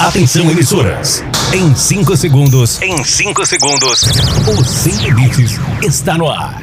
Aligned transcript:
Atenção, 0.00 0.48
emissoras. 0.48 1.24
Em 1.52 1.74
5 1.74 2.16
segundos. 2.16 2.80
Em 2.80 3.02
5 3.02 3.44
segundos. 3.44 4.04
O 4.46 4.64
Sem 4.64 4.94
Limites 4.98 5.58
está 5.82 6.16
no 6.16 6.30
ar. 6.30 6.62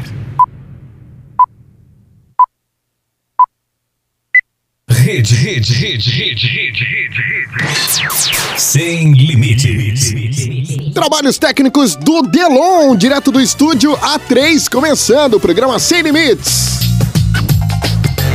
Rede, 4.89 5.35
rede, 5.35 5.73
rede, 5.73 6.09
rede, 6.09 6.47
rede, 6.47 6.83
rede, 6.85 7.21
rede. 7.59 8.61
Sem 8.61 9.11
limites. 9.11 10.93
Trabalhos 10.93 11.37
técnicos 11.37 11.97
do 11.97 12.21
Delon, 12.21 12.95
direto 12.95 13.33
do 13.33 13.41
estúdio 13.41 13.97
A3, 13.97 14.69
começando 14.71 15.33
o 15.33 15.39
programa 15.41 15.77
Sem 15.77 16.01
Limites. 16.01 16.79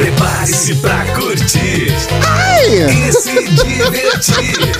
Prepare-se 0.01 0.77
pra 0.77 1.05
curtir 1.14 1.95
Ai! 2.27 2.89
e 2.89 3.12
se 3.12 3.43
divertir. 3.43 4.73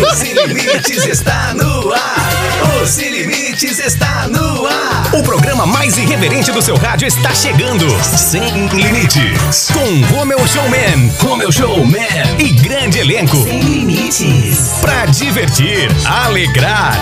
O 0.00 0.16
Sem 0.16 0.32
Limites 0.32 1.04
está 1.04 1.52
no 1.52 1.92
ar. 1.92 2.80
O 2.80 2.86
Sem 2.86 3.10
Limites 3.10 3.78
está 3.78 4.26
no 4.28 4.66
ar. 4.66 5.14
O 5.14 5.22
programa 5.22 5.66
mais 5.66 5.98
irreverente 5.98 6.50
do 6.52 6.62
seu 6.62 6.74
rádio 6.74 7.06
está 7.06 7.34
chegando. 7.34 7.86
Sem 8.02 8.66
Limites. 8.68 9.68
Com 9.70 10.00
Romeu 10.16 10.38
Showman, 10.48 11.12
Romeu 11.18 11.52
Showman 11.52 12.38
e 12.38 12.48
grande 12.48 13.00
elenco. 13.00 13.36
Sem 13.44 13.60
Limites. 13.60 14.78
Pra 14.80 15.04
divertir, 15.04 15.90
alegrar 16.06 16.96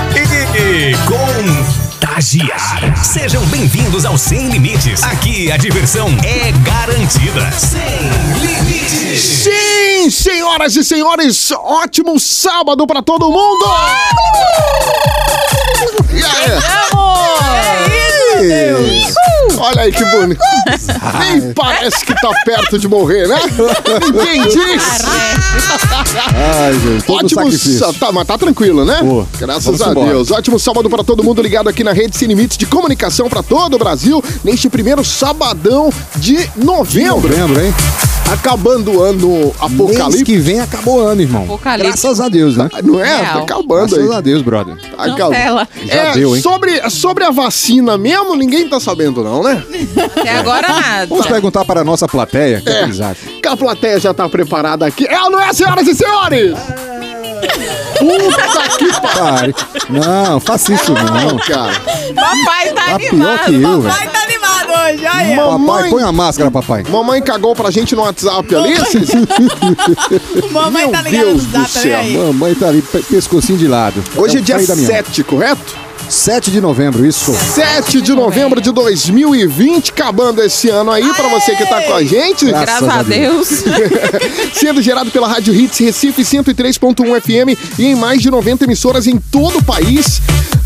e 0.57 0.97
contagiar. 2.03 3.05
Sejam 3.05 3.45
bem-vindos 3.47 4.05
ao 4.05 4.19
Sem 4.19 4.49
Limites. 4.49 5.05
Aqui 5.05 5.53
a 5.53 5.57
diversão 5.57 6.09
é 6.25 6.51
garantida. 6.65 7.51
Sem 7.53 7.81
Limites. 8.41 9.21
Sim, 9.21 10.11
senhoras 10.11 10.75
e 10.75 10.83
senhores, 10.83 11.53
ótimo 11.53 12.19
sábado 12.19 12.87
pra 12.89 13.03
todo 13.03 13.31
mundo! 13.31 13.67
E 16.11 16.25
aí? 16.25 18.12
Olha 19.59 19.83
aí 19.83 19.93
que 19.93 20.05
bonito. 20.05 20.41
Nem 21.21 21.53
parece 21.53 22.05
que 22.05 22.15
tá 22.15 22.31
perto 22.45 22.79
de 22.79 22.89
morrer, 22.89 23.29
né? 23.29 23.39
Ninguém 24.05 24.43
diz. 24.49 24.83
Ai, 26.35 26.73
gente, 26.75 27.05
todo 27.05 27.17
Ótimo 27.17 27.43
sacrifício. 27.43 27.93
Tá, 27.95 28.13
mas 28.13 28.27
tá 28.27 28.39
tranquilo, 28.39 28.85
né? 28.85 28.99
Pô, 29.01 29.27
Graças 29.39 29.65
vamos 29.65 29.83
a 29.83 29.91
embora. 29.91 30.11
Deus. 30.11 30.31
Ótimo 30.31 30.59
sábado 30.59 30.89
pra 30.89 31.05
todo 31.05 31.23
mundo 31.23 31.43
ligado 31.43 31.69
aqui 31.69 31.85
na 31.85 31.93
Rede 31.93 32.17
Sem 32.17 32.29
Limites 32.29 32.57
de 32.57 32.67
Comunicação 32.67 33.29
pra 33.29 33.43
todo 33.43 33.75
o 33.75 33.79
Brasil, 33.79 34.23
neste 34.43 34.69
primeiro 34.69 35.05
sabadão 35.05 35.93
de 36.17 36.49
novembro. 36.57 37.29
Novembro, 37.29 37.65
hein? 37.65 37.75
Acabando 38.33 38.93
o 38.93 39.03
ano 39.03 39.29
Mês 39.29 39.55
apocalipse. 39.61 40.25
que 40.25 40.37
vem 40.39 40.59
acabou 40.61 40.97
o 40.97 41.01
ano, 41.01 41.21
irmão. 41.21 41.45
Apocalipse. 41.45 41.87
Graças 41.89 42.21
a 42.21 42.29
Deus, 42.29 42.57
né? 42.57 42.69
Não 42.83 42.99
é? 42.99 43.17
Real. 43.17 43.33
Tá 43.35 43.39
acabando 43.43 43.89
Graças 43.91 44.11
aí. 44.11 44.17
a 44.17 44.21
Deus, 44.21 44.43
brother. 44.43 44.77
Tá 44.97 45.05
acabando. 45.05 45.69
Já 45.85 45.95
É, 45.95 46.13
deu, 46.13 46.35
hein? 46.35 46.43
sobre, 46.43 46.91
sobre 46.91 47.25
a 47.25 47.31
vacina 47.31 47.99
mesmo, 47.99 48.35
ninguém 48.35 48.69
tá 48.69 48.81
sabendo 48.81 49.23
não, 49.23 49.43
né? 49.43 49.63
Até 50.17 50.31
agora 50.39 50.67
nada. 50.69 51.07
Vamos 51.07 51.27
perguntar 51.27 51.65
para 51.65 51.81
a 51.83 51.85
nossa 51.85 52.09
plateia 52.09 52.59
o 52.59 52.63
que, 52.63 52.71
É. 52.71 52.83
eles 52.83 53.01
acham. 53.01 53.41
Que 53.41 53.49
a 53.49 53.57
plateia 53.57 54.01
já 54.01 54.15
tá 54.15 54.29
preparada 54.29 54.87
aqui. 54.87 55.07
É 55.07 55.21
ou 55.23 55.31
não 55.31 55.41
é, 55.41 55.53
senhoras 55.53 55.87
e 55.87 55.95
senhores? 55.95 56.57
Puta 57.99 58.77
que 58.79 59.01
pariu. 59.01 59.55
Não, 59.91 60.41
faça 60.41 60.73
isso 60.73 60.93
não. 60.93 61.37
cara. 61.39 61.73
Papai 62.15 62.71
tá, 62.73 62.83
Tá 62.93 62.99
pior 62.99 63.11
animado. 63.11 63.45
que 63.45 63.63
eu, 63.63 63.83
Papai 63.83 64.09
tá 64.09 64.23
animado 64.23 64.32
hoje, 64.83 65.03
olha. 65.07 65.37
Mamãe- 65.37 65.67
Papai, 65.77 65.91
põe 65.91 66.03
a 66.03 66.13
máscara, 66.13 66.51
papai. 66.51 66.85
Mamãe 66.89 67.23
cagou 67.23 67.55
pra 67.55 67.71
gente 67.71 67.95
no 67.95 68.03
WhatsApp 68.03 68.55
ali. 68.55 68.75
Vocês... 68.77 69.09
Mamãe 70.51 70.83
Meu 70.85 70.93
tá 70.93 71.03
ligada 71.03 71.25
Deus 71.27 71.43
no 71.45 71.49
do 71.49 71.59
zap, 71.59 71.71
céu, 71.71 71.99
aí. 71.99 72.17
Mamãe 72.17 72.55
tá 72.55 72.69
ali, 72.69 72.83
pe- 72.83 73.03
pescocinho 73.03 73.59
de 73.59 73.69
lado. 73.69 74.03
Hoje 74.17 74.39
é 74.39 74.41
o 74.41 74.43
dia 74.43 74.57
pai 74.57 74.67
da 74.67 74.75
minha 74.77 74.87
7, 74.87 75.25
correto? 75.25 75.75
mãe. 75.77 75.93
7 76.09 76.51
de 76.51 76.61
novembro, 76.61 77.07
isso. 77.07 77.33
7 77.33 78.03
de 78.03 78.13
novembro 78.13 78.61
de 78.61 78.71
2020, 78.71 79.91
acabando 79.93 80.43
esse 80.43 80.69
ano 80.69 80.91
aí, 80.91 81.09
pra 81.15 81.29
você 81.29 81.55
que 81.57 81.65
tá 81.65 81.81
com 81.83 81.95
a 81.95 82.03
gente. 82.05 82.45
Graças 82.45 82.81
Graças 82.81 82.89
a 82.89 82.99
a 82.99 83.03
Deus. 83.03 83.49
Sendo 84.53 84.83
gerado 84.83 85.11
pela 85.11 85.27
Rádio 85.27 85.55
Hits 85.55 85.79
Recife 85.79 86.21
103.1 86.23 87.21
FM 87.21 87.79
e 87.79 87.87
em 87.87 87.95
mais 87.95 88.21
de 88.21 88.31
90 88.31 88.65
emissoras 88.65 89.07
em 89.07 89.17
todo 89.17 89.59
o 89.61 89.65
país. 89.65 90.21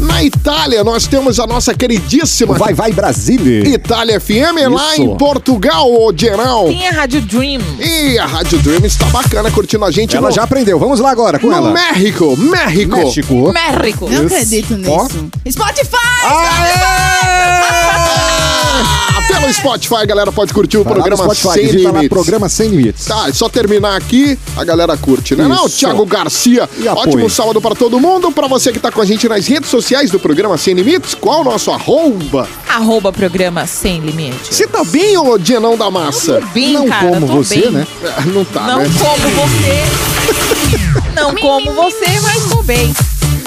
Na 0.07 0.23
Itália, 0.23 0.85
nós 0.85 1.07
temos 1.07 1.39
a 1.41 1.47
nossa 1.47 1.75
queridíssima 1.75 2.55
Vai, 2.55 2.73
vai, 2.73 2.93
Brasília. 2.93 3.69
Itália 3.69 4.21
FM, 4.21 4.71
lá 4.71 4.93
Isso. 4.93 5.03
em 5.03 5.17
Portugal, 5.17 5.91
ô 5.93 6.13
geral. 6.17 6.67
Tem 6.67 6.89
a 6.89 6.93
Rádio 6.93 7.21
Dream. 7.23 7.61
E 7.81 8.19
a 8.19 8.25
Rádio 8.27 8.59
Dream 8.61 8.85
está 8.85 9.07
bacana 9.07 9.51
curtindo 9.51 9.85
a 9.85 9.91
gente 9.91 10.17
Ela 10.17 10.29
no, 10.29 10.35
já 10.35 10.45
aprendeu. 10.45 10.79
Vamos 10.79 11.01
lá 11.01 11.11
agora 11.11 11.39
com 11.39 11.49
no 11.49 11.53
ela. 11.53 11.73
México. 11.73 12.37
México. 12.37 12.97
México. 12.97 13.53
Mérico. 13.53 14.09
Não 14.09 14.27
acredito 14.27 14.77
nisso. 14.77 15.29
Spotify! 15.51 15.97
Ah, 18.69 19.23
pelo 19.29 19.53
Spotify, 19.53 19.95
a 19.97 20.05
galera 20.05 20.33
pode 20.33 20.53
curtir 20.53 20.77
o 20.79 20.85
Vai 20.85 20.95
lá 20.95 20.99
no 20.99 21.05
programa 21.17 21.35
Spotify, 21.35 21.55
Sem 21.61 21.67
digita 21.73 21.85
lá, 21.93 21.99
Limites. 21.99 22.09
programa 22.09 22.49
Sem 22.49 22.69
Limites. 22.69 23.05
Tá, 23.07 23.29
é 23.29 23.33
só 23.33 23.49
terminar 23.49 23.97
aqui, 23.97 24.39
a 24.57 24.65
galera 24.65 24.97
curte, 24.97 25.35
né? 25.37 25.47
Não, 25.47 25.67
Isso. 25.67 25.79
Thiago 25.79 26.05
Garcia. 26.07 26.69
E 26.79 26.87
apoio. 26.89 27.09
Ótimo 27.09 27.31
sábado 27.31 27.61
pra 27.61 27.75
todo 27.75 27.99
mundo. 28.01 28.31
Pra 28.33 28.47
você 28.49 28.73
que 28.73 28.79
tá 28.79 28.91
com 28.93 29.01
a 29.01 29.05
gente 29.05 29.29
nas 29.29 29.47
redes 29.47 29.71
sociais 29.71 30.11
do 30.11 30.19
programa 30.19 30.57
Sem 30.59 30.75
Limites, 30.75 31.15
qual 31.15 31.41
o 31.41 31.45
nosso 31.45 31.71
arroba? 31.71 32.49
Arroba 32.69 33.13
programa 33.13 33.67
Sem 33.67 34.01
Limite. 34.01 34.55
Você 34.55 34.67
tá 34.67 34.85
bem, 34.85 35.17
ô 35.17 35.39
Dienão 35.39 35.77
da 35.77 35.91
Massa? 35.91 36.41
Bem, 36.53 36.73
Não 36.75 36.87
cara, 36.89 37.09
como 37.09 37.27
tô 37.27 37.33
você, 37.35 37.61
bem. 37.61 37.71
né? 37.71 37.87
É, 38.03 38.23
Não 38.27 38.45
tá, 38.45 38.63
Não 38.67 38.79
né? 38.79 38.91
como 38.99 39.31
você. 39.31 39.85
Não 41.15 41.35
como 41.37 41.73
você, 41.73 42.21
mas 42.23 42.45
tô 42.51 42.63
bem. 42.63 42.93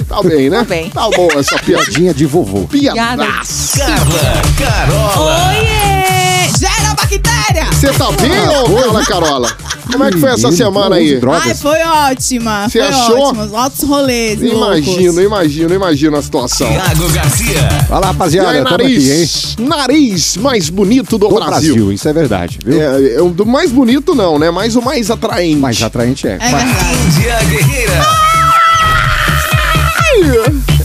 Tá 0.09 0.23
bem, 0.23 0.49
né? 0.49 0.59
Tô 0.59 0.65
bem. 0.65 0.89
Tá 0.89 1.07
bom 1.15 1.27
essa 1.35 1.57
piadinha. 1.59 2.13
De 2.13 2.25
vovô. 2.25 2.61
Piadaça. 2.67 3.77
Carla, 3.77 4.41
Carola. 4.57 5.49
Oiê! 5.49 6.49
Gera 6.59 6.93
bactéria! 6.95 7.65
Você 7.71 7.87
tá 7.93 8.11
bem, 8.13 8.31
Ah, 8.31 8.63
ô 8.63 8.75
Carla 8.75 9.05
Carola? 9.05 9.49
Como 9.91 10.03
é 10.03 10.11
que 10.11 10.17
foi 10.19 10.29
essa 10.31 10.51
semana 10.51 10.95
aí? 10.97 11.19
Ai, 11.41 11.53
foi 11.55 11.79
ótima. 11.81 12.67
Você 12.67 12.79
foi 12.79 12.87
achou? 12.89 13.19
ótimo. 13.29 13.55
Altos 13.57 13.83
rolês, 13.87 14.41
Imagino, 14.41 14.59
loucos. 14.59 15.23
imagino, 15.23 15.73
imagino 15.75 16.17
a 16.17 16.21
situação. 16.21 16.67
Tiago 16.67 17.09
Garcia. 17.09 17.69
Vai 17.87 17.99
lá, 17.99 18.07
E 18.07 18.11
rapaziada. 18.11 18.49
aí, 18.51 18.63
Tamo 18.63 18.75
aqui, 18.75 18.85
hein? 18.85 18.97
nariz, 18.99 19.55
nariz 19.59 20.37
mais 20.37 20.69
bonito 20.69 21.17
do, 21.17 21.27
Do 21.27 21.35
Brasil. 21.35 21.73
Brasil. 21.75 21.91
isso 21.93 22.07
é 22.09 22.13
verdade, 22.13 22.59
viu? 22.65 22.81
É, 22.81 23.13
é 23.15 23.21
o 23.21 23.29
do 23.29 23.45
mais 23.45 23.71
bonito 23.71 24.13
não, 24.15 24.37
né? 24.37 24.49
Mas 24.51 24.75
o 24.75 24.81
mais 24.81 25.09
atraente. 25.09 25.55
Mais 25.57 25.81
atraente 25.81 26.27
é. 26.27 26.33
É 26.33 26.37
verdade. 26.37 26.97
Índia 27.17 27.39
Guerreira. 27.49 28.28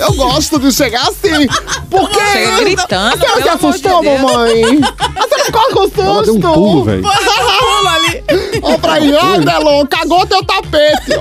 Eu 0.01 0.13
gosto 0.15 0.59
de 0.59 0.73
chegar 0.73 1.03
assim. 1.09 1.47
Porque. 1.91 2.21
Chega 2.33 2.61
gritando, 2.61 3.15
A 3.15 3.19
senhora 3.19 3.43
se 3.43 3.49
assustou, 3.49 4.01
de 4.01 4.09
mamãe? 4.09 4.63
A 4.99 5.29
senhora 5.29 5.45
ficou 5.45 5.71
com 5.73 5.83
susto. 5.83 6.01
Ela 6.01 6.23
deu 6.23 6.35
um 6.35 6.41
pulo, 6.41 6.85
velho. 6.85 7.03
Pula 7.03 7.91
ali. 7.93 8.25
Ó, 8.63 8.79
pra 8.79 8.93
aí, 8.95 9.15
ó, 9.15 9.39
Delon, 9.39 9.87
cagou 9.87 10.27
teu 10.27 10.43
tapete. 10.45 11.13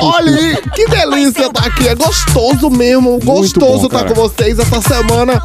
ó. 0.00 0.06
Olha 0.16 0.36
aí, 0.36 0.56
que 0.74 0.86
delícia 0.86 1.50
tá 1.52 1.66
aqui. 1.66 1.88
É 1.88 1.94
gostoso 1.94 2.70
mesmo. 2.70 3.18
Gostoso 3.24 3.82
bom, 3.82 3.88
tá 3.88 3.98
cara. 4.02 4.08
com 4.08 4.14
vocês 4.14 4.58
essa 4.58 4.80
semana. 4.80 5.42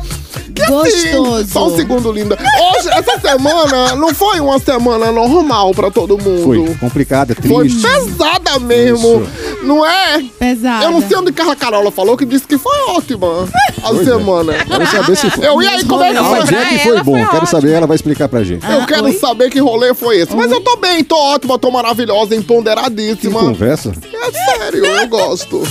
Que 0.53 0.61
assim, 0.61 0.71
Gostoso. 1.11 1.47
Só 1.51 1.67
um 1.67 1.75
segundo, 1.75 2.11
linda. 2.13 2.37
Hoje, 2.37 2.87
essa 2.89 3.19
semana 3.19 3.95
não 3.95 4.13
foi 4.15 4.39
uma 4.39 4.57
semana 4.57 5.11
normal 5.11 5.73
pra 5.73 5.91
todo 5.91 6.17
mundo. 6.17 6.43
Foi 6.45 6.75
complicada, 6.75 7.35
Foi 7.35 7.67
triste. 7.67 7.81
pesada 7.81 8.57
mesmo, 8.59 9.27
não 9.65 9.85
é? 9.85 10.23
Pesada. 10.39 10.85
Eu 10.85 10.91
não 10.91 11.01
sei 11.01 11.17
onde 11.17 11.31
que 11.33 11.41
a 11.41 11.55
Carola 11.55 11.91
falou 11.91 12.15
que 12.15 12.25
disse 12.25 12.45
que 12.47 12.57
foi 12.57 12.77
ótima 12.89 13.47
a 13.83 13.89
Pois 13.89 14.01
é. 14.07 14.11
semana. 14.11 14.53
Quero 14.53 14.87
saber 14.87 15.15
se 15.17 15.29
foi. 15.31 15.47
Eu, 15.47 15.61
e 15.61 15.67
aí, 15.67 15.83
como 15.85 16.03
é 16.03 16.13
que 16.13 16.23
foi? 16.23 16.45
Pra 16.45 16.65
que 16.65 16.79
foi 16.79 16.97
bom. 17.03 17.11
foi 17.11 17.19
Quero 17.21 17.29
ótimo. 17.37 17.47
saber, 17.47 17.71
ela 17.73 17.87
vai 17.87 17.95
explicar 17.95 18.29
pra 18.29 18.43
gente. 18.43 18.65
Eu 18.69 18.81
Ah, 18.81 18.85
quero 18.85 19.05
oi? 19.05 19.13
saber 19.13 19.49
que 19.49 19.59
rolê 19.59 19.93
foi 19.93 20.17
esse. 20.17 20.35
Mas 20.35 20.51
eu 20.51 20.61
tô 20.61 20.77
bem, 20.77 21.03
tô 21.03 21.15
ótima, 21.17 21.57
tô 21.59 21.71
maravilhosa, 21.71 22.29
Que 22.29 22.35
empoderadíssima. 22.35 23.39
conversa. 23.39 23.93
É 24.13 24.31
sério, 24.59 24.85
eu 24.85 25.07
gosto. 25.07 25.61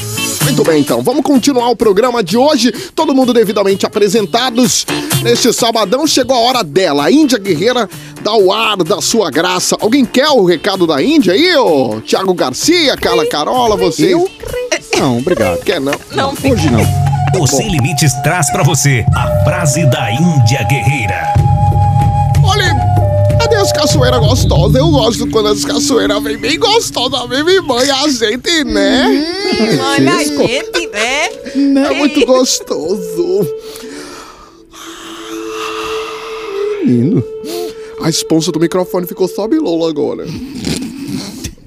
Muito 0.44 0.62
bem, 0.62 0.80
então. 0.80 1.02
Vamos 1.02 1.24
continuar 1.24 1.70
o 1.70 1.76
programa 1.76 2.22
de 2.22 2.36
hoje. 2.36 2.70
Todo 2.94 3.14
mundo 3.14 3.32
devidamente 3.32 3.86
apresentados. 3.86 4.86
Neste 5.22 5.52
sabadão 5.52 6.06
chegou 6.06 6.36
a 6.36 6.40
hora 6.40 6.62
dela. 6.62 7.06
A 7.06 7.10
Índia 7.10 7.38
Guerreira 7.38 7.88
dá 8.22 8.34
o 8.34 8.52
ar 8.52 8.76
da 8.76 9.00
sua 9.00 9.30
graça. 9.30 9.76
Alguém 9.80 10.04
quer 10.04 10.28
o 10.28 10.44
recado 10.44 10.86
da 10.86 11.02
Índia 11.02 11.32
aí, 11.32 11.56
ô? 11.56 12.00
Tiago 12.02 12.34
Garcia, 12.34 12.96
Carla 12.96 13.26
Carola, 13.26 13.76
vocês? 13.76 14.12
Eu? 14.12 14.30
Não, 14.98 15.18
obrigado. 15.18 15.60
Quer 15.64 15.80
não? 15.80 15.94
Não, 16.12 16.30
Hoje 16.30 16.70
não. 16.70 16.84
O 17.40 17.46
Sem 17.48 17.68
Limites 17.68 18.12
traz 18.22 18.50
pra 18.50 18.62
você 18.62 19.04
a 19.16 19.44
frase 19.44 19.84
da 19.90 20.12
Índia 20.12 20.62
Guerreira. 20.68 21.43
As 23.64 23.72
caçoeiras 23.72 24.20
gostosas? 24.20 24.76
Eu 24.76 24.90
gosto 24.90 25.26
quando 25.30 25.48
as 25.48 25.64
caçoeiras 25.64 26.22
vêm 26.22 26.36
bem 26.36 26.58
gostosas, 26.58 27.26
vem 27.30 27.42
me 27.42 27.62
banha 27.62 27.94
a 27.94 28.08
gente, 28.08 28.62
né? 28.64 29.26
olha 29.82 30.14
a 30.14 30.18
Cisco. 30.18 30.46
gente, 30.46 30.86
né? 30.88 31.86
É 31.88 31.94
muito 31.94 32.26
gostoso. 32.26 33.48
Menino. 36.84 37.24
A 38.02 38.10
esponja 38.10 38.52
do 38.52 38.60
microfone 38.60 39.06
ficou 39.06 39.26
só 39.26 39.48
bilola 39.48 39.88
agora. 39.88 40.26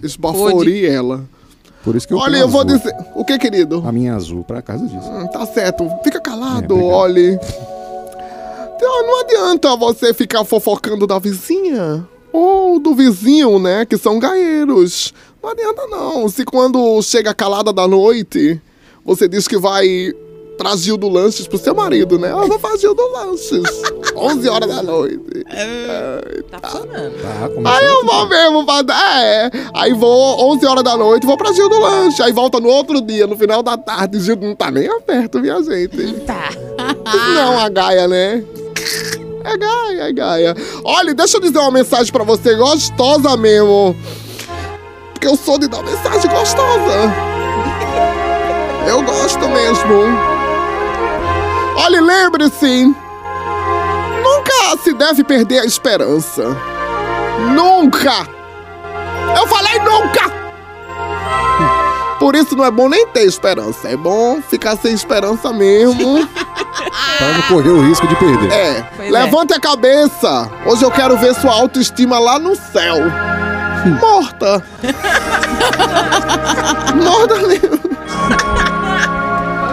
Esbafori 0.03 0.85
ela. 0.85 1.25
Por 1.83 1.95
isso 1.95 2.07
que 2.07 2.13
eu 2.13 2.17
Olha, 2.19 2.37
eu 2.37 2.47
vou 2.47 2.61
azul. 2.61 2.77
dizer. 2.77 2.93
O 3.15 3.25
que, 3.25 3.39
querido? 3.39 3.81
A 3.87 3.91
minha 3.91 4.13
azul, 4.13 4.43
pra 4.43 4.61
casa 4.61 4.85
disso. 4.85 5.09
Hum, 5.09 5.25
Tá 5.27 5.45
certo, 5.47 5.89
fica 6.03 6.19
calado, 6.19 6.77
É, 6.77 6.83
olhe. 6.83 7.39
Então, 8.77 9.07
não 9.07 9.19
adianta 9.21 9.75
você 9.75 10.13
ficar 10.13 10.45
fofocando 10.45 11.07
da 11.07 11.17
vizinha 11.17 12.07
ou 12.31 12.79
do 12.79 12.93
vizinho, 12.93 13.57
né? 13.57 13.85
Que 13.85 13.97
são 13.97 14.19
gaeiros. 14.19 15.13
Não 15.41 15.49
adianta 15.49 15.87
não. 15.87 16.29
Se 16.29 16.45
quando 16.45 17.01
chega 17.01 17.33
calada 17.33 17.73
da 17.73 17.87
noite, 17.87 18.61
você 19.03 19.27
diz 19.27 19.47
que 19.47 19.57
vai 19.57 20.13
pra 20.59 20.75
Gil 20.75 20.95
do 20.97 21.07
Lanches 21.09 21.47
pro 21.47 21.57
seu 21.57 21.73
marido, 21.73 22.17
né? 22.19 22.31
Eu 22.31 22.47
vou 22.47 22.59
pra 22.59 22.75
Gil 22.77 22.93
do 22.93 23.07
Lanches. 23.13 23.63
11 24.15 24.49
horas 24.49 24.67
da 24.69 24.83
noite. 24.83 25.19
Tá 26.51 26.59
funcionando. 26.69 27.13
Tá, 27.21 27.71
Aí 27.77 27.85
eu 27.85 28.05
vou 28.05 28.27
mesmo, 28.27 28.65
pra... 28.65 28.83
é. 29.23 29.51
Aí 29.73 29.93
vou 29.93 30.51
11 30.53 30.65
horas 30.67 30.83
da 30.83 30.95
noite, 30.97 31.25
vou 31.25 31.37
pra 31.37 31.51
Gil 31.53 31.69
do 31.69 31.79
Lanche. 31.79 32.21
Aí 32.21 32.31
volta 32.31 32.59
no 32.59 32.69
outro 32.69 33.01
dia, 33.01 33.25
no 33.25 33.35
final 33.37 33.63
da 33.63 33.75
tarde. 33.77 34.19
Gil 34.19 34.35
não 34.35 34.55
tá 34.55 34.69
nem 34.69 34.87
aberto, 34.87 35.39
minha 35.39 35.61
gente. 35.63 36.13
Tá. 36.25 36.49
Não, 37.35 37.59
a 37.59 37.69
Gaia, 37.69 38.07
né? 38.07 38.43
É 39.47 39.57
Gaia, 39.57 40.09
é 40.09 40.11
Gaia. 40.11 40.55
Olha, 40.83 41.13
deixa 41.13 41.37
eu 41.37 41.41
dizer 41.41 41.57
uma 41.57 41.71
mensagem 41.71 42.11
pra 42.11 42.25
você 42.25 42.53
gostosa 42.55 43.37
mesmo. 43.37 43.95
Porque 45.13 45.25
eu 45.25 45.37
sou 45.37 45.57
de 45.57 45.69
dar 45.69 45.81
mensagem 45.83 46.29
gostosa. 46.29 47.13
Eu 48.85 49.01
gosto 49.03 49.47
mesmo. 49.47 50.03
Olha, 51.77 52.01
lembre-se. 52.01 52.93
Nunca 54.21 54.83
se 54.83 54.93
deve 54.93 55.23
perder 55.23 55.59
a 55.59 55.65
esperança. 55.65 56.43
Nunca! 57.55 58.27
Eu 59.37 59.47
falei 59.47 59.79
nunca! 59.79 60.29
Por 62.19 62.35
isso 62.35 62.53
não 62.53 62.65
é 62.65 62.71
bom 62.71 62.89
nem 62.89 63.07
ter 63.07 63.23
esperança. 63.23 63.87
É 63.87 63.95
bom 63.95 64.41
ficar 64.41 64.75
sem 64.75 64.93
esperança 64.93 65.53
mesmo. 65.53 66.27
Pra 67.17 67.33
não 67.33 67.41
correr 67.43 67.69
o 67.69 67.81
risco 67.81 68.07
de 68.07 68.15
perder. 68.15 68.51
É, 68.51 68.83
Pois 68.95 69.11
levante 69.11 69.53
a 69.53 69.59
cabeça. 69.59 70.49
Hoje 70.65 70.83
eu 70.83 70.91
quero 70.91 71.17
ver 71.17 71.33
sua 71.35 71.53
autoestima 71.53 72.19
lá 72.19 72.37
no 72.39 72.55
céu. 72.55 72.95
Morta. 74.01 74.63
Morta 76.95 77.35
mesmo. 77.47 77.79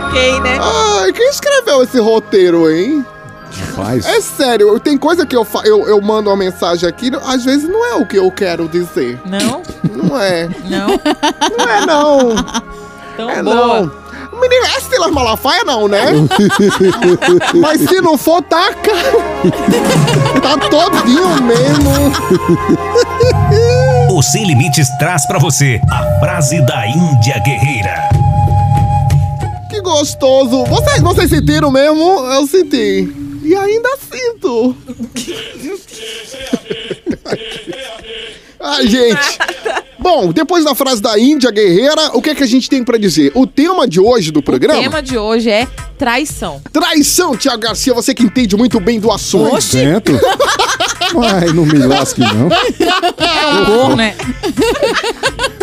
Ok, 0.09 0.41
né? 0.41 0.59
Ai, 1.03 1.13
quem 1.13 1.29
escreveu 1.29 1.83
esse 1.83 1.99
roteiro, 1.99 2.71
hein? 2.71 3.05
Faz. 3.77 4.05
É 4.07 4.21
sério, 4.21 4.79
tem 4.81 4.97
coisa 4.99 5.25
que 5.25 5.37
eu, 5.37 5.45
fa- 5.45 5.63
eu, 5.65 5.87
eu 5.89 6.01
mando 6.01 6.29
uma 6.31 6.37
mensagem 6.37 6.89
aqui, 6.89 7.11
às 7.25 7.45
vezes 7.45 7.69
não 7.69 7.85
é 7.87 7.95
o 7.95 8.07
que 8.07 8.17
eu 8.17 8.31
quero 8.31 8.69
dizer. 8.69 9.21
Não? 9.25 9.63
Não 9.93 10.21
é. 10.21 10.49
Não? 10.65 10.89
Não 11.59 11.69
é, 11.69 11.87
não. 11.87 12.35
Tão 13.17 13.31
É 13.31 13.43
boa. 13.43 13.81
não. 13.83 14.04
Menino, 14.41 14.65
é 14.67 14.81
Silas 14.81 15.11
Malafaia 15.11 15.65
não, 15.65 15.89
né? 15.89 16.05
Mas 17.61 17.81
se 17.81 18.01
não 18.01 18.17
for, 18.19 18.43
taca. 18.43 18.91
tá 20.43 20.59
todinho 20.69 21.43
mesmo. 21.43 21.91
O 24.11 24.23
Sem 24.23 24.47
Limites 24.47 24.89
traz 24.99 25.27
pra 25.27 25.39
você 25.39 25.81
a 25.91 26.19
frase 26.21 26.61
da 26.63 26.87
Índia 26.87 27.39
Guerreira. 27.41 28.09
Que 29.71 29.81
gostoso. 29.81 30.65
Vocês, 30.65 31.01
vocês 31.01 31.31
sentiram 31.31 31.71
mesmo? 31.71 32.21
Eu 32.27 32.47
senti. 32.47 33.09
E 33.43 33.55
ainda 33.55 33.97
sinto. 33.99 34.77
Ai, 38.61 38.87
gente. 38.87 39.39
Bom, 40.05 40.31
depois 40.35 40.63
da 40.67 40.75
frase 40.75 41.01
da 41.01 41.19
Índia 41.19 41.51
Guerreira, 41.51 42.11
o 42.13 42.21
que, 42.21 42.29
é 42.29 42.35
que 42.35 42.43
a 42.43 42.47
gente 42.47 42.69
tem 42.69 42.85
pra 42.85 42.99
dizer? 42.99 43.33
O 43.35 43.47
tema 43.47 43.89
de 43.89 43.99
hoje 43.99 44.31
do 44.31 44.41
O 44.41 44.43
programa? 44.43 44.79
tema 44.79 45.01
de 45.01 45.17
hoje 45.17 45.49
é 45.49 45.67
traição. 45.97 46.61
Traição, 46.71 47.35
Tiago 47.35 47.63
Garcia, 47.63 47.95
você 47.95 48.13
que 48.13 48.23
entende 48.23 48.55
muito 48.55 48.79
bem 48.79 49.01
do 49.01 49.11
assunto. 49.11 49.57
Dentro. 49.73 50.21
Ai, 51.23 51.53
não 51.53 51.65
me 51.67 51.79
lasque, 51.79 52.21
não. 52.21 52.49
Bom, 53.67 53.97
né? 53.97 54.15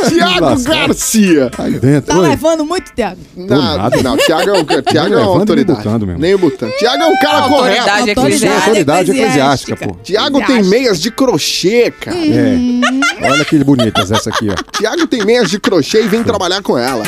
Tiago. 0.08 0.64
Garcia. 0.64 1.52
Aí 1.58 1.80
dentro. 1.80 2.14
Tá 2.14 2.20
Oi. 2.20 2.30
levando 2.30 2.66
muito, 2.66 2.92
Thiago. 2.94 3.20
Não, 3.36 3.78
nada. 3.78 4.04
não, 4.04 4.18
Tiago 4.18 4.50
é, 4.50 4.54
um, 4.54 4.66
Tiago 4.82 5.14
é 5.14 5.18
uma 5.18 5.40
autoridade. 5.40 5.78
botando 5.80 6.08
mesmo. 6.08 6.22
Nem 6.22 6.36
botando. 6.38 6.72
Tiago 6.78 7.04
é 7.04 7.08
um 7.08 7.18
cara 7.20 7.48
correto. 7.48 7.82
Autoridade 7.82 8.10
eclesiástica. 8.12 8.66
autoridade 8.66 9.12
eclesiástica. 9.12 9.78
pô. 9.78 9.96
Tiago 10.04 10.46
tem 10.46 10.64
meias 10.64 11.00
de 11.00 11.12
crochê, 11.12 11.92
cara. 11.92 12.18
É. 12.18 12.58
Olha 13.30 13.46
que 13.46 13.64
bonitas 13.64 14.12
essa 14.12 14.30
aqui, 14.30 14.50
ó. 14.50 14.78
Tiago 14.78 15.08
tem 15.08 15.24
meias 15.24 15.50
de 15.50 15.60
crochê 15.60 16.04
e 16.04 16.08
vem 16.08 16.24
trabalhar 16.24 16.62
com 16.62 16.78
ela. 16.78 17.04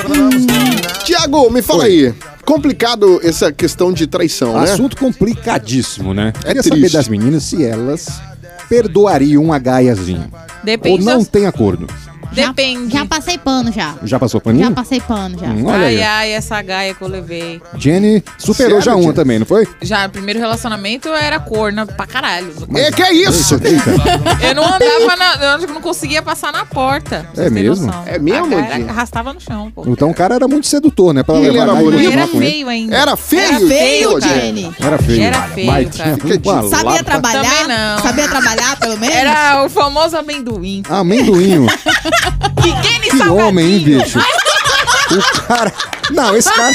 Tiago, 1.04 1.50
me 1.50 1.62
fala 1.62 1.86
aí. 1.86 2.14
Complicado 2.46 3.22
essa 3.24 3.52
questão 3.52 3.94
de 3.94 4.06
traição, 4.06 4.60
né? 4.60 4.72
Assunto 4.72 4.98
complicadíssimo, 4.98 6.14
né? 6.14 6.34
É 6.44 6.48
Queria 6.48 6.64
saber 6.64 6.76
triste. 6.76 6.98
das 6.98 7.08
meninas 7.08 7.44
se 7.44 7.64
elas 7.64 8.22
perdoariam 8.70 9.44
uma 9.44 9.60
gaiazinha. 9.60 10.30
Ou 10.34 10.40
Depende. 10.64 11.04
não 11.06 11.20
das- 11.20 11.28
tem 11.28 11.46
acordo. 11.46 11.88
Depende. 12.34 12.94
Já 12.94 13.06
passei 13.06 13.38
pano 13.38 13.72
já. 13.72 13.96
Já 14.04 14.20
passou 14.20 14.40
Já 14.40 14.44
paninho? 14.44 14.72
passei 14.72 15.00
pano 15.02 15.38
já. 15.40 15.48
Hum, 15.48 15.66
olha 15.66 15.78
ai, 15.78 15.86
aí. 15.96 16.04
ai, 16.04 16.32
essa 16.32 16.62
gaia 16.62 16.94
que 16.94 17.02
eu 17.02 17.08
levei. 17.08 17.62
Jenny 17.78 18.24
superou 18.38 18.82
Sério, 18.82 18.82
já 18.82 18.94
uma 18.96 19.04
Jenny? 19.04 19.14
também, 19.14 19.40
não 19.40 19.46
foi? 19.46 19.68
Já, 19.82 20.06
o 20.08 20.10
primeiro 20.10 20.40
relacionamento 20.40 21.10
era 21.10 21.40
corna 21.40 21.86
pra 21.86 22.06
caralho. 22.08 22.54
É 22.76 22.92
que 22.92 23.02
é 23.02 23.14
isso? 23.14 23.56
Eita. 23.56 24.48
Eu 24.48 24.56
não 24.56 24.66
andava 24.66 25.16
na. 25.18 25.34
Eu 25.64 25.68
não 25.68 25.82
conseguia 25.82 26.22
passar 26.22 26.52
na 26.52 26.66
porta. 26.66 27.28
É 27.34 27.36
você 27.36 27.44
ter 27.44 27.50
mesmo? 27.50 27.86
noção. 27.88 28.04
É 28.06 28.20
mesmo, 28.20 28.56
arrastava 28.90 29.34
no 29.34 29.40
chão, 29.40 29.72
pô. 29.72 29.84
Então 29.88 30.10
o 30.10 30.14
cara 30.14 30.36
era 30.36 30.48
muito 30.48 30.68
sedutor, 30.68 31.14
né? 31.14 31.24
Pra 31.24 31.36
Ele 31.36 31.52
levar 31.52 31.64
era 31.64 31.76
bonito. 31.76 32.12
Era 32.12 32.28
feio 32.28 32.70
ainda. 32.70 32.96
Era 32.96 33.16
feio? 33.16 33.44
Era 33.44 33.60
feio. 33.60 34.22
Jenny. 34.22 34.76
Era 34.80 34.98
feio. 34.98 35.24
Era 35.24 35.42
feio, 35.44 35.68
Mas 35.68 35.96
cara. 35.96 36.18
tinha 36.18 36.70
Sabia 36.70 37.04
trabalhar? 37.04 37.44
Também 37.44 37.68
não. 37.68 38.00
Sabia 38.02 38.28
trabalhar, 38.28 38.80
pelo 38.80 38.98
menos? 38.98 39.16
Era 39.16 39.64
o 39.66 39.70
famoso 39.70 40.18
amendoim. 40.18 40.84
Amendoinho. 40.90 41.68
Pequeno 42.62 43.02
Que 43.02 43.18
salgadinho. 43.18 43.48
homem, 43.48 43.66
hein, 43.74 43.80
bicho? 43.84 44.20
O 44.20 45.42
cara. 45.48 45.74
Não, 46.12 46.36
esse 46.36 46.52
cara. 46.54 46.74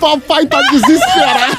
Papai 0.00 0.46
tá 0.46 0.60
desesperado. 0.70 1.58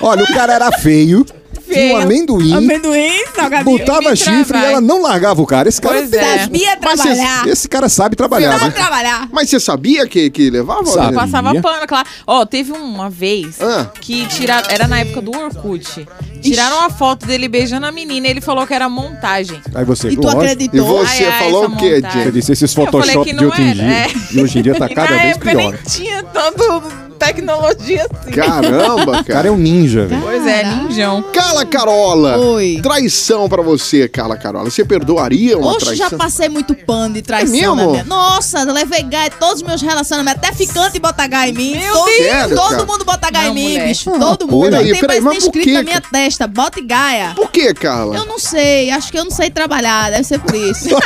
Olha, 0.00 0.24
o 0.24 0.34
cara 0.34 0.52
era 0.54 0.72
feio. 0.72 1.24
Tinha 1.74 1.84
um 1.86 1.88
Feio. 1.88 2.02
amendoim. 2.02 2.52
Amendoim, 2.54 3.24
salgadinho. 3.34 3.78
Botava 3.78 4.16
chifre 4.16 4.58
e 4.58 4.64
ela 4.64 4.80
não 4.80 5.02
largava 5.02 5.42
o 5.42 5.46
cara. 5.46 5.68
Esse 5.68 5.80
cara, 5.80 5.96
Pois 5.96 6.12
é. 6.12 6.38
Sabia 6.38 6.78
Mas 6.82 7.00
vocês- 7.00 7.18
trabalhar. 7.18 7.48
esse 7.48 7.68
cara 7.68 7.88
sabe 7.88 8.16
trabalhar, 8.16 8.52
Sabia 8.52 8.66
né? 8.68 8.74
trabalhar. 8.74 9.28
Mas 9.32 9.50
você 9.50 9.60
sabia 9.60 10.06
que, 10.06 10.30
que 10.30 10.50
levava? 10.50 10.86
Sabe. 10.86 11.12
né? 11.14 11.20
Passava 11.20 11.48
Sabia. 11.48 11.62
pano, 11.62 11.86
claro. 11.86 12.08
Ó, 12.26 12.44
teve 12.46 12.72
uma 12.72 13.10
vez 13.10 13.60
Ah. 13.60 13.86
que 14.00 14.26
tiraram. 14.26 14.68
Era 14.70 14.86
na 14.86 15.00
época 15.00 15.20
do 15.20 15.36
Orkut. 15.36 16.06
Tiraram 16.40 16.78
uma 16.78 16.90
foto 16.90 17.26
dele 17.26 17.48
beijando 17.48 17.86
a 17.86 17.92
menina 17.92 18.26
e 18.26 18.30
ele 18.30 18.40
falou 18.40 18.66
que 18.66 18.74
era 18.74 18.88
montagem. 18.88 19.60
Aí 19.74 19.84
você, 19.84 20.08
E 20.10 20.16
tu 20.16 20.22
lógico, 20.22 20.42
E 20.42 20.46
acreditou? 20.46 20.86
você 20.86 21.24
Ai, 21.24 21.30
ai, 21.30 21.38
falou 21.44 21.66
o 21.66 21.76
quê. 21.76 22.02
Você 22.02 22.30
disse 22.32 22.52
esses 22.52 22.76
Eu 22.76 22.84
falei 22.86 23.00
Photoshop 23.14 23.24
que 23.30 23.36
de 23.36 23.42
não 23.42 23.50
hoje 23.50 23.62
em 23.62 23.68
era, 23.70 23.74
dia. 23.74 23.84
é. 23.86 24.06
E 24.32 24.42
hoje 24.42 24.58
em 24.58 24.62
dia 24.62 24.74
tá 24.74 24.86
E 24.90 24.94
cada 24.94 25.10
na 25.10 25.16
vez 25.22 25.30
época 25.36 25.50
pior. 25.50 25.72
nem 25.72 25.82
tinha 25.88 26.22
tanto 26.22 26.82
tecnologia 27.18 28.06
assim. 28.10 28.30
Caramba, 28.32 29.02
O 29.04 29.12
cara 29.12 29.24
cara. 29.24 29.48
é 29.48 29.50
um 29.50 29.56
ninja, 29.56 30.06
velho. 30.06 30.22
Pois 30.22 30.46
é, 30.46 30.64
ninjão. 30.64 31.22
Carla 31.32 31.64
Carola. 31.64 32.36
Oi. 32.38 32.80
Traição 32.82 33.48
pra 33.48 33.62
você, 33.62 34.08
Carla 34.08 34.36
Carola. 34.36 34.70
Você 34.70 34.84
perdoaria 34.84 35.56
uma 35.58 35.72
Oxe, 35.72 35.86
já 35.94 36.08
traição? 36.08 36.18
passei 36.18 36.48
muito 36.48 36.74
pano 36.74 37.14
de 37.14 37.22
traição 37.22 37.54
É 37.54 37.58
mesmo? 37.58 37.76
na 37.76 37.86
minha... 37.86 38.04
Nossa, 38.04 38.62
levei 38.64 39.02
gai 39.02 39.28
em 39.28 39.30
todos 39.30 39.56
os 39.56 39.62
meus 39.62 39.80
relacionamentos. 39.82 40.42
Até 40.42 40.52
ficante 40.54 40.98
bota 40.98 41.26
gai 41.26 41.50
em 41.50 41.52
mim. 41.52 41.76
Meu 41.78 41.92
todo, 41.94 42.06
Deus! 42.06 42.18
Sério, 42.26 42.56
todo 42.56 42.70
cara? 42.70 42.86
mundo 42.86 43.04
bota 43.04 43.30
gai 43.30 43.44
Não, 43.44 43.50
em 43.52 43.54
mim, 43.54 43.68
mulher. 43.72 43.88
bicho. 43.88 44.10
Todo 44.18 44.48
mundo. 44.48 44.70
peraí, 44.70 44.90
Tem 44.92 45.00
peraí, 45.00 45.20
mais 45.20 45.34
mas 45.36 45.44
por 45.44 45.56
escrito 45.58 45.64
quê, 45.64 45.72
na 45.74 45.82
minha 45.82 46.00
testa. 46.00 46.46
Bota 46.46 46.78
e 46.80 46.82
gaia. 46.82 47.32
Por 47.34 47.50
que, 47.50 47.72
Carla? 47.74 48.16
Eu 48.16 48.24
não 48.26 48.38
sei. 48.38 48.90
Acho 48.90 49.10
que 49.10 49.18
eu 49.18 49.24
não 49.24 49.30
sei 49.30 49.50
trabalhar. 49.50 50.10
Deve 50.10 50.24
ser 50.24 50.38
por 50.40 50.54
isso. 50.54 50.88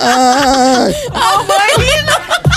Ai, 0.00 0.94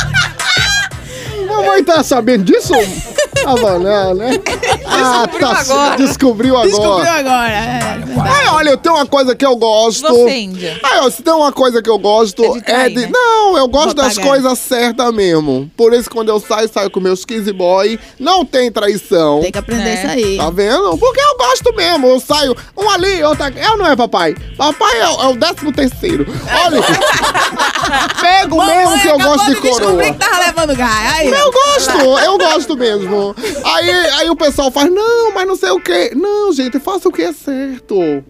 Mamãe 1.62 1.84
tá 1.84 2.02
sabendo 2.04 2.46
disso? 2.46 2.74
Tava 3.44 3.80
não, 3.80 4.14
né? 4.16 4.32
Ah, 4.92 5.26
Descobriu 5.26 5.48
tá. 5.48 5.60
agora. 5.60 5.96
Descobriu 5.98 6.58
agora. 6.58 6.70
Descobriu 6.70 7.12
agora. 7.12 7.52
É. 7.52 8.00
Ai, 8.22 8.48
olha, 8.50 8.70
eu 8.72 8.78
tenho 8.78 8.96
uma 8.96 9.06
coisa 9.06 9.36
que 9.36 9.46
eu 9.46 9.56
gosto. 9.56 10.02
Você, 10.08 10.38
Índia. 10.40 10.80
Ah, 10.84 11.10
se 11.10 11.22
tem 11.22 11.34
uma 11.34 11.52
coisa 11.52 11.82
que 11.82 11.90
eu 11.90 11.98
gosto 11.98 12.44
É 12.44 12.50
de 12.54 12.62
trair, 12.62 12.96
né? 12.96 13.10
Não, 13.12 13.58
eu 13.58 13.68
gosto 13.68 13.90
Botar 13.90 14.04
das 14.08 14.18
gaia. 14.18 14.28
coisas 14.30 14.60
certas 14.60 15.14
mesmo. 15.14 15.70
Por 15.78 15.94
isso, 15.94 16.10
quando 16.10 16.30
eu 16.30 16.40
saio, 16.40 16.68
saio 16.74 16.90
com 16.90 17.00
meus 17.00 17.24
15 17.24 17.54
boy. 17.54 18.00
Não 18.20 18.44
tem 18.44 18.72
traição. 18.72 19.40
Tem 19.42 19.52
que 19.52 19.58
aprender 19.60 19.90
É. 19.90 19.94
isso 19.94 20.08
aí. 20.08 20.38
Tá 20.38 20.50
vendo? 20.50 20.98
Porque 20.98 21.22
eu 21.22 21.38
gosto 21.38 21.74
mesmo. 21.76 22.08
Eu 22.08 22.20
saio 22.20 22.56
um 22.76 22.90
ali, 22.90 23.24
outro 23.24 23.44
aqui. 23.46 23.60
Eu 23.60 23.78
não 23.78 23.86
é 23.86 23.96
papai. 23.96 24.36
Papai 24.58 25.00
é, 25.00 25.08
o- 25.08 25.22
é 25.22 25.28
o 25.28 25.36
décimo 25.38 25.72
terceiro. 25.72 26.26
Olha. 26.66 26.82
Pego 28.20 28.64
mesmo 28.66 29.00
que 29.02 29.08
eu 29.08 29.18
gosto 29.20 29.46
de 29.46 29.62
descobrir 29.62 29.80
coroa. 29.86 30.04
que 30.04 30.14
tava 30.14 30.40
levando 30.40 30.76
gaia. 30.76 31.12
Aí, 31.14 31.28
Eu 31.30 31.52
gosto, 31.52 32.20
eu 32.20 32.38
gosto 32.38 32.78
mesmo. 32.78 33.29
Aí, 33.64 33.90
aí 33.90 34.30
o 34.30 34.36
pessoal 34.36 34.72
faz, 34.72 34.92
não, 34.92 35.34
mas 35.34 35.48
não 35.48 35.56
sei 35.56 35.70
o 35.72 35.80
quê. 35.80 36.12
Não, 36.16 36.52
gente, 36.54 36.80
faça 36.80 37.08
o 37.08 37.12
que 37.12 37.22
é 37.22 37.34
certo. 37.34 38.24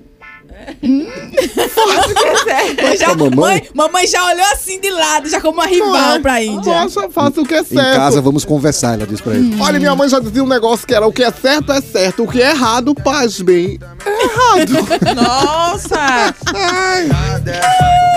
Eu 2.77 2.97
já- 2.97 3.07
a 3.11 3.15
mamãe? 3.15 3.29
mamãe, 3.29 3.63
mamãe 3.73 4.07
já 4.07 4.25
olhou 4.25 4.45
assim 4.51 4.79
de 4.79 4.89
lado, 4.89 5.29
já 5.29 5.39
como 5.41 5.53
uma 5.59 5.65
rival 5.67 6.15
é? 6.15 6.19
pra 6.19 6.43
Índia. 6.43 6.73
Nossa, 6.73 7.09
faça 7.09 7.41
o 7.41 7.45
que 7.45 7.53
é 7.53 7.59
Em 7.61 7.65
certo. 7.65 7.95
casa 7.95 8.21
vamos 8.21 8.45
conversar, 8.45 8.93
ela 8.95 9.07
disse 9.07 9.21
pra 9.23 9.33
ele. 9.35 9.55
Olha, 9.61 9.79
minha 9.79 9.95
mãe 9.95 10.07
já 10.09 10.19
dizia 10.19 10.43
um 10.43 10.47
negócio 10.47 10.85
que 10.87 10.93
era 10.93 11.05
o 11.05 11.11
que 11.11 11.23
é 11.23 11.31
certo 11.31 11.71
é 11.71 11.81
certo, 11.81 12.23
o 12.23 12.27
que 12.27 12.41
é 12.41 12.51
errado, 12.51 12.93
paz 12.95 13.41
bem. 13.41 13.79
É 14.05 14.23
errado. 14.23 14.71
Nossa! 15.15 16.33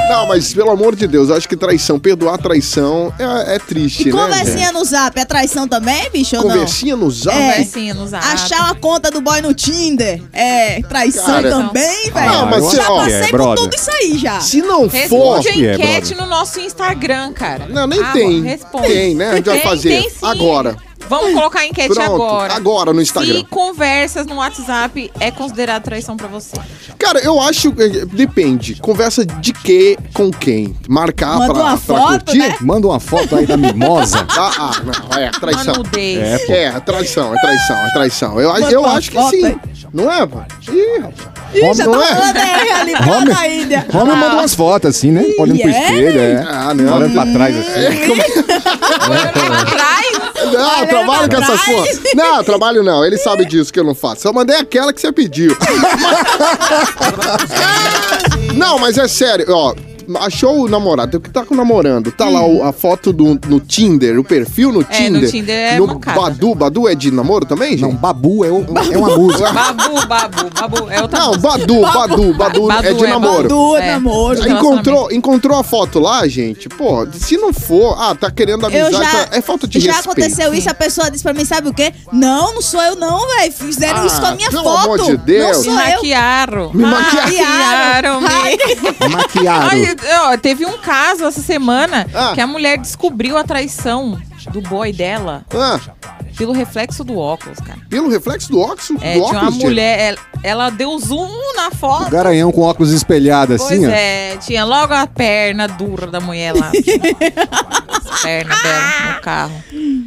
Não, 0.09 0.27
mas 0.29 0.53
pelo 0.53 0.71
amor 0.71 0.95
de 0.95 1.07
Deus, 1.07 1.29
eu 1.31 1.37
acho 1.37 1.49
que 1.49 1.57
traição, 1.57 1.99
perdoar 1.99 2.37
traição 2.39 3.13
é, 3.19 3.55
é 3.55 3.59
triste, 3.59 4.09
E 4.09 4.13
né? 4.13 4.21
conversinha 4.21 4.73
no 4.73 4.85
zap 4.85 5.19
é 5.19 5.25
traição 5.25 5.67
também, 5.67 6.11
bicho, 6.11 6.37
ou 6.37 6.43
não? 6.43 6.51
Conversinha 6.51 6.97
no 6.97 7.11
zap? 7.11 7.37
É. 7.37 7.51
Conversinha 7.53 7.95
no 7.95 8.07
zap. 8.07 8.27
Achar 8.27 8.61
uma 8.65 8.75
conta 8.75 9.11
do 9.11 9.21
boy 9.21 9.41
no 9.41 9.55
Tinder 9.55 10.21
é 10.33 10.83
traição 10.83 11.25
Cara, 11.25 11.51
também, 11.51 12.11
velho. 12.11 12.32
Não, 12.33 12.47
mas 12.47 12.71
já 12.73 12.91
ó, 12.91 12.97
passei 12.99 13.15
é, 13.15 13.21
por 13.23 13.31
brother. 13.33 13.57
tudo 13.65 13.75
isso 13.75 13.91
aí 13.91 14.19
já. 14.19 14.41
Se 14.41 14.61
não 14.63 14.89
for. 14.91 14.97
Responde 14.97 15.49
a 15.49 15.53
é, 15.53 15.75
enquete 15.75 16.09
brother. 16.15 16.17
no 16.19 16.27
nosso 16.27 16.61
Instagram, 16.61 17.33
cara. 17.33 17.67
Não, 17.69 17.87
nem 17.87 18.01
Ah, 18.03 18.13
tem. 18.13 18.43
Responde. 18.43 18.87
Tem, 18.89 19.15
né? 19.15 19.31
A 19.31 19.37
gente 19.37 19.47
vai 19.47 19.59
Tem, 19.61 19.69
fazer 19.69 19.89
tem 19.89 20.11
sim. 20.11 20.17
agora. 20.23 20.77
Vamos 21.09 21.35
colocar 21.35 21.59
a 21.61 21.67
enquete 21.67 21.93
Pronto, 21.93 22.13
agora. 22.15 22.55
agora 22.55 22.93
no 22.93 23.03
Instagram. 23.03 23.39
Se 23.41 23.45
conversas 23.45 24.25
no 24.25 24.37
WhatsApp 24.37 25.11
é 25.21 25.31
considerado 25.33 25.83
traição 25.83 26.17
pra 26.17 26.29
você. 26.29 26.57
Cara, 26.97 27.19
eu 27.19 27.39
acho. 27.41 27.69
eh, 27.77 28.07
Depende. 28.07 28.77
Conversa 28.77 29.27
de 29.27 29.53
que 29.53 29.99
com 30.15 30.31
quem? 30.31 30.75
Marcar 30.89 31.37
Manda 31.39 31.53
pra, 31.53 31.63
uma 31.65 31.77
pra 31.77 31.97
foto, 31.99 32.25
curtir? 32.27 32.39
né? 32.39 32.57
Manda 32.61 32.87
uma 32.87 33.01
foto 33.01 33.37
aí 33.37 33.45
da 33.47 33.57
mimosa. 33.57 34.25
Ah, 34.35 34.51
ah, 34.59 34.71
não, 34.85 35.19
é 35.19 35.31
traição. 35.33 35.75
É, 35.97 36.39
pô. 36.39 36.53
É, 36.53 36.65
é 36.65 36.81
traição, 36.81 37.35
é 37.35 37.41
traição, 37.41 37.77
é 37.77 37.91
traição. 37.93 38.41
Eu, 38.41 38.53
Manda 38.53 38.71
eu 38.71 38.87
acho 38.87 39.11
que 39.11 39.23
sim. 39.25 39.45
aí. 39.45 39.57
Não 39.93 40.11
é, 40.11 40.25
pô? 40.25 40.39
Ih, 40.71 40.99
rapaz. 41.01 41.32
Ih, 41.55 41.75
já 41.75 41.85
não 41.85 41.93
tá 41.93 42.05
é? 42.05 42.15
falando 42.15 42.37
aí, 42.37 42.65
realidade 42.65 43.11
Homem, 43.11 43.35
da 43.35 43.49
Índia. 43.49 43.87
homem 43.93 44.17
manda 44.17 44.35
umas 44.35 44.55
fotos 44.55 44.89
assim, 44.91 45.11
né? 45.11 45.25
Olhando 45.39 45.59
pro 45.61 45.69
é? 45.69 45.73
espelho, 45.73 46.21
é. 46.21 46.47
Ah, 46.49 46.73
não. 46.75 46.97
Olhando 46.97 47.13
pra 47.13 47.27
trás 47.27 47.57
assim. 47.59 47.81
Olhando 49.11 49.33
pra 49.33 49.65
trás. 49.65 50.13
Não, 50.53 50.79
eu 50.81 50.87
trabalho 50.89 51.29
com 51.31 51.37
essas 51.37 51.61
coisas. 51.63 52.01
Não, 52.15 52.43
trabalho 52.45 52.83
não. 52.83 53.05
Ele 53.05 53.17
sabe 53.19 53.45
disso 53.45 53.73
que 53.73 53.79
eu 53.79 53.85
não 53.85 53.95
faço. 53.95 54.23
Só 54.23 54.33
mandei 54.33 54.57
aquela 54.57 54.93
que 54.93 55.01
você 55.01 55.13
pediu. 55.13 55.57
não, 58.55 58.79
mas 58.79 58.99
é 58.99 59.09
sério, 59.09 59.47
ó. 59.49 59.75
Achou 60.21 60.65
o 60.65 60.69
namorado, 60.69 61.21
que 61.21 61.31
tá 61.31 61.45
com 61.45 61.55
namorando, 61.55 62.11
tá 62.13 62.29
lá 62.29 62.45
o- 62.45 62.63
a 62.65 62.73
foto 62.73 63.13
do, 63.13 63.39
no 63.49 63.61
Tinder, 63.61 64.19
o 64.19 64.25
perfil 64.25 64.73
no 64.73 64.81
É, 64.83 64.85
Tinder. 64.85 65.23
no 65.23 65.29
Tinder 65.31 65.73
é 65.75 65.79
No 65.79 65.87
mancada. 65.87 66.21
Badu, 66.21 66.55
Badu 66.55 66.89
é 66.89 66.95
de 66.95 67.11
namoro 67.11 67.45
também, 67.45 67.71
gente? 67.73 67.83
Não, 67.83 67.95
babu 67.95 68.45
é, 68.45 68.51
o- 68.51 68.65
é 68.93 68.97
uma 68.99 69.17
música. 69.17 69.53
Babu, 69.53 70.07
babu, 70.07 70.51
babu. 70.61 70.91
É 70.91 71.03
outra 71.03 71.19
Não, 71.19 71.27
música. 71.29 71.49
Badu, 71.49 71.81
Badu, 71.83 72.35
Badu, 72.35 72.67
Badu 72.67 72.87
é 72.89 72.93
de 72.95 73.05
é 73.05 73.09
namoro. 73.09 73.49
Do 73.49 73.77
É. 73.77 73.93
namoro. 73.93 74.43
Aí- 74.43 74.53
Encontrou, 74.53 75.13
encontrou 75.13 75.59
a 75.59 75.63
foto 75.65 75.99
lá, 75.99 76.27
gente? 76.29 76.69
Pô, 76.69 77.07
se 77.13 77.37
não 77.37 77.53
for, 77.53 77.97
ah, 77.99 78.15
tá 78.15 78.31
querendo 78.31 78.65
amizade, 78.67 78.93
já, 78.95 79.29
é 79.33 79.41
falta 79.41 79.67
de 79.67 79.81
já 79.81 79.93
respeito. 79.93 80.11
aconteceu 80.19 80.55
isso, 80.55 80.71
a 80.71 80.75
pessoa 80.75 81.11
disse 81.11 81.23
pra 81.25 81.33
mim, 81.33 81.45
sabe 81.45 81.69
o 81.69 81.75
quê? 81.75 81.93
Não, 82.13 82.55
não 82.55 82.63
sou 82.63 82.81
eu 82.83 82.97
não, 82.97 83.21
velho. 83.37 83.53
Fizeram 83.53 84.03
Ah, 84.03 84.07
isso 84.07 84.21
com 84.21 84.27
a 84.27 84.35
minha 84.35 84.51
pelo 84.51 84.63
foto. 84.63 84.79
amor 84.85 84.99
de 85.05 85.17
Deus. 85.17 85.43
Não 85.53 85.59
Me 85.59 85.65
sou 85.65 85.73
eu. 85.89 85.95
maquiaram. 85.97 86.71
Me 86.73 86.83
maquiaram. 86.85 88.21
Maquiaram-me. 88.21 89.11
Maquiado. 89.11 89.69
Ai, 90.01 90.35
ó, 90.35 90.37
teve 90.37 90.65
um 90.67 90.79
caso 90.79 91.25
essa 91.25 91.41
semana 91.43 92.07
Ah. 92.15 92.33
que 92.35 92.41
a 92.41 92.47
mulher 92.47 92.79
descobriu 92.79 93.37
a 93.37 93.45
traição 93.45 94.21
do 94.51 94.61
boy 94.63 94.93
dela 94.93 95.45
Ah, 95.55 95.79
pelo 96.43 96.53
reflexo 96.53 97.05
do 97.05 97.17
óculos, 97.17 97.59
cara. 97.61 97.79
pelo 97.89 98.09
reflexo 98.11 98.51
do 98.51 98.59
óxido, 98.59 98.99
É, 99.01 99.15
do 99.15 99.21
tinha 99.21 99.31
uma 99.31 99.37
óculos, 99.39 99.55
gente. 99.55 99.65
mulher, 99.65 99.99
ela, 100.01 100.19
ela 100.43 100.71
deu 100.71 100.99
zoom 100.99 101.31
na 101.55 101.71
foto. 101.71 102.11
Garanhão 102.11 102.51
com 102.51 102.63
óculos 102.63 102.91
espelhados 102.93 103.59
Pois 103.63 103.71
assim, 103.73 103.87
ó. 103.87 103.91
é, 103.91 104.37
tinha 104.39 104.65
logo 104.65 104.93
a 104.93 105.07
perna 105.07 105.69
dura 105.69 106.09
da 106.09 106.21
mulher 106.21 106.53
lá. 106.53 106.73
As 108.11 108.21
pernas 108.23 108.61
dela 108.63 109.15
no 109.15 109.21
carro. 109.21 109.53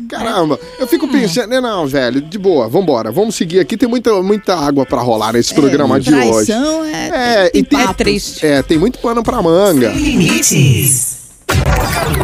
Caramba, 0.09 0.59
eu 0.77 0.85
fico 0.87 1.07
pensando, 1.07 1.47
né, 1.47 1.61
não, 1.61 1.87
velho, 1.87 2.19
de 2.21 2.37
boa, 2.37 2.67
vambora, 2.67 3.11
vamos 3.13 3.35
seguir 3.35 3.59
aqui, 3.61 3.77
tem 3.77 3.87
muita, 3.87 4.21
muita 4.21 4.55
água 4.57 4.85
pra 4.85 5.01
rolar 5.01 5.31
nesse 5.31 5.53
programa 5.53 5.99
de 6.01 6.13
hoje. 6.13 6.51
É... 6.51 7.45
É, 7.45 7.51
e 7.53 7.63
tem, 7.63 7.79
É 7.79 7.93
triste. 7.93 8.45
é, 8.45 8.61
tem 8.61 8.77
muito 8.77 8.99
pano 8.99 9.23
pra 9.23 9.41
manga. 9.41 9.87
Limites. 9.89 11.15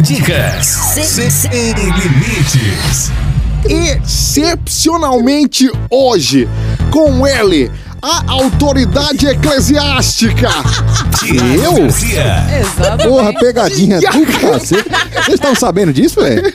Dicas 0.02 0.66
sem, 0.68 1.30
sem 1.30 1.50
limites. 1.74 3.10
Excepcionalmente 3.68 5.70
hoje, 5.90 6.48
com 6.90 7.26
ele, 7.28 7.70
a 8.02 8.24
autoridade 8.32 9.28
eclesiástica. 9.28 10.50
Eu? 11.64 11.86
Exatamente. 11.86 13.08
Porra, 13.08 13.34
pegadinha 13.34 14.00
do 14.00 14.26
cacete. 14.40 14.86
Vocês 15.14 15.36
estão 15.36 15.54
sabendo 15.56 15.92
disso, 15.94 16.20
velho? 16.22 16.52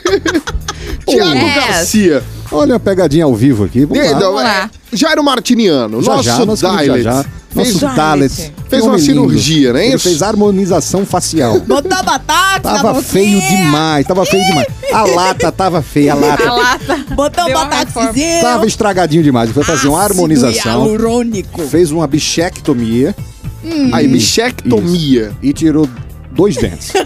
Tiago 1.07 1.35
Yes. 1.35 1.55
Garcia. 1.55 2.23
Olha 2.51 2.75
a 2.75 2.79
pegadinha 2.79 3.25
ao 3.25 3.35
vivo 3.35 3.63
aqui. 3.65 3.85
Vamos 3.85 4.11
lá. 4.11 4.19
Vamos 4.19 4.35
lá. 4.43 4.69
é, 4.93 4.95
Jairo 4.95 5.23
Martiniano, 5.23 6.01
Já 6.01 6.11
nosso 6.11 6.23
já, 6.23 6.45
nosso 6.45 6.69
querido 6.69 7.01
já, 7.01 7.11
já. 7.23 7.25
Fez, 7.49 7.73
Nosso 7.73 7.79
Dalet. 7.95 7.97
Dalet. 7.97 8.53
Fez 8.69 8.83
uma 8.83 8.91
lindo. 8.97 9.05
cirurgia, 9.05 9.73
não 9.73 9.79
é 9.79 9.85
Ele 9.87 9.95
isso? 9.95 10.03
fez 10.07 10.21
harmonização 10.21 11.05
facial. 11.05 11.59
Botou 11.61 12.03
batata 12.03 12.71
na 12.71 12.83
Tava 12.83 13.01
feio 13.01 13.39
demais, 13.41 14.05
tava 14.05 14.25
feio 14.25 14.45
demais. 14.45 14.67
A 14.93 15.01
lata 15.15 15.51
tava 15.51 15.81
feia, 15.81 16.13
a 16.13 16.15
A 16.15 16.19
lata. 16.19 16.51
lata. 16.51 17.05
Botou 17.15 17.45
Deu 17.45 17.55
uma 17.57 17.65
batatezinho. 17.65 18.41
Tava 18.41 18.65
estragadinho 18.67 19.23
demais. 19.23 19.49
Foi 19.51 19.63
fazer 19.63 19.87
uma 19.87 20.01
harmonização. 20.03 20.85
hialurônico. 20.85 21.61
Fez 21.67 21.91
uma 21.91 22.05
bichectomia 22.05 23.15
Aí, 23.91 24.07
bichectomia. 24.07 25.31
e 25.41 25.51
tirou 25.53 25.89
dois 26.37 26.55
dentes. 26.55 26.93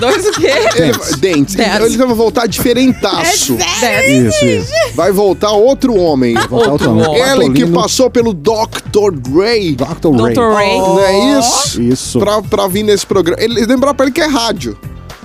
Dois 0.00 0.26
o 0.26 0.32
quê? 0.32 0.48
Dentes. 0.76 1.16
dentes. 1.18 1.54
Dentes. 1.54 1.80
Ele 1.80 1.96
vai 1.96 2.06
voltar 2.08 2.46
diferentaço. 2.48 3.56
É 3.60 3.78
sério? 3.78 4.28
Isso, 4.28 4.44
isso. 4.44 4.72
Vai 4.94 5.12
voltar 5.12 5.52
outro 5.52 5.94
homem. 5.94 6.34
Voltar 6.34 6.72
Outro 6.72 6.90
outro 6.90 7.10
homem. 7.10 7.22
Ele 7.22 7.52
que 7.52 7.66
passou 7.66 8.10
pelo 8.10 8.34
Dr. 8.34 9.12
Dre. 9.12 9.76
Dr. 9.76 10.10
Ray. 10.20 10.34
Dr. 10.34 10.52
Ray. 10.52 10.78
Não 10.78 11.00
é 11.00 11.38
isso? 11.38 11.80
Isso. 11.80 12.18
Pra, 12.18 12.42
pra 12.42 12.66
vir 12.66 12.82
nesse 12.82 13.06
programa. 13.06 13.40
Ele 13.40 13.64
lembrar 13.64 13.94
pra 13.94 14.06
ele 14.06 14.12
que 14.12 14.20
é 14.20 14.26
rádio. 14.26 14.76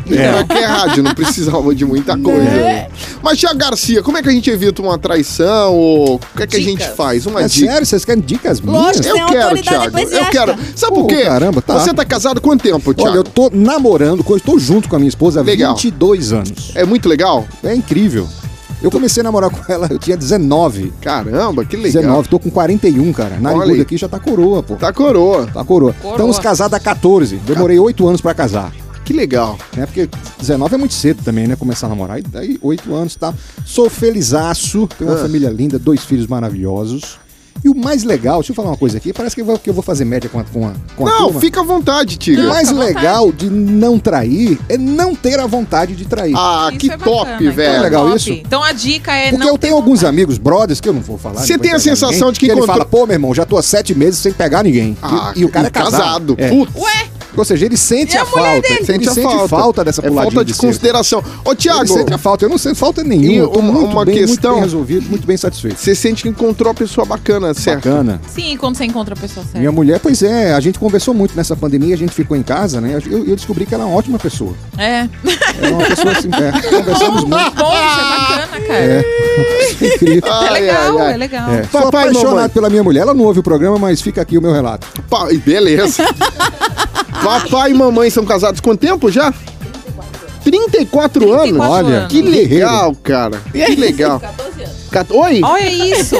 Lembrar 0.09 0.43
que 0.47 0.53
é 0.57 0.65
rádio, 0.65 1.03
não 1.03 1.13
precisava 1.13 1.73
de 1.75 1.85
muita 1.85 2.17
coisa. 2.17 2.39
né? 2.43 2.87
Mas, 3.21 3.37
Tiago 3.37 3.57
Garcia, 3.57 4.01
como 4.01 4.17
é 4.17 4.23
que 4.23 4.29
a 4.29 4.31
gente 4.31 4.49
evita 4.49 4.81
uma 4.81 4.97
traição? 4.97 5.73
Ou 5.75 6.15
o 6.15 6.19
que 6.37 6.43
é 6.43 6.47
que 6.47 6.55
a 6.55 6.59
gente 6.59 6.79
Dicas. 6.79 6.95
faz? 6.95 7.25
Uma 7.25 7.41
É 7.41 7.47
dica. 7.47 7.71
sério? 7.71 7.85
Vocês 7.85 8.05
querem 8.05 8.23
dicas 8.23 8.61
minhas? 8.61 8.81
Lógico. 8.97 9.07
Eu 9.17 9.25
quero, 9.27 9.61
Thiago. 9.61 9.99
Eu 9.99 10.25
quero. 10.31 10.55
Sabe 10.75 10.93
por 10.95 11.07
quê? 11.07 11.23
caramba, 11.23 11.61
tá. 11.61 11.79
Você 11.79 11.93
tá 11.93 12.05
casado 12.05 12.37
há 12.37 12.41
quanto 12.41 12.61
tempo, 12.63 12.93
Thiago? 12.93 13.11
Olha, 13.11 13.19
eu 13.19 13.23
tô 13.23 13.49
namorando, 13.53 14.25
eu 14.27 14.37
estou 14.37 14.57
junto 14.59 14.87
com 14.89 14.95
a 14.95 14.99
minha 14.99 15.09
esposa 15.09 15.39
há 15.41 15.43
Legal. 15.43 15.75
22 15.75 16.33
anos. 16.33 16.71
É 16.75 16.83
muito 16.85 17.07
legal? 17.07 17.45
É 17.63 17.75
incrível. 17.75 18.27
Eu 18.81 18.89
comecei 18.89 19.19
a 19.19 19.23
namorar 19.25 19.49
com 19.49 19.71
ela, 19.73 19.87
eu 19.91 19.99
tinha 19.99 20.15
19. 20.15 20.93
Caramba, 21.01 21.65
que 21.65 21.75
legal. 21.75 22.01
19, 22.01 22.29
tô 22.29 22.39
com 22.39 22.49
41, 22.49 23.11
cara. 23.11 23.37
Na 23.39 23.49
Olha 23.49 23.55
aí. 23.55 23.59
Nariguda 23.59 23.81
aqui 23.81 23.97
já 23.97 24.07
tá 24.07 24.19
coroa, 24.19 24.63
pô. 24.63 24.75
Tá 24.75 24.93
coroa. 24.93 25.47
Tá 25.47 25.65
coroa. 25.65 25.91
Coroa. 25.93 26.13
Estamos 26.15 26.39
casados 26.39 26.73
há 26.73 26.79
14. 26.79 27.35
Demorei 27.45 27.77
8 27.77 28.07
anos 28.07 28.21
pra 28.21 28.33
casar. 28.33 28.71
Que 29.09 29.13
legal. 29.13 29.57
Né? 29.75 29.87
Porque 29.87 30.07
19 30.37 30.75
é 30.75 30.77
muito 30.77 30.93
cedo 30.93 31.23
também, 31.23 31.47
né? 31.47 31.55
Começar 31.55 31.87
a 31.87 31.89
namorar. 31.89 32.19
E 32.19 32.21
daí 32.21 32.59
8 32.61 32.95
aanos 32.95 33.13
e 33.15 33.17
tal. 33.17 33.33
Sou 33.65 33.89
felizaço, 33.89 34.87
tenho 34.99 35.09
uma 35.09 35.17
Ah. 35.17 35.21
família 35.23 35.49
linda, 35.49 35.79
dois 35.79 36.01
filhos 36.03 36.27
maravilhosos. 36.27 37.17
E 37.65 37.69
o 37.69 37.75
mais 37.75 38.03
legal, 38.03 38.35
deixa 38.39 38.51
eu 38.51 38.55
falar 38.55 38.69
uma 38.69 38.77
coisa 38.77 38.97
aqui, 38.97 39.11
parece 39.11 39.33
que 39.35 39.41
eu 39.41 39.45
vou, 39.45 39.57
que 39.57 39.67
eu 39.67 39.73
vou 39.73 39.81
fazer 39.81 40.05
média 40.05 40.29
com 40.29 40.39
a, 40.39 40.43
com 40.43 40.67
a, 40.67 40.73
com 40.95 41.07
a 41.07 41.09
Não, 41.09 41.23
turma. 41.25 41.39
fica 41.41 41.59
à 41.59 41.63
vontade, 41.63 42.17
Tiga. 42.17 42.43
O 42.43 42.49
mais 42.49 42.69
vontade. 42.69 42.93
legal 42.93 43.31
de 43.31 43.49
não 43.49 43.97
trair 43.97 44.59
é 44.69 44.77
não 44.77 45.15
ter 45.15 45.39
a 45.39 45.47
vontade 45.47 45.95
de 45.95 46.05
trair. 46.05 46.35
Ah, 46.37 46.69
Isso 46.69 46.79
que 46.79 46.91
é 46.91 46.97
top, 46.97 47.25
bacana, 47.25 47.41
então 47.41 47.53
velho. 47.55 47.75
É 47.75 47.79
legal 47.79 48.03
top. 48.05 48.15
isso? 48.15 48.29
Então 48.31 48.63
a 48.63 48.71
dica 48.71 49.11
é 49.11 49.31
Porque 49.31 49.43
não 49.43 49.51
eu 49.53 49.57
tenho 49.57 49.75
alguns 49.75 50.03
amigos, 50.03 50.37
brothers, 50.37 50.79
que 50.79 50.87
eu 50.87 50.93
não 50.93 51.01
vou 51.01 51.17
falar. 51.17 51.41
Você 51.41 51.57
tem 51.57 51.71
a 51.73 51.79
sensação 51.79 52.27
ninguém, 52.27 52.33
de 52.33 52.39
que 52.41 52.45
ele 52.45 52.53
encontrou- 52.53 52.75
fala, 52.77 52.85
pô, 52.85 53.05
meu 53.07 53.15
irmão, 53.15 53.33
já 53.33 53.43
tô 53.43 53.57
há 53.57 53.63
sete 53.63 53.95
meses 53.95 54.19
sem 54.19 54.31
pegar 54.31 54.61
ninguém. 54.63 54.91
E- 54.91 54.97
Ah, 55.01 55.33
e, 55.35 55.43
o 55.43 55.49
cara 55.49 55.67
é 55.67 55.71
casado. 55.71 56.35
É. 56.37 56.49
Putz. 56.49 56.71
Ué, 56.75 57.07
Ou 57.38 57.45
seja, 57.45 57.65
ele 57.65 57.77
sente 57.77 58.15
E 58.15 58.17
a 58.17 58.24
a, 58.24 58.25
falta. 58.25 58.62
dele? 58.62 58.65
Ele 58.79 58.86
Sente 58.86 59.07
a 59.09 59.13
sente 59.13 59.27
falta. 59.27 59.48
falta, 59.48 59.83
dessa 59.86 60.05
É 60.05 60.12
falta 60.12 60.43
de 60.43 60.51
cerco. 60.53 60.67
consideração. 60.67 61.24
Ô, 61.45 61.51
Ele 61.51 61.55
Tiago, 61.57 61.88
sente 61.88 62.13
a 62.13 62.17
falta. 62.17 62.45
Eu 62.45 62.50
não 62.50 62.57
sinto 62.57 62.75
falta 62.75 63.03
nenhuma. 63.03 63.33
Eu 63.38 63.48
tô 63.48 63.59
uma- 63.59 63.71
muito 63.71 63.91
uma 63.93 64.05
bem, 64.05 64.15
questão- 64.15 64.51
muito 64.51 64.62
bem 64.62 64.63
resolvido, 64.69 65.09
muito 65.09 65.27
bem 65.27 65.38
satisfeito. 65.38 65.77
você 65.79 65.93
sente 65.95 66.24
que 66.24 66.29
encontrou 66.29 66.71
a 66.71 66.74
pessoa 66.74 67.05
bacana, 67.05 67.53
certo? 67.53 67.88
Bacana. 67.89 68.19
sim, 68.27 68.57
quando 68.57 68.75
você 68.77 68.86
encontra 68.86 69.13
a 69.13 69.17
pessoa 69.17 69.43
certa. 69.43 69.59
Minha 69.59 69.71
mulher, 69.71 70.00
pois 70.00 70.21
é, 70.24 70.53
a 70.53 70.59
gente 70.59 70.79
conversou 70.79 71.13
muito 71.13 71.36
nessa 71.36 71.55
pandemia, 71.55 71.93
a 71.95 71.98
gente 71.98 72.12
ficou 72.13 72.36
em 72.36 72.43
casa, 72.43 72.81
né? 72.81 73.00
Eu, 73.09 73.25
eu 73.27 73.36
descobri 73.36 73.65
que 73.65 73.74
ela 73.74 73.83
é 73.83 73.88
uma 73.88 73.95
ótima 73.95 74.17
pessoa. 74.19 74.53
É. 74.77 75.07
É 75.62 75.69
uma 75.71 75.86
pessoa 75.86 76.12
assim, 76.12 76.29
é, 76.33 76.69
conversamos 76.77 77.24
muito. 77.24 77.36
É 77.38 77.50
bacana, 77.51 78.48
cara. 78.67 78.79
É, 78.79 79.05
incrível. 79.81 80.33
É 80.33 80.50
legal, 80.51 80.98
ai, 81.00 81.05
ai. 81.07 81.13
é 81.13 81.17
legal. 81.17 81.51
É, 81.51 81.63
sou 81.71 81.81
apaixonado 81.81 82.25
mamãe. 82.36 82.50
pela 82.50 82.69
minha 82.69 82.83
mulher. 82.83 83.01
Ela 83.01 83.13
não 83.13 83.24
ouve 83.25 83.39
o 83.39 83.43
programa, 83.43 83.77
mas 83.77 84.01
fica 84.01 84.21
aqui 84.21 84.38
o 84.38 84.41
meu 84.41 84.51
relato. 84.51 84.88
Pa- 85.09 85.27
Beleza. 85.45 86.03
Papai 87.23 87.71
e 87.71 87.73
mamãe 87.73 88.09
são 88.09 88.25
casados 88.25 88.59
quanto 88.61 88.79
tempo 88.79 89.11
já? 89.11 89.33
34 90.43 91.23
anos? 91.33 91.41
34 91.43 91.71
Olha, 91.71 91.97
anos. 91.97 92.11
Que 92.11 92.21
legal, 92.21 92.95
cara. 93.03 93.41
Que 93.51 93.75
legal. 93.75 94.21
Ca- 94.91 95.05
Oi? 95.11 95.41
Olha 95.43 95.69
isso! 95.69 96.15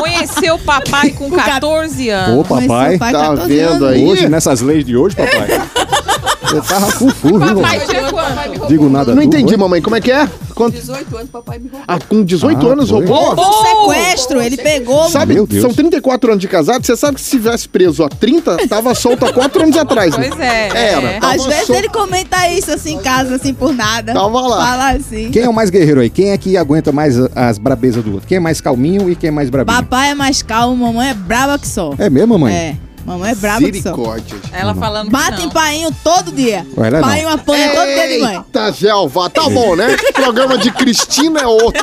Conheceu 0.00 0.54
o 0.56 0.58
papai 0.58 1.10
com 1.10 1.30
14 1.30 2.10
Ô, 2.10 2.14
anos. 2.14 2.48
papai. 2.48 2.66
Mas 2.68 2.90
seu 2.90 2.98
pai, 2.98 3.12
Tá 3.12 3.18
14 3.20 3.48
vendo 3.56 3.70
anos. 3.84 3.88
aí? 3.88 4.04
Hoje, 4.04 4.28
nessas 4.28 4.60
leis 4.60 4.84
de 4.84 4.96
hoje, 4.96 5.14
papai. 5.14 5.48
Você 6.52 6.74
tava 6.74 6.86
fufu, 6.92 7.38
viu? 7.38 7.56
Papai 7.56 7.80
tinha 7.86 8.10
quanto? 8.10 8.66
Digo 8.68 8.88
nada. 8.88 9.14
Não 9.14 9.22
entendi, 9.22 9.56
mamãe. 9.56 9.80
Como 9.80 9.96
é 9.96 10.00
que 10.00 10.10
é? 10.12 10.28
Quanto... 10.54 10.74
18 10.74 11.16
anos, 11.16 11.30
papai 11.30 11.58
me 11.58 11.68
roubou. 11.68 11.84
Ah, 11.88 11.98
com 11.98 12.22
18 12.22 12.68
Ah, 12.68 12.72
anos 12.72 12.90
foi? 12.90 13.06
roubou? 13.06 13.36
Houve 13.36 13.40
um 13.40 13.86
sequestro, 13.94 14.42
ele 14.42 14.56
pegou. 14.56 15.08
Sabe, 15.08 15.34
Meu 15.34 15.46
Deus. 15.46 15.62
são 15.62 15.72
34 15.72 16.30
anos 16.32 16.40
de 16.40 16.48
casado. 16.48 16.84
Você 16.84 16.96
sabe 16.96 17.16
que 17.16 17.22
se 17.22 17.30
tivesse 17.30 17.68
preso 17.68 18.04
há 18.04 18.08
30, 18.08 18.68
tava 18.68 18.94
solto 18.94 19.24
há 19.24 19.32
4 19.32 19.62
anos 19.62 19.76
atrás. 19.76 20.16
né? 20.16 20.28
Pois 20.28 20.40
é. 20.40 20.68
Era. 20.68 21.06
é. 21.12 21.18
Às 21.22 21.44
vezes 21.46 21.66
sol- 21.66 21.76
ele 21.76 21.88
comenta 21.88 22.48
isso 22.50 22.70
assim 22.70 22.94
em 22.94 22.98
casa, 22.98 23.36
assim, 23.36 23.54
por 23.54 23.72
nada. 23.74 24.12
Tava 24.12 24.40
lá. 24.40 24.66
Fala 24.66 24.90
assim. 24.92 25.30
Quem 25.30 25.42
é 25.42 25.48
o 25.48 25.52
mais 25.54 25.70
guerreiro 25.70 26.00
aí? 26.00 26.10
Quem 26.10 26.30
é 26.30 26.38
que 26.38 26.56
aguenta 26.56 26.92
mais 26.92 27.16
as 27.34 27.56
brabezas 27.58 28.04
do 28.04 28.12
outro? 28.12 28.28
Quem 28.28 28.36
é 28.36 28.40
mais 28.40 28.60
calminho 28.60 29.08
e 29.10 29.16
quem 29.16 29.28
é 29.28 29.30
mais 29.30 29.48
brabinho? 29.48 29.76
Papai 29.78 30.10
é 30.10 30.14
mais 30.14 30.42
calmo, 30.42 30.84
mamãe 30.86 31.10
é 31.10 31.14
brava 31.14 31.58
que 31.58 31.66
só. 31.66 31.94
É 31.98 32.10
mesmo, 32.10 32.38
mãe? 32.38 32.54
É. 32.54 32.76
Mamãe 33.04 33.32
é 33.32 33.34
brava 33.34 33.58
que 33.58 33.82
só. 33.82 33.90
Misericórdia. 33.90 34.38
Ela 34.52 34.74
falando 34.74 35.06
que 35.06 35.12
Bate 35.12 35.42
em 35.42 35.46
não. 35.46 35.50
painho 35.50 35.90
todo 36.04 36.32
dia. 36.32 36.66
Ela 36.76 36.90
não. 37.00 37.08
Painho 37.08 37.28
apanha 37.28 37.70
todo 37.74 37.86
dia 37.86 38.08
de 38.08 38.18
mãe. 38.20 38.36
Eita, 38.36 38.72
Gelva. 38.72 39.30
Tá 39.30 39.48
bom, 39.48 39.74
né? 39.76 39.96
O 40.10 40.12
programa 40.14 40.56
de 40.58 40.70
Cristina 40.70 41.40
é 41.40 41.46
outro. 41.46 41.82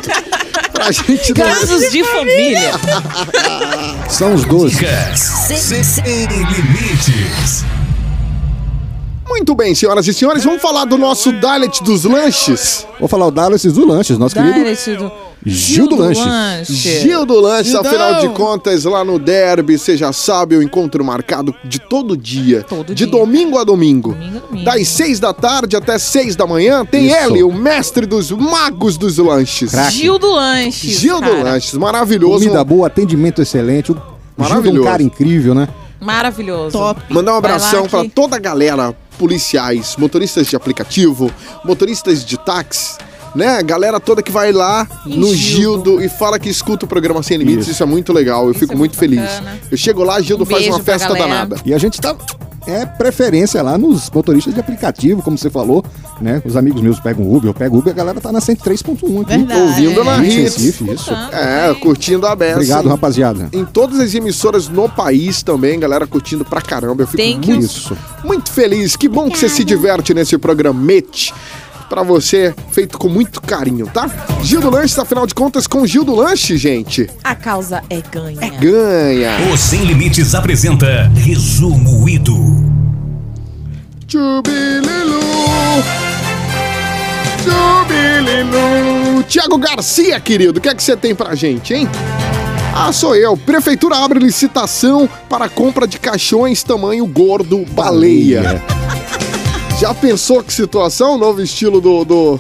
Pra 0.71 0.91
gente 0.91 1.33
não... 1.37 1.45
Casos 1.45 1.91
de 1.91 2.03
família. 2.03 2.71
São 4.09 4.33
os 4.33 4.45
12. 4.45 4.75
Dicas 4.75 5.19
sem, 5.19 5.83
sem 5.83 6.25
limites. 6.25 7.65
Muito 9.29 9.53
bem, 9.55 9.73
senhoras 9.75 10.07
e 10.07 10.13
senhores, 10.13 10.43
vamos 10.43 10.61
falar 10.61 10.85
do 10.85 10.97
nosso 10.97 11.31
Dalet 11.31 11.83
dos 11.83 12.03
lanches. 12.03 12.85
Vou 12.99 13.07
falar 13.07 13.27
o 13.27 13.31
Dallas 13.31 13.61
do 13.63 13.85
Lanches, 13.87 14.17
nosso 14.17 14.35
querido 14.35 14.59
do 14.59 15.11
Gil 15.45 15.87
do 15.87 15.95
Lanches. 15.95 16.67
Gil 16.67 17.25
do 17.25 17.39
Lanches, 17.39 17.71
Gildão. 17.71 17.91
afinal 17.91 18.19
de 18.21 18.29
contas, 18.29 18.83
lá 18.83 19.05
no 19.05 19.17
Derby, 19.17 19.77
você 19.77 19.95
já 19.95 20.11
sabe, 20.11 20.57
o 20.57 20.61
encontro 20.63 21.05
marcado 21.05 21.55
de 21.63 21.79
todo 21.79 22.17
dia. 22.17 22.63
Todo 22.67 22.87
de 22.87 23.05
dia. 23.05 23.07
domingo 23.07 23.57
a 23.57 23.63
domingo. 23.63 24.13
Domingo 24.13 24.37
a 24.37 24.47
domingo. 24.47 24.65
Das 24.65 24.87
seis 24.89 25.19
da 25.19 25.31
tarde 25.33 25.77
até 25.77 25.97
seis 25.97 26.35
da 26.35 26.45
manhã, 26.45 26.83
tem 26.83 27.05
Isso. 27.07 27.15
ele, 27.15 27.43
o 27.43 27.53
mestre 27.53 28.05
dos 28.05 28.31
magos 28.31 28.97
dos 28.97 29.17
lanches. 29.17 29.71
Craque. 29.71 29.91
Gil 29.95 30.19
do 30.19 30.31
Lanches. 30.33 30.99
Gil 30.99 31.21
do 31.21 31.29
cara. 31.29 31.43
Lanches, 31.43 31.73
maravilhoso. 31.75 32.39
Comida 32.43 32.63
boa, 32.63 32.87
atendimento 32.87 33.41
excelente. 33.41 33.91
O 33.91 33.95
Gil 33.95 34.03
é 34.03 34.41
um 34.43 34.49
Maravilhoso. 34.49 34.83
cara 34.89 35.03
incrível, 35.03 35.53
né? 35.55 35.69
Maravilhoso. 36.01 36.71
Top. 36.77 37.01
Mandar 37.09 37.33
um 37.37 37.41
que- 37.83 37.89
pra 37.89 38.03
toda 38.13 38.35
a 38.35 38.39
galera, 38.39 38.95
policiais, 39.19 39.95
motoristas 39.97 40.47
de 40.47 40.55
aplicativo, 40.55 41.29
motoristas 41.63 42.25
de 42.25 42.39
táxi, 42.39 42.97
né? 43.35 43.57
A 43.57 43.61
galera 43.61 43.99
toda 43.99 44.23
que 44.23 44.31
vai 44.31 44.51
lá 44.51 44.87
no 45.05 45.35
Gildo. 45.35 45.35
Gildo 45.35 46.03
e 46.03 46.09
fala 46.09 46.39
que 46.39 46.49
escuta 46.49 46.85
o 46.85 46.87
programa 46.87 47.21
Sem 47.21 47.37
Limites, 47.37 47.63
isso, 47.63 47.71
Isso. 47.71 47.83
é 47.83 47.85
muito 47.85 48.13
legal, 48.13 48.47
eu 48.47 48.53
fico 48.53 48.73
é 48.73 48.75
muito 48.75 48.93
muito 48.93 48.97
feliz. 48.97 49.29
Eu 49.69 49.77
chego 49.77 50.03
lá, 50.03 50.19
Gildo 50.21 50.43
Um 50.43 50.47
faz 50.47 50.65
uma 50.65 50.79
festa 50.79 51.13
danada. 51.13 51.57
E 51.65 51.73
a 51.73 51.77
gente 51.77 51.99
tá. 51.99 52.15
É 52.67 52.85
preferência 52.85 53.61
lá 53.61 53.77
nos 53.77 54.09
motoristas 54.09 54.53
de 54.53 54.59
aplicativo, 54.59 55.21
como 55.21 55.37
você 55.37 55.49
falou, 55.49 55.83
né? 56.21 56.41
Os 56.45 56.55
amigos 56.55 56.81
meus 56.81 56.99
pegam 56.99 57.31
Uber, 57.31 57.49
eu 57.49 57.53
pego 57.53 57.77
Uber, 57.79 57.93
a 57.93 57.95
galera 57.95 58.19
tá 58.21 58.31
na 58.31 58.39
103.1 58.39 59.21
aqui. 59.21 59.37
Verdade. 59.37 59.61
Ouvindo 59.61 60.03
na 60.03 60.17
Em 60.17 60.27
Hits. 60.27 60.55
Recife, 60.55 60.91
isso. 60.91 61.13
É, 61.31 61.73
curtindo 61.75 62.27
a 62.27 62.35
beça. 62.35 62.55
Obrigado, 62.55 62.89
rapaziada. 62.89 63.49
Em 63.53 63.65
todas 63.65 63.99
as 63.99 64.13
emissoras 64.13 64.67
no 64.67 64.87
país 64.89 65.41
também, 65.41 65.79
galera 65.79 66.05
curtindo 66.05 66.45
pra 66.45 66.61
caramba. 66.61 67.03
Eu 67.03 67.07
fico 67.07 67.23
Thank 67.23 67.49
muito, 67.49 67.63
you. 67.89 67.97
Muito 68.23 68.51
feliz. 68.51 68.95
Que 68.95 69.07
bom 69.07 69.29
que 69.29 69.37
você 69.37 69.49
se 69.49 69.63
diverte 69.63 70.13
nesse 70.13 70.37
programete. 70.37 71.33
Pra 71.89 72.03
você, 72.03 72.53
feito 72.71 72.99
com 72.99 73.09
muito 73.09 73.41
carinho, 73.41 73.87
tá? 73.87 74.07
Gil 74.43 74.61
do 74.61 74.69
Lanche, 74.69 74.99
afinal 75.01 75.25
de 75.25 75.33
contas, 75.33 75.65
com 75.65 75.81
o 75.81 75.87
Gil 75.87 76.03
do 76.03 76.13
Lanche, 76.15 76.55
gente, 76.55 77.09
A 77.23 77.33
causa 77.33 77.83
é 77.89 77.99
ganha. 77.99 78.39
ganha. 78.59 79.51
O 79.51 79.57
Sem 79.57 79.83
Limites 79.85 80.35
apresenta 80.35 81.09
Resumo 81.15 82.07
Ido. 82.07 82.35
Tchubililu. 84.07 85.19
Tchubililu. 87.43 89.23
Tiago 89.27 89.57
Garcia, 89.57 90.19
querido, 90.19 90.59
o 90.59 90.61
que 90.61 90.69
é 90.69 90.75
que 90.75 90.83
você 90.83 90.95
tem 90.95 91.15
pra 91.15 91.33
gente, 91.33 91.73
hein? 91.73 91.89
Ah, 92.73 92.91
sou 92.93 93.15
eu. 93.15 93.35
Prefeitura 93.35 93.97
abre 93.97 94.19
licitação 94.19 95.09
para 95.27 95.45
a 95.45 95.49
compra 95.49 95.87
de 95.87 95.99
caixões 95.99 96.61
tamanho 96.63 97.05
gordo 97.07 97.65
baleia. 97.71 98.61
Já 99.79 99.93
pensou 99.93 100.43
que 100.43 100.51
situação? 100.51 101.17
Novo 101.17 101.41
estilo 101.41 101.79
do. 101.79 102.03
do... 102.03 102.39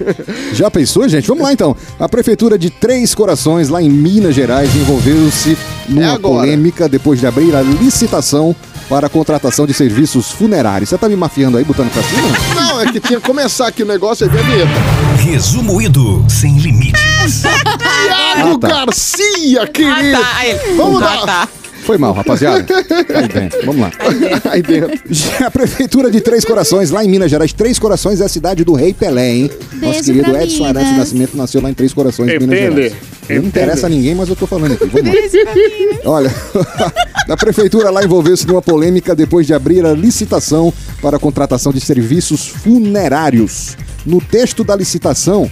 Já 0.54 0.70
pensou, 0.70 1.06
gente? 1.06 1.28
Vamos 1.28 1.44
lá 1.44 1.52
então. 1.52 1.76
A 2.00 2.08
Prefeitura 2.08 2.58
de 2.58 2.70
Três 2.70 3.14
Corações, 3.14 3.68
lá 3.68 3.82
em 3.82 3.90
Minas 3.90 4.34
Gerais, 4.34 4.74
envolveu-se 4.74 5.58
numa 5.86 6.14
É 6.14 6.18
polêmica 6.18 6.88
depois 6.88 7.20
de 7.20 7.26
abrir 7.26 7.54
a 7.54 7.60
licitação 7.60 8.56
para 8.88 9.06
a 9.06 9.10
contratação 9.10 9.66
de 9.66 9.74
serviços 9.74 10.30
funerários. 10.30 10.88
Você 10.88 10.96
tá 10.96 11.10
me 11.10 11.16
mafiando 11.16 11.58
aí, 11.58 11.64
botando 11.64 11.92
pra 11.92 12.02
cima? 12.02 12.28
Não, 12.54 12.80
é 12.80 12.90
que 12.90 13.00
tinha 13.00 13.20
que 13.20 13.26
começar 13.26 13.66
aqui 13.66 13.82
o 13.82 13.86
negócio 13.86 14.26
e 14.26 14.30
ver 14.30 14.38
a 14.38 14.42
vinheta. 14.42 14.80
Resumo 15.18 15.82
Ido 15.82 16.24
Sem 16.26 16.56
Limites. 16.56 17.42
Tiago 17.44 18.54
Ah, 18.54 18.58
tá. 18.58 18.68
Garcia, 18.68 19.66
querido! 19.66 20.16
Ah, 20.16 20.22
tá. 20.22 20.74
Vamos 20.74 21.02
ah, 21.02 21.24
lá. 21.26 21.48
Foi 21.88 21.96
mal, 21.96 22.12
rapaziada. 22.12 22.66
Aí 23.16 23.28
dentro, 23.28 23.64
vamos 23.64 23.80
lá. 23.80 23.90
Aí 24.50 24.60
dentro. 24.60 24.90
A 25.42 25.50
Prefeitura 25.50 26.10
de 26.10 26.20
Três 26.20 26.44
Corações, 26.44 26.90
lá 26.90 27.02
em 27.02 27.08
Minas 27.08 27.30
Gerais. 27.30 27.50
Três 27.54 27.78
Corações 27.78 28.20
é 28.20 28.26
a 28.26 28.28
cidade 28.28 28.62
do 28.62 28.74
Rei 28.74 28.92
Pelé, 28.92 29.30
hein? 29.30 29.50
Nosso 29.72 29.80
Beijo 29.80 30.04
querido 30.04 30.24
pra 30.30 30.44
Edson 30.44 30.66
Minas. 30.66 30.76
Arantes 30.76 30.98
Nascimento 30.98 31.34
nasceu 31.34 31.62
lá 31.62 31.70
em 31.70 31.72
Três 31.72 31.94
Corações, 31.94 32.28
Minas 32.28 32.58
Entende? 32.58 32.74
Gerais. 32.74 32.92
Não 33.30 33.48
interessa 33.48 33.86
a 33.86 33.88
ninguém, 33.88 34.14
mas 34.14 34.28
eu 34.28 34.36
tô 34.36 34.46
falando 34.46 34.72
aqui. 34.72 34.84
Vamos 34.84 35.14
lá. 35.14 36.10
Olha, 36.12 36.34
a 37.26 37.36
prefeitura 37.38 37.88
lá 37.88 38.04
envolveu-se 38.04 38.46
numa 38.46 38.60
polêmica 38.60 39.16
depois 39.16 39.46
de 39.46 39.54
abrir 39.54 39.86
a 39.86 39.94
licitação 39.94 40.70
para 41.00 41.16
a 41.16 41.18
contratação 41.18 41.72
de 41.72 41.80
serviços 41.80 42.48
funerários. 42.48 43.78
No 44.04 44.20
texto 44.20 44.62
da 44.62 44.76
licitação, 44.76 45.50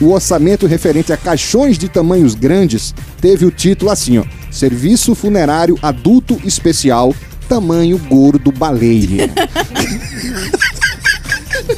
o 0.00 0.10
orçamento 0.10 0.66
referente 0.66 1.12
a 1.12 1.16
caixões 1.16 1.78
de 1.78 1.88
tamanhos 1.88 2.34
grandes 2.34 2.92
teve 3.20 3.46
o 3.46 3.52
título 3.52 3.92
assim, 3.92 4.18
ó: 4.18 4.24
Serviço 4.50 5.14
Funerário 5.14 5.78
Adulto 5.82 6.40
Especial, 6.44 7.14
tamanho 7.48 7.98
gordo 7.98 8.50
baleia. 8.52 9.30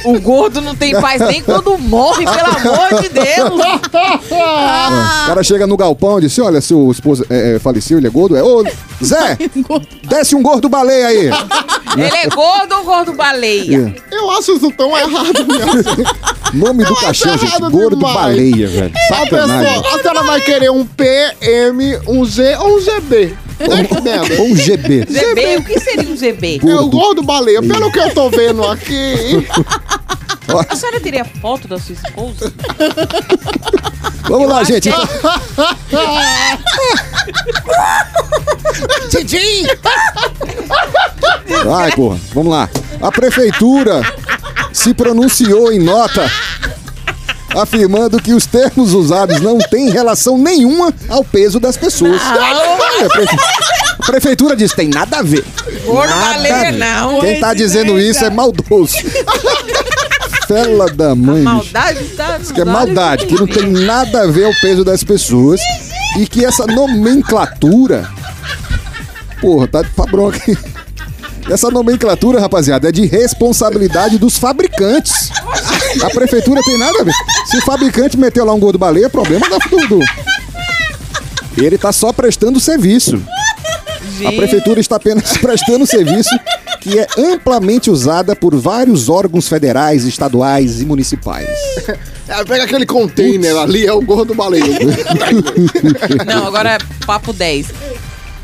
O 0.05 0.19
gordo 0.19 0.61
não 0.61 0.75
tem 0.75 0.99
paz 0.99 1.21
nem 1.21 1.41
quando 1.41 1.77
morre, 1.77 2.25
pelo 2.25 2.73
amor 2.73 3.01
de 3.01 3.09
Deus. 3.09 3.61
O 4.29 5.27
cara 5.27 5.43
chega 5.43 5.67
no 5.67 5.77
galpão 5.77 6.17
e 6.19 6.21
diz: 6.21 6.37
Olha, 6.39 6.61
seu 6.61 6.91
esposo 6.91 7.25
é, 7.29 7.55
é, 7.55 7.59
faleceu, 7.59 7.97
ele 7.97 8.07
é 8.07 8.09
gordo. 8.09 8.35
É, 8.35 8.43
ô, 8.43 8.63
Zé, 9.03 9.37
desce 10.07 10.35
um 10.35 10.41
gordo 10.43 10.69
baleia 10.69 11.07
aí. 11.07 11.29
Ele 11.95 12.17
é 12.17 12.27
gordo 12.27 12.75
ou 12.75 12.83
gordo 12.83 13.13
baleia? 13.13 13.95
Eu 14.11 14.31
acho 14.31 14.53
isso 14.53 14.71
tão 14.71 14.97
errado. 14.97 15.45
Nome 16.53 16.85
do 16.85 16.95
caixão, 16.95 17.37
gente. 17.37 17.59
Gordo 17.59 17.95
demais. 17.95 18.15
baleia, 18.15 18.67
velho. 18.67 18.93
Pessoa, 19.29 19.95
a 19.95 20.01
senhora 20.01 20.23
vai 20.23 20.41
querer 20.41 20.71
um 20.71 20.85
P, 20.85 21.35
M, 21.41 21.99
um 22.07 22.25
Z 22.25 22.57
ou 22.57 22.77
um 22.77 22.79
GB. 22.79 23.37
Um 24.39 24.55
GB. 24.55 25.05
ZB, 25.09 25.57
o 25.57 25.63
que 25.63 25.79
seria 25.79 26.09
um 26.09 26.15
ZB? 26.15 26.61
É 26.67 26.75
o 26.75 26.87
gordo 26.89 27.21
baleia. 27.23 27.61
Pelo 27.61 27.91
que 27.91 27.99
eu 27.99 28.13
tô 28.13 28.29
vendo 28.29 28.63
aqui. 28.65 29.47
A 30.69 30.75
senhora 30.75 30.99
teria 30.99 31.23
foto 31.25 31.67
da 31.67 31.79
sua 31.79 31.93
esposa? 31.95 32.53
Vamos 34.27 34.49
lá, 34.49 34.59
acho 34.59 34.73
gente. 34.73 34.89
que- 34.89 34.95
Tidinho! 39.09 39.67
Vai, 41.65 41.91
porra. 41.91 42.19
Vamos 42.33 42.51
lá. 42.51 42.69
A 43.01 43.11
prefeitura 43.11 44.01
se 44.71 44.93
pronunciou 44.93 45.71
em 45.71 45.79
nota 45.79 46.29
afirmando 47.55 48.19
que 48.19 48.33
os 48.33 48.45
termos 48.47 48.93
usados 48.93 49.39
não 49.39 49.59
têm 49.59 49.89
relação 49.91 50.37
nenhuma 50.39 50.91
ao 51.07 51.23
peso 51.23 51.59
das 51.59 51.77
pessoas. 51.77 52.19
Olha, 52.21 52.82
a 53.01 53.93
a 53.99 54.05
prefeitura 54.05 54.55
diz 54.55 54.73
tem 54.73 54.89
nada 54.89 55.19
a 55.19 55.21
ver. 55.21 55.45
A 55.87 56.37
ver. 56.37 56.71
não. 56.73 57.19
Quem 57.19 57.39
tá 57.39 57.53
dizendo 57.53 57.99
isso 57.99 58.23
é 58.23 58.29
maldoso. 58.29 58.97
Fela 60.47 60.87
da 60.91 61.15
mãe, 61.15 61.43
bicho. 61.43 61.43
Maldade 61.73 62.03
tá. 62.09 62.39
que 62.53 62.61
é 62.61 62.65
maldade, 62.65 63.25
que 63.25 63.33
não 63.35 63.47
tem 63.47 63.71
nada 63.71 64.23
a 64.23 64.27
ver 64.27 64.43
ao 64.45 64.53
peso 64.55 64.83
das 64.83 65.03
pessoas 65.03 65.59
e 66.19 66.27
que 66.27 66.43
essa 66.45 66.67
nomenclatura. 66.67 68.09
Porra, 69.39 69.67
tá 69.67 69.83
pra 69.95 70.05
bronca. 70.05 70.39
Essa 71.49 71.69
nomenclatura, 71.69 72.39
rapaziada, 72.39 72.87
é 72.87 72.91
de 72.91 73.05
responsabilidade 73.05 74.17
dos 74.17 74.37
fabricantes. 74.37 75.29
A 76.01 76.09
prefeitura 76.09 76.61
tem 76.63 76.77
nada 76.77 77.01
a 77.01 77.03
ver. 77.03 77.13
Se 77.45 77.57
o 77.57 77.61
fabricante 77.61 78.17
meteu 78.17 78.45
lá 78.45 78.53
um 78.53 78.59
gordo 78.59 78.77
baleia, 78.77 79.07
é 79.07 79.09
problema 79.09 79.49
da 79.49 79.57
do, 79.57 79.87
do- 79.87 80.05
Ele 81.57 81.77
tá 81.77 81.91
só 81.91 82.11
prestando 82.11 82.59
serviço. 82.59 83.21
A 84.25 84.31
prefeitura 84.31 84.79
está 84.79 84.95
apenas 84.97 85.35
prestando 85.37 85.85
serviço 85.87 86.29
que 86.81 86.99
é 86.99 87.07
amplamente 87.17 87.89
usada 87.89 88.35
por 88.35 88.53
vários 88.55 89.07
órgãos 89.07 89.47
federais, 89.47 90.03
estaduais 90.03 90.81
e 90.81 90.85
municipais. 90.85 91.47
É, 92.27 92.43
pega 92.43 92.65
aquele 92.65 92.85
container 92.85 93.55
ali, 93.57 93.85
é 93.85 93.93
o 93.93 94.01
gordo 94.01 94.35
baleia. 94.35 94.65
Não, 96.27 96.45
agora 96.47 96.71
é 96.73 96.77
papo 97.05 97.31
10. 97.31 97.67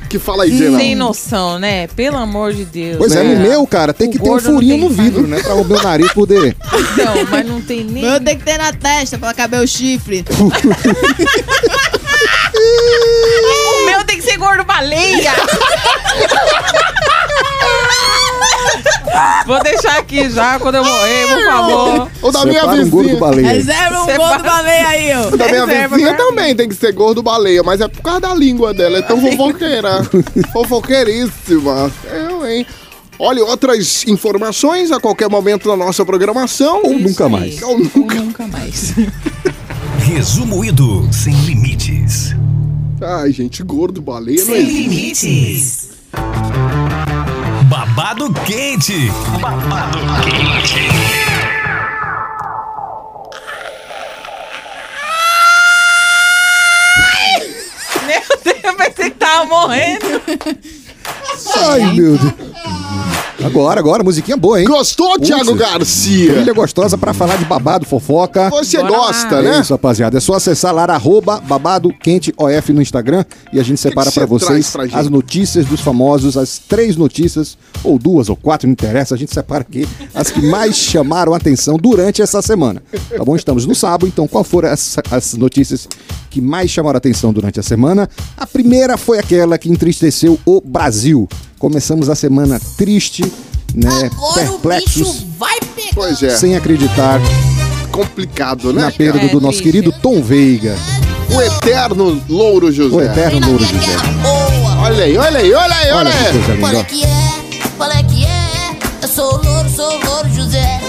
que 0.10 0.18
fala 0.18 0.44
aí, 0.46 0.58
Jenna. 0.58 0.78
Sem 0.80 0.96
noção, 0.96 1.60
né? 1.60 1.88
Pelo 1.88 2.16
amor 2.18 2.54
de 2.54 2.64
Deus. 2.64 2.98
Pois 2.98 3.14
é, 3.14 3.20
É. 3.20 3.24
no 3.24 3.42
meu, 3.42 3.68
cara, 3.68 3.94
tem 3.94 4.08
O 4.08 4.12
que 4.12 4.20
ter 4.20 4.30
um 4.30 4.36
não 4.36 4.40
furinho 4.40 4.78
no 4.78 4.90
vidro, 4.90 5.28
né? 5.28 5.42
Pra 5.44 5.56
o 5.56 5.66
meu 5.66 5.82
nariz 5.84 6.12
poder. 6.14 6.56
Então, 6.94 7.14
mas 7.30 7.46
não 7.46 7.60
tem 7.62 7.84
nem. 7.84 8.04
Meu 8.04 8.20
tem 8.22 8.38
que 8.38 8.46
ter 8.46 8.58
na 8.58 8.72
testa 8.72 9.18
pra 9.18 9.34
caber 9.34 9.60
o 9.62 9.68
chifre. 9.68 10.24
O 12.62 13.86
meu 13.86 14.04
tem 14.06 14.18
que 14.18 14.24
ser 14.24 14.29
gordo 14.40 14.64
baleia! 14.64 15.34
Vou 19.46 19.62
deixar 19.64 19.98
aqui 19.98 20.30
já 20.30 20.60
quando 20.60 20.76
eu 20.76 20.84
morrer, 20.84 21.28
por 21.28 21.46
favor. 21.46 22.12
O 22.22 22.32
da 22.32 22.46
minha 22.46 22.62
Separa 22.62 22.82
um 22.82 22.90
gordo 22.90 23.04
vizinha. 23.08 23.20
baleia. 23.20 23.48
Reserva 23.48 24.02
um 24.02 24.06
Você 24.06 24.18
gordo 24.18 24.44
baleia 24.44 24.88
aí, 24.88 25.14
ó. 25.16 25.28
O 25.28 25.38
da 25.38 25.46
minha 25.48 25.66
Reserva 25.66 25.96
vizinha 25.96 26.16
pra 26.16 26.26
também 26.26 26.56
tem 26.56 26.70
que 26.70 26.76
ser 26.76 26.94
gordo 26.94 27.24
baleia, 27.24 27.64
mas 27.64 27.82
é 27.82 27.88
por 27.88 28.02
causa 28.02 28.22
da 28.22 28.34
língua 28.36 28.74
dela. 28.74 28.98
É 29.00 29.02
tão 29.02 29.20
fofoqueira. 29.20 30.02
Fofoqueiríssima. 30.54 31.92
Eu, 32.12 32.48
hein? 32.48 32.66
Olha, 33.18 33.44
outras 33.44 34.06
informações 34.08 34.92
a 34.92 35.00
qualquer 35.00 35.30
momento 35.30 35.68
da 35.68 35.76
nossa 35.76 36.06
programação. 36.06 36.82
Ou 36.84 36.98
nunca 37.00 37.28
mais. 37.28 37.62
Ou 37.62 37.78
nunca. 37.78 38.00
Ou 38.00 38.06
nunca 38.06 38.48
mais. 38.48 38.94
Resumo 40.00 40.64
Ido 40.64 41.08
sem 41.12 41.34
limites. 41.42 42.36
Ai, 43.02 43.32
gente, 43.32 43.64
gordo 43.64 44.02
baleia 44.02 44.40
não 44.40 44.46
Sem 44.54 44.56
existe. 44.58 44.82
limites. 44.90 45.90
Babado 47.70 48.34
quente. 48.46 49.10
Babado 49.40 50.00
quente. 50.24 50.80
Meu 58.06 58.22
Deus, 58.44 58.76
pensei 58.78 59.10
que 59.12 59.18
tava 59.18 59.46
morrendo. 59.46 60.06
Ai, 61.56 61.94
meu 61.94 62.18
Deus. 62.18 62.34
Agora, 63.44 63.80
agora, 63.80 64.04
musiquinha 64.04 64.36
boa, 64.36 64.60
hein? 64.60 64.68
Gostou, 64.68 65.18
Thiago 65.18 65.46
Putz. 65.46 65.58
Garcia? 65.60 66.34
Trilha 66.34 66.54
gostosa 66.54 66.98
pra 66.98 67.14
falar 67.14 67.38
de 67.38 67.46
babado, 67.46 67.86
fofoca. 67.86 68.50
Você 68.50 68.78
Bora 68.78 68.90
gosta, 68.90 69.36
lá. 69.36 69.42
né? 69.42 69.58
É 69.58 69.62
isso, 69.62 69.74
rapaziada. 69.74 70.18
É 70.18 70.20
só 70.20 70.34
acessar 70.34 70.74
lá, 70.74 70.84
arroba 70.84 71.40
babado 71.40 71.94
quente 71.94 72.34
OF 72.38 72.74
no 72.74 72.82
Instagram 72.82 73.24
e 73.54 73.60
a 73.60 73.64
gente 73.64 73.80
separa 73.80 74.12
traz 74.12 74.28
vocês 74.30 74.70
pra 74.72 74.84
as 74.92 75.10
notícias 75.10 75.66
dos 75.66 75.80
famosos, 75.80 76.36
as 76.36 76.60
três 76.60 76.98
notícias, 76.98 77.58
ou 77.84 77.98
duas 77.98 78.28
ou 78.30 78.36
quatro, 78.36 78.68
não 78.68 78.74
interessa. 78.74 79.16
A 79.16 79.18
gente 79.18 79.34
separa 79.34 79.62
aqui 79.62 79.88
as 80.14 80.30
que 80.32 80.42
mais 80.42 80.76
chamaram 80.78 81.34
a 81.34 81.38
atenção 81.38 81.78
durante 81.78 82.22
essa 82.22 82.42
semana. 82.42 82.84
Tá 83.16 83.24
bom? 83.24 83.36
Estamos 83.38 83.66
no 83.66 83.74
sábado, 83.74 84.06
então 84.06 84.28
qual 84.28 84.44
foram 84.44 84.70
as, 84.70 84.98
as 85.10 85.34
notícias 85.36 85.88
que 86.30 86.42
mais 86.42 86.70
chamaram 86.70 86.98
a 86.98 87.00
atenção 87.00 87.32
durante 87.32 87.58
a 87.60 87.64
semana? 87.64 88.10
A 88.36 88.46
primeira 88.46 88.98
foi 88.98 89.18
aquela 89.18 89.58
que 89.58 89.70
entristeceu 89.70 90.38
o 90.46 90.60
Brasil. 90.62 91.28
Começamos 91.60 92.10
a 92.10 92.16
semana 92.16 92.60
triste, 92.78 93.22
né? 93.76 94.10
Perplexos, 94.34 95.26
vai 95.38 95.60
pegar. 95.76 95.90
Pois 95.94 96.24
é, 96.24 96.30
sem 96.30 96.56
acreditar 96.56 97.20
complicado, 97.92 98.72
na 98.72 98.86
né? 98.86 98.92
perda 98.98 99.20
É, 99.20 99.28
do 99.28 99.42
nosso 99.42 99.58
triste. 99.60 99.64
querido 99.64 99.92
Tom 100.02 100.22
Veiga, 100.22 100.76
O 101.36 101.42
eterno 101.42 102.22
Louro 102.30 102.72
José. 102.72 102.96
o 102.96 103.02
eterno 103.02 103.46
Louro 103.46 103.64
José. 103.66 103.92
Olha 104.82 105.04
aí, 105.04 105.18
olha 105.18 105.40
aí, 105.40 105.54
olha 105.54 105.76
aí, 105.76 105.92
Olha 105.92 105.96
olha 105.98 106.12
que 106.12 106.18
aí. 106.18 106.32
coisa 106.32 106.58
Qual 106.58 106.72
é 106.72 106.76
linda. 106.76 106.84
que 106.86 107.04
é? 107.04 107.70
Qual 107.78 107.92
é 107.92 108.04
que 108.04 108.26
é? 108.26 108.78
Eu 109.02 109.08
sou 109.10 109.26
o 109.34 109.46
louro, 109.46 109.70
sou 109.70 109.86
o 110.00 110.06
louro 110.06 110.30
José. 110.30 110.80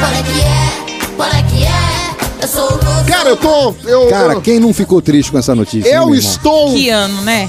Qual 0.00 0.12
é 0.12 0.22
que 0.22 0.40
é? 0.40 1.14
Qual 1.16 1.28
é 1.30 1.42
que 1.44 1.64
é? 1.64 2.42
Eu 2.42 2.48
sou 2.48 2.64
o 2.64 2.70
louro. 2.84 3.04
Cara, 3.06 3.28
eu 3.30 3.36
tô. 3.36 3.74
Eu, 3.84 4.08
Cara, 4.08 4.32
eu, 4.34 4.40
quem 4.42 4.58
não 4.58 4.72
ficou 4.74 5.00
triste 5.00 5.30
com 5.30 5.38
essa 5.38 5.54
notícia? 5.54 5.88
eu 5.88 6.12
estou 6.14 6.72
Que 6.72 6.88
ano, 6.90 7.22
né? 7.22 7.48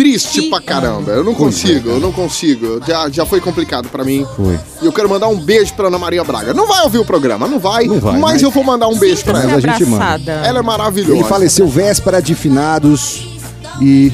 Triste 0.00 0.42
pra 0.48 0.60
caramba. 0.60 1.12
Eu 1.12 1.22
não 1.22 1.32
é, 1.32 1.34
consigo, 1.34 1.90
eu 1.90 2.00
não 2.00 2.10
consigo. 2.12 2.80
Já, 2.86 3.08
já 3.10 3.26
foi 3.26 3.40
complicado 3.40 3.88
pra 3.90 4.02
mim. 4.02 4.26
Foi. 4.36 4.58
E 4.80 4.86
eu 4.86 4.92
quero 4.92 5.08
mandar 5.10 5.28
um 5.28 5.36
beijo 5.38 5.74
pra 5.74 5.88
Ana 5.88 5.98
Maria 5.98 6.24
Braga. 6.24 6.54
Não 6.54 6.66
vai 6.66 6.82
ouvir 6.84 6.98
o 6.98 7.04
programa, 7.04 7.46
não 7.46 7.58
vai. 7.58 7.84
Não 7.86 8.00
vai, 8.00 8.12
mas, 8.12 8.20
mas- 8.20 8.42
eu 8.42 8.50
vou 8.50 8.64
mandar 8.64 8.88
um 8.88 8.98
beijo 8.98 9.22
pra 9.24 9.34
Mas 9.34 9.44
ela. 9.44 9.54
a 9.56 9.60
gente 9.60 9.84
manda. 9.84 10.04
abraçada. 10.14 10.32
Ela 10.46 10.58
é 10.60 10.62
maravilhosa. 10.62 11.14
Ele 11.14 11.24
faleceu 11.24 11.68
véspera 11.68 12.20
de 12.22 12.34
finados 12.34 13.28
e, 13.80 14.10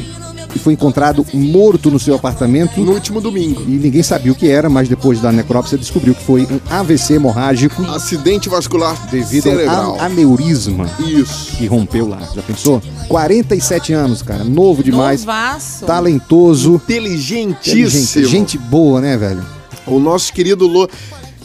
e 0.56 0.58
foi 0.58 0.72
encontrado 0.72 1.24
morto 1.32 1.90
no 1.90 1.98
seu 1.98 2.14
apartamento. 2.16 2.80
no 2.80 2.92
último 2.92 3.20
domingo. 3.20 3.62
E 3.62 3.70
ninguém 3.70 4.02
sabia 4.02 4.32
o 4.32 4.34
que 4.34 4.48
era, 4.48 4.68
mas 4.68 4.88
depois 4.88 5.20
da 5.20 5.30
necrópsia 5.30 5.78
descobriu 5.78 6.14
que 6.14 6.22
foi 6.22 6.42
um 6.42 6.58
AVC 6.68 7.14
hemorrágico 7.14 7.84
Acidente 7.84 8.48
vascular 8.48 8.96
devido 9.10 9.44
cerebral. 9.44 9.94
a 9.94 9.96
um 9.96 10.00
aneurisma 10.00 10.90
Isso. 10.98 11.56
que 11.56 11.66
rompeu 11.66 12.08
lá. 12.08 12.18
Já 12.34 12.42
pensou? 12.42 12.82
47 13.08 13.92
anos, 13.92 14.22
cara. 14.22 14.42
Novo 14.44 14.82
demais. 14.82 15.20
Novaço. 15.20 15.84
Talentoso. 15.84 16.74
Inteligentíssimo. 16.76 17.78
Inteligente. 17.78 18.24
Gente 18.26 18.58
boa, 18.58 19.00
né, 19.00 19.16
velho? 19.16 19.44
O 19.86 19.98
nosso 20.00 20.32
querido 20.32 20.66
Lô. 20.66 20.88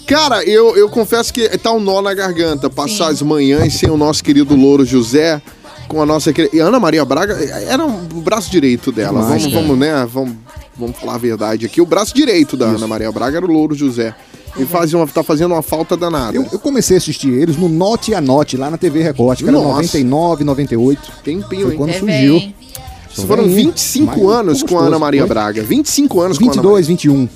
Cara, 0.08 0.44
eu, 0.44 0.76
eu 0.76 0.90
confesso 0.90 1.34
que 1.34 1.48
tá 1.58 1.72
um 1.72 1.80
nó 1.80 2.02
na 2.02 2.14
garganta 2.14 2.70
passar 2.70 3.10
as 3.10 3.22
manhãs 3.22 3.74
sem 3.76 3.90
o 3.90 3.96
nosso 3.96 4.24
querido 4.24 4.56
Louro 4.56 4.86
José 4.86 5.42
com 5.92 6.02
a 6.02 6.06
nossa 6.06 6.32
querida. 6.32 6.56
E 6.56 6.62
a 6.62 6.66
Ana 6.68 6.80
Maria 6.80 7.04
Braga 7.04 7.34
era 7.68 7.86
o 7.86 7.90
braço 8.22 8.50
direito 8.50 8.92
dela. 8.92 9.22
Demais, 9.22 9.42
vamos, 9.44 9.54
cara. 9.54 9.66
vamos, 9.68 9.78
né? 9.78 10.08
Vamos, 10.12 10.34
vamos 10.78 10.98
falar 10.98 11.16
a 11.16 11.18
verdade 11.18 11.66
aqui. 11.66 11.82
O 11.82 11.86
braço 11.86 12.16
direito 12.16 12.56
da 12.56 12.66
Ana 12.68 12.88
Maria 12.88 13.12
Braga 13.12 13.38
era 13.38 13.46
o 13.46 13.52
Louro 13.52 13.76
José. 13.76 14.16
E 14.58 14.66
fazia 14.66 14.98
uma, 14.98 15.08
tá 15.08 15.24
fazendo 15.24 15.54
uma 15.54 15.62
falta 15.62 15.96
danada. 15.96 16.36
Eu, 16.36 16.46
eu 16.52 16.60
comecei 16.60 16.98
a 16.98 17.00
assistir 17.00 17.30
eles 17.30 17.56
no 17.58 17.70
Note 17.70 18.14
a 18.14 18.20
Note, 18.20 18.58
lá 18.58 18.70
na 18.70 18.78
TV 18.78 19.02
Record, 19.02 19.32
acho 19.34 19.44
que 19.44 19.50
era 19.50 19.58
Nossa. 19.58 19.78
99, 19.78 20.44
98. 20.44 21.12
Tempinho, 21.24 21.62
Foi 21.64 21.72
hein? 21.72 21.78
quando 21.78 21.90
É 21.92 22.00
surgiu. 22.00 22.34
bem. 22.40 22.56
Foram 23.28 23.44
Bem, 23.44 23.56
25 23.56 24.06
mas 24.24 24.36
anos 24.36 24.64
com 24.64 24.80
a 24.80 24.84
Ana. 24.84 24.98
Maria? 24.98 25.26
Braga. 25.28 25.62
25 25.64 26.22
anos 26.22 26.38
com 26.38 26.46
a 26.46 26.48
Ana 26.48 26.62
22, 26.62 26.88
21. 26.88 27.30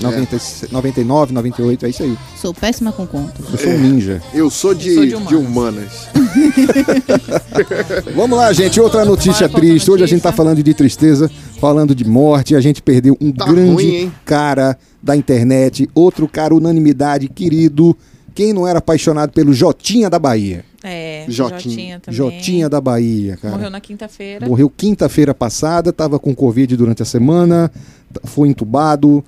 90, 0.00 0.36
99, 0.72 1.32
98, 1.32 1.86
é 1.86 1.88
isso 1.90 2.02
aí. 2.02 2.16
Sou 2.40 2.52
péssima 2.54 2.90
com 2.92 3.06
conta. 3.06 3.34
Eu 3.52 3.58
sou 3.58 3.70
um 3.72 3.78
ninja. 3.78 4.22
Eu 4.34 4.50
sou 4.50 4.74
de, 4.74 4.88
Eu 4.88 4.94
sou 4.94 5.04
de 5.04 5.26
de 5.28 5.34
humanas. 5.36 6.08
humanas. 6.14 7.00
Vamos 8.14 8.38
lá, 8.38 8.52
gente. 8.52 8.80
Outra 8.80 9.04
notícia 9.04 9.48
Bora 9.48 9.60
triste. 9.60 9.90
Hoje 9.90 10.04
a 10.04 10.06
gente 10.06 10.16
notícia. 10.16 10.30
tá 10.30 10.36
falando 10.36 10.62
de 10.62 10.74
tristeza, 10.74 11.30
falando 11.60 11.94
de 11.94 12.04
morte. 12.04 12.54
A 12.54 12.60
gente 12.60 12.82
perdeu 12.82 13.16
um 13.20 13.32
Tá 13.32 13.46
grande 13.46 13.72
ruim, 13.72 14.12
cara 14.24 14.76
da 15.02 15.16
internet. 15.16 15.88
Outro 15.94 16.28
cara, 16.28 16.54
unanimidade, 16.54 17.28
querido. 17.28 17.96
Quem 18.34 18.52
não 18.52 18.66
era 18.66 18.78
apaixonado 18.78 19.32
pelo 19.32 19.52
Jotinha 19.52 20.08
da 20.08 20.18
Bahia? 20.18 20.64
É, 20.82 21.24
Jotinha. 21.28 21.60
Jotinha 21.60 22.00
também. 22.00 22.16
Jotinha 22.16 22.68
da 22.68 22.80
Bahia, 22.80 23.36
cara. 23.36 23.54
Morreu 23.54 23.70
na 23.70 23.80
quinta-feira. 23.80 24.46
Morreu 24.46 24.70
quinta-feira 24.70 25.34
passada, 25.34 25.90
estava 25.90 26.18
com 26.18 26.34
Covid 26.34 26.74
durante 26.76 27.02
a 27.02 27.04
semana, 27.04 27.70
t- 28.12 28.20
foi 28.24 28.48
entubado, 28.48 29.22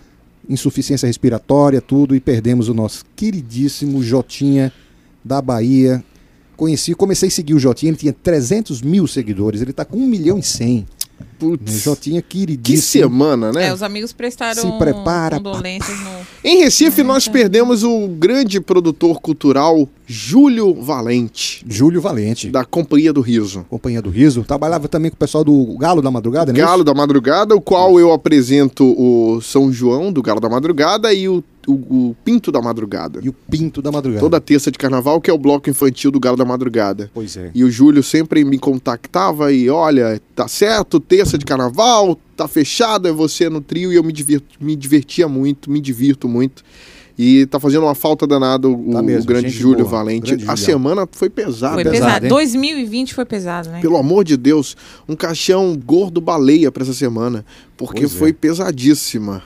insuficiência 0.49 1.07
respiratória, 1.07 1.81
tudo, 1.81 2.15
e 2.15 2.21
perdemos 2.21 2.69
o 2.69 2.75
nosso 2.75 3.05
queridíssimo 3.17 4.03
Jotinha 4.03 4.73
da 5.25 5.41
Bahia. 5.41 6.03
Conheci, 6.57 6.95
comecei 6.95 7.29
a 7.29 7.31
seguir 7.31 7.55
o 7.55 7.59
Jotinha, 7.59 7.91
ele 7.91 7.97
tinha 7.97 8.13
300 8.13 8.83
mil 8.83 9.07
seguidores, 9.07 9.61
ele 9.61 9.73
tá 9.73 9.85
com 9.85 9.97
1 9.97 10.07
milhão 10.07 10.39
e 10.39 10.43
100. 10.43 10.87
Putz. 11.39 11.83
Jotinha 11.83 12.23
Que 12.23 12.39
queridíssimo. 12.39 13.05
semana, 13.05 13.53
né? 13.53 13.69
É, 13.69 13.73
os 13.73 13.83
amigos 13.83 14.13
prestaram 14.13 14.63
Se 14.63 14.79
prepara, 14.79 15.37
condolências 15.37 15.99
no... 16.01 16.11
Em 16.45 16.59
Recife, 16.59 17.03
nós 17.03 17.29
perdemos 17.29 17.83
o 17.83 18.09
grande 18.09 18.61
produtor 18.61 19.21
cultural 19.21 19.89
Júlio 20.07 20.75
Valente, 20.75 21.65
Júlio 21.69 22.01
Valente, 22.01 22.51
da 22.51 22.65
Companhia 22.65 23.13
do 23.13 23.21
Riso. 23.21 23.65
Companhia 23.71 24.03
do 24.03 24.11
Riso, 24.11 24.45
trabalhava 24.45 24.89
também 24.89 25.11
com 25.11 25.15
o 25.15 25.19
pessoal 25.19 25.43
do 25.43 25.77
Galo 25.79 26.03
da 26.03 26.11
Madrugada, 26.11 26.53
né? 26.53 26.59
Galo 26.59 26.85
da 26.85 26.93
Madrugada, 26.93 27.55
o 27.55 27.61
qual 27.61 27.99
eu 27.99 28.13
apresento 28.13 28.85
o 28.85 29.41
São 29.41 29.73
João 29.73 30.13
do 30.13 30.21
Galo 30.21 30.41
da 30.41 30.49
Madrugada 30.49 31.15
e 31.15 31.29
o, 31.29 31.43
o- 31.67 31.73
o 32.11 32.17
Pinto 32.25 32.51
da 32.51 32.61
Madrugada. 32.61 33.21
E 33.23 33.29
o 33.29 33.33
Pinto 33.33 33.81
da 33.83 33.91
Madrugada. 33.93 34.21
Toda 34.21 34.41
terça 34.41 34.71
de 34.71 34.79
carnaval, 34.79 35.21
que 35.21 35.31
é 35.31 35.33
o 35.33 35.39
bloco 35.39 35.69
infantil 35.71 36.11
do 36.11 36.19
Galo 36.21 36.37
da 36.37 36.45
Madrugada. 36.45 37.11
Pois 37.15 37.37
é. 37.37 37.51
E 37.55 37.63
o 37.65 37.71
Júlio 37.71 38.03
sempre 38.03 38.45
me 38.45 38.59
contactava 38.59 39.53
e 39.53 39.69
olha, 39.71 40.21
tá 40.35 40.49
certo, 40.49 40.99
terça 41.01 41.39
de 41.39 41.45
carnaval, 41.45 42.19
tá 42.37 42.49
fechado, 42.49 43.07
é 43.09 43.13
você 43.13 43.49
no 43.49 43.61
trio 43.61 43.93
e 43.93 43.97
eu 43.97 44.03
me, 44.03 44.13
divirto, 44.13 44.47
me 44.61 44.75
divertia 44.77 45.29
muito, 45.29 45.71
me 45.71 45.81
divirto 45.81 46.29
muito. 46.29 46.63
E 47.19 47.45
tá 47.47 47.61
fazendo 47.61 47.83
uma 47.85 47.95
falta 47.95 48.27
danada 48.27 48.67
o, 48.67 48.91
Tá 48.91 49.01
o 49.01 49.05
mesmo, 49.05 49.27
grande 49.27 49.51
gente 49.51 49.61
Júlio 49.61 49.81
boa, 49.85 49.91
Valente. 49.99 50.29
grande 50.35 50.45
A 50.45 50.57
Julião. 50.57 50.57
semana 50.57 51.09
foi 51.13 51.29
pesada. 51.29 51.75
Foi 51.75 51.85
pesado, 51.85 52.05
pesado. 52.07 52.25
hein? 52.25 52.31
2020 52.31 53.15
foi 53.15 53.25
pesado, 53.27 53.69
né? 53.69 53.81
Pelo 53.83 53.99
amor 53.99 54.25
de 54.25 54.35
Deus, 54.37 54.75
um 55.07 55.15
caixão 55.15 55.79
gordo 55.85 56.23
baleia 56.23 56.73
pra 56.73 56.83
essa 56.83 56.95
semana. 56.95 57.45
Porque 57.77 58.01
Pois 58.01 58.15
é. 58.15 58.19
foi 58.19 58.33
pesadíssima. 58.33 59.43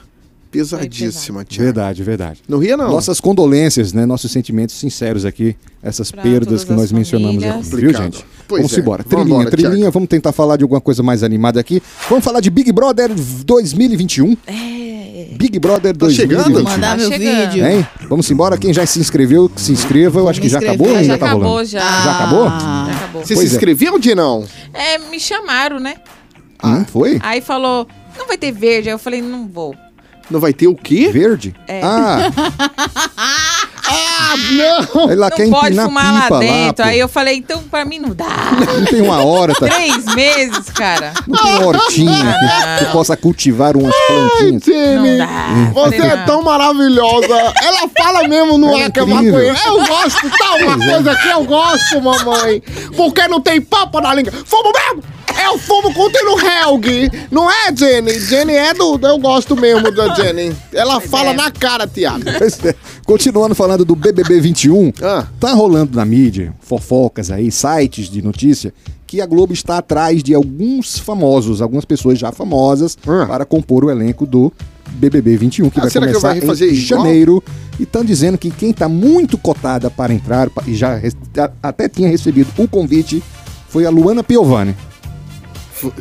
Pesadíssima, 0.51 1.45
Tiago. 1.45 1.65
Verdade, 1.65 2.03
verdade. 2.03 2.41
Não 2.49 2.59
ria, 2.59 2.77
não. 2.77 2.89
Nossas 2.89 3.21
condolências, 3.21 3.93
né? 3.93 4.07
Nossos 4.07 4.31
sentimentos 4.31 4.75
sinceros 4.75 5.25
aqui, 5.25 5.57
essas 5.83 6.11
Pra 6.11 6.23
perdas 6.23 6.65
que 6.65 6.73
nós 6.73 6.91
mencionamos 6.93 7.43
famílias. 7.43 7.67
aqui, 7.73 7.77
viu, 7.77 7.93
gente? 7.95 8.25
Pois 8.49 8.63
vamos 8.63 8.77
é. 8.77 8.81
embora. 8.81 9.03
Vamos 9.03 9.11
Trilhinha, 9.25 9.41
embora, 9.41 9.51
trilhinha, 9.51 9.77
Thiago. 9.79 9.93
vamos 9.93 10.09
tentar 10.09 10.33
falar 10.33 10.57
de 10.57 10.65
alguma 10.65 10.81
coisa 10.81 11.03
mais 11.03 11.23
animada 11.23 11.61
aqui. 11.61 11.83
Vamos 12.09 12.25
falar 12.25 12.41
de 12.41 12.49
Big 12.51 12.71
Brother 12.73 13.11
2021. 13.15 14.37
É. 14.47 14.87
Big 15.37 15.59
Brother 15.59 15.97
Tá 15.97 16.09
chegando? 16.11 16.45
2020. 16.45 16.65
Mandar 16.65 16.91
Tá 16.91 16.97
meu 16.97 17.11
chegando. 17.11 17.51
vídeo. 17.51 17.67
Hein? 17.67 17.87
Vamos 18.09 18.31
embora. 18.31 18.57
Quem 18.57 18.73
já 18.73 18.87
se 18.87 18.99
inscreveu, 18.99 19.49
que 19.49 19.61
se 19.61 19.73
inscreva. 19.73 20.21
Eu 20.21 20.29
acho 20.29 20.41
que 20.41 20.49
já 20.49 20.59
acabou 20.59 20.89
ainda 20.89 21.05
Já 21.05 21.19
tá 21.19 21.27
acabou, 21.27 21.49
rolando? 21.49 21.65
já. 21.69 21.81
Já 21.81 22.13
acabou? 22.17 22.45
Já 22.49 22.93
acabou. 22.97 23.25
Você 23.25 23.35
Pois 23.35 23.49
se 23.49 23.55
é. 23.55 23.57
inscreveu 23.57 23.93
ou 23.95 24.17
não? 24.17 24.45
É, 24.73 24.99
me 24.99 25.19
chamaram, 25.21 25.79
né? 25.81 25.97
Ah, 26.59 26.85
foi? 26.91 27.19
Aí 27.23 27.41
falou, 27.41 27.87
não 28.17 28.27
vai 28.27 28.39
ter 28.39 28.53
verde. 28.53 28.89
Aí 28.89 28.95
eu 28.95 28.99
falei, 28.99 29.21
não 29.21 29.47
vou. 29.47 29.75
Não 30.31 30.41
vai 30.41 30.53
ter 30.53 30.67
o 30.67 30.75
quê? 30.75 31.11
Verde? 31.12 31.55
É. 31.69 31.81
Ah, 31.83 32.31
Ah, 33.88 34.35
não! 34.94 35.11
ela 35.11 35.31
quer 35.31 35.44
não 35.44 35.53
pode 35.53 35.66
empinar 35.68 35.87
fumar 35.87 36.12
lá 36.12 36.22
pipa 36.22 36.38
dentro. 36.40 36.85
pô. 36.85 36.90
aí 36.90 36.99
eu 36.99 37.09
falei, 37.09 37.37
então 37.37 37.62
pra 37.62 37.85
mim 37.85 37.99
não 37.99 38.11
dá. 38.11 38.27
Não 38.79 38.85
tem 38.85 39.01
uma 39.01 39.25
horta, 39.25 39.66
Três 39.66 40.05
meses, 40.14 40.70
cara. 40.70 41.12
não 41.27 41.42
tem 41.42 41.55
uma 41.55 41.66
hortinha 41.66 42.37
que, 42.79 42.85
que 42.85 42.92
possa 42.92 43.16
cultivar 43.16 43.77
umas 43.77 43.94
plantinhas. 44.07 44.64
Não 44.66 45.18
dá. 45.18 45.70
você 45.72 45.96
é 45.96 46.16
não. 46.16 46.27
tão 46.27 46.42
maravilhosa. 46.42 47.53
Ela 47.62 47.88
fala 47.96 48.29
mesmo 48.29 48.59
no 48.59 48.77
É 48.77 48.85
ar 48.85 48.90
que 48.90 49.01
é 49.01 49.05
maconheira. 49.05 49.57
Eu 49.66 49.87
gosto, 49.87 50.31
tá 50.31 50.55
uma 50.55 50.79
coisa 50.79 51.16
que 51.16 51.29
eu 51.29 51.44
gosto, 51.44 52.03
mamãe. 52.03 52.62
Porque 52.96 53.29
não 53.29 53.40
tem 53.40 53.61
papo 53.61 54.01
na 54.01 54.14
língua. 54.14 54.33
Fumo 54.44 54.72
mesmo! 54.72 55.16
Eu 55.42 55.59
fumo 55.59 55.92
com 55.92 56.09
no 56.09 56.40
Helg. 56.40 57.11
Não 57.31 57.51
é, 57.51 57.75
Jenny? 57.75 58.18
Jenny 58.18 58.55
é 58.55 58.72
do... 58.72 58.99
Eu 59.03 59.18
gosto 59.18 59.55
mesmo 59.55 59.90
da 59.90 60.14
Jenny. 60.14 60.57
Ela 60.72 61.01
fala 61.01 61.31
é. 61.31 61.35
na 61.35 61.51
cara, 61.51 61.87
Tiago. 61.87 62.25
Pois 62.38 62.64
é. 62.64 62.75
Continuando 63.07 63.55
falando 63.55 63.85
do 63.85 63.95
BBB 63.95 64.40
21, 64.40 64.92
Ah. 65.01 65.27
tá 65.38 65.53
rolando 65.53 65.97
na 65.97 66.05
mídia, 66.05 66.53
fofocas 66.61 67.31
aí, 67.31 67.53
sites 67.53 68.11
de 68.11 68.21
notícia, 68.21 68.75
que 69.07 69.21
a 69.21 69.27
Globo 69.27 69.53
está 69.53 69.79
atrás 69.79 70.25
de 70.25 70.35
alguns 70.35 70.99
famosos, 70.99 71.62
algumas 71.62 71.85
pessoas 71.85 72.19
já 72.19 72.33
famosas, 72.33 72.99
Ah. 73.07 73.25
para 73.27 73.45
compor 73.45 73.85
o 73.85 73.90
elenco 73.90 74.27
do 74.27 74.53
BBB 74.99 75.37
21, 75.37 75.71
que 75.71 75.79
Ah, 75.79 75.83
vai 75.83 75.90
será 75.90 76.07
que 76.07 76.12
começar 76.14 76.29
vai 76.33 76.40
fazer 76.40 76.66
em 76.69 76.75
igual? 76.75 77.01
janeiro. 77.05 77.45
E 77.79 77.85
estão 77.85 78.05
dizendo 78.05 78.37
que 78.37 78.51
quem 78.51 78.71
está 78.71 78.88
muito 78.88 79.38
cotada 79.38 79.88
para 79.88 80.12
entrar, 80.12 80.49
e 80.66 80.75
já 80.75 80.97
a- 81.38 81.51
até 81.62 81.88
tinha 81.88 82.09
recebido 82.09 82.49
o 82.59 82.66
convite, 82.66 83.23
foi 83.69 83.87
a 83.87 83.90
Luana 83.90 84.25
Piovani. 84.25 84.75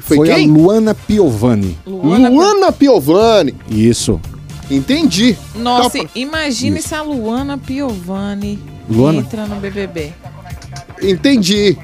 Foi, 0.01 0.31
a 0.31 0.35
quem? 0.35 0.49
Luana 0.49 0.95
Piovani. 0.95 1.77
Luana. 1.85 2.29
Luana 2.29 2.71
Piovani. 2.71 3.53
Isso. 3.69 4.19
Entendi. 4.69 5.37
Nossa, 5.55 5.99
Tá- 5.99 6.09
imagine 6.15 6.81
se 6.81 6.93
a 6.95 7.01
Luana 7.01 7.57
Piovani 7.57 8.59
Luana? 8.89 9.19
entra 9.19 9.45
no 9.45 9.55
BBB. 9.57 10.11
Entendi. 11.01 11.77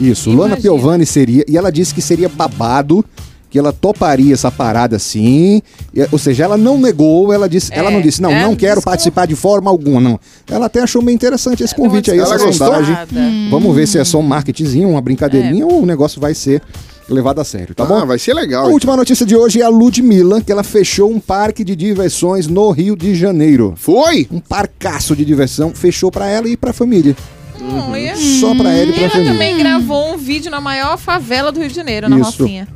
Isso, 0.00 0.30
Luana 0.30 0.54
Imagina. 0.54 0.62
Piovani 0.62 1.06
seria. 1.06 1.44
E 1.48 1.56
ela 1.56 1.72
disse 1.72 1.92
que 1.92 2.00
seria 2.00 2.28
babado, 2.28 3.04
que 3.50 3.58
ela 3.58 3.72
toparia 3.72 4.32
essa 4.34 4.50
parada 4.50 4.98
sim. 4.98 5.60
E, 5.92 6.06
ou 6.12 6.18
seja, 6.18 6.44
ela 6.44 6.56
não 6.56 6.78
negou, 6.78 7.32
ela 7.32 7.48
disse, 7.48 7.72
ela 7.74 7.90
É, 7.90 7.92
não 7.92 8.00
disse, 8.00 8.22
não, 8.22 8.30
é, 8.30 8.42
não 8.42 8.54
quero 8.54 8.74
desculpa. 8.76 8.90
participar 8.90 9.26
de 9.26 9.34
forma 9.34 9.68
alguma, 9.68 10.00
não. 10.00 10.20
Ela 10.48 10.66
até 10.66 10.80
achou 10.80 11.02
meio 11.02 11.16
interessante 11.16 11.64
esse 11.64 11.74
convite 11.74 12.10
aí, 12.12 12.18
Ela 12.18 12.36
essa 12.36 12.52
sondagem. 12.52 12.96
Hum. 13.12 13.48
Vamos 13.50 13.74
ver 13.74 13.88
se 13.88 13.98
é 13.98 14.04
só 14.04 14.18
um 14.20 14.22
marketingzinho, 14.22 14.88
uma 14.90 15.00
brincadeirinha, 15.00 15.66
ou 15.66 15.82
o 15.82 15.86
negócio 15.86 16.20
vai 16.20 16.34
ser 16.34 16.62
levado 17.08 17.40
a 17.40 17.44
sério, 17.44 17.74
tá 17.74 17.84
ah, 17.84 17.86
bom? 17.86 18.06
vai 18.06 18.18
ser 18.18 18.32
A 18.32 18.34
legal. 18.34 18.70
última 18.70 18.96
notícia 18.96 19.24
de 19.24 19.34
hoje 19.36 19.60
é 19.60 19.64
a 19.64 19.68
Ludmilla, 19.68 20.40
que 20.40 20.52
ela 20.52 20.62
fechou 20.62 21.10
um 21.10 21.18
parque 21.20 21.64
de 21.64 21.74
diversões 21.74 22.46
no 22.46 22.70
Rio 22.70 22.96
de 22.96 23.14
Janeiro. 23.14 23.74
Foi? 23.76 24.26
Um 24.30 24.40
parcaço 24.40 25.16
de 25.16 25.24
diversão, 25.24 25.72
fechou 25.74 26.10
pra 26.10 26.26
ela 26.28 26.48
e 26.48 26.56
pra 26.56 26.72
família. 26.72 27.16
Hum, 27.60 27.96
e 27.96 28.16
Só 28.40 28.54
pra 28.54 28.70
ela 28.72 28.90
e 28.90 28.92
pra 28.92 29.02
ela 29.02 29.10
família. 29.10 29.32
também 29.32 29.58
gravou 29.58 30.14
um 30.14 30.16
vídeo 30.16 30.50
na 30.50 30.60
maior 30.60 30.96
favela 30.96 31.50
do 31.50 31.58
Rio 31.60 31.68
de 31.68 31.74
Janeiro, 31.74 32.08
na 32.08 32.18
Isso. 32.20 32.42
Rocinha. 32.42 32.68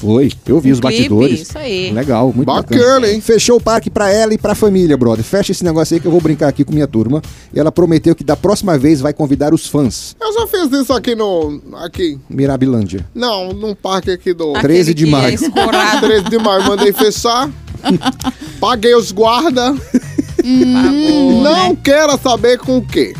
Foi, 0.00 0.30
eu 0.46 0.60
vi 0.60 0.70
os 0.70 0.78
clipe, 0.80 0.96
batidores. 0.96 1.40
isso 1.42 1.58
aí. 1.58 1.90
Legal, 1.92 2.32
muito 2.32 2.46
Bacana, 2.46 2.80
bacana. 2.82 3.08
hein? 3.10 3.20
Fechou 3.20 3.56
o 3.56 3.60
parque 3.60 3.90
pra 3.90 4.10
ela 4.12 4.32
e 4.32 4.38
pra 4.38 4.54
família, 4.54 4.96
brother. 4.96 5.24
Fecha 5.24 5.50
esse 5.52 5.64
negócio 5.64 5.94
aí 5.94 6.00
que 6.00 6.06
eu 6.06 6.12
vou 6.12 6.20
brincar 6.20 6.48
aqui 6.48 6.64
com 6.64 6.72
minha 6.72 6.86
turma. 6.86 7.20
E 7.52 7.58
ela 7.58 7.72
prometeu 7.72 8.14
que 8.14 8.22
da 8.22 8.36
próxima 8.36 8.78
vez 8.78 9.00
vai 9.00 9.12
convidar 9.12 9.52
os 9.52 9.66
fãs. 9.66 10.14
Eu 10.20 10.32
já 10.32 10.46
fiz 10.46 10.70
isso 10.80 10.92
aqui 10.92 11.14
no... 11.14 11.60
Aqui. 11.84 12.18
Mirabilândia. 12.30 13.04
Não, 13.14 13.52
num 13.52 13.74
parque 13.74 14.10
aqui 14.10 14.32
do... 14.32 14.50
Aquele 14.50 14.62
13 14.74 14.94
de 14.94 15.04
que 15.04 15.10
maio. 15.10 15.26
É 15.30 15.34
escorado, 15.34 16.00
13 16.06 16.24
de 16.30 16.38
maio, 16.38 16.64
mandei 16.64 16.92
fechar. 16.92 17.50
Paguei 18.60 18.94
os 18.94 19.10
guarda. 19.12 19.72
pagou, 19.74 21.42
Não 21.42 21.70
né? 21.70 21.78
quero 21.82 22.18
saber 22.18 22.58
com 22.58 22.78
o 22.78 22.82
quê. 22.86 23.14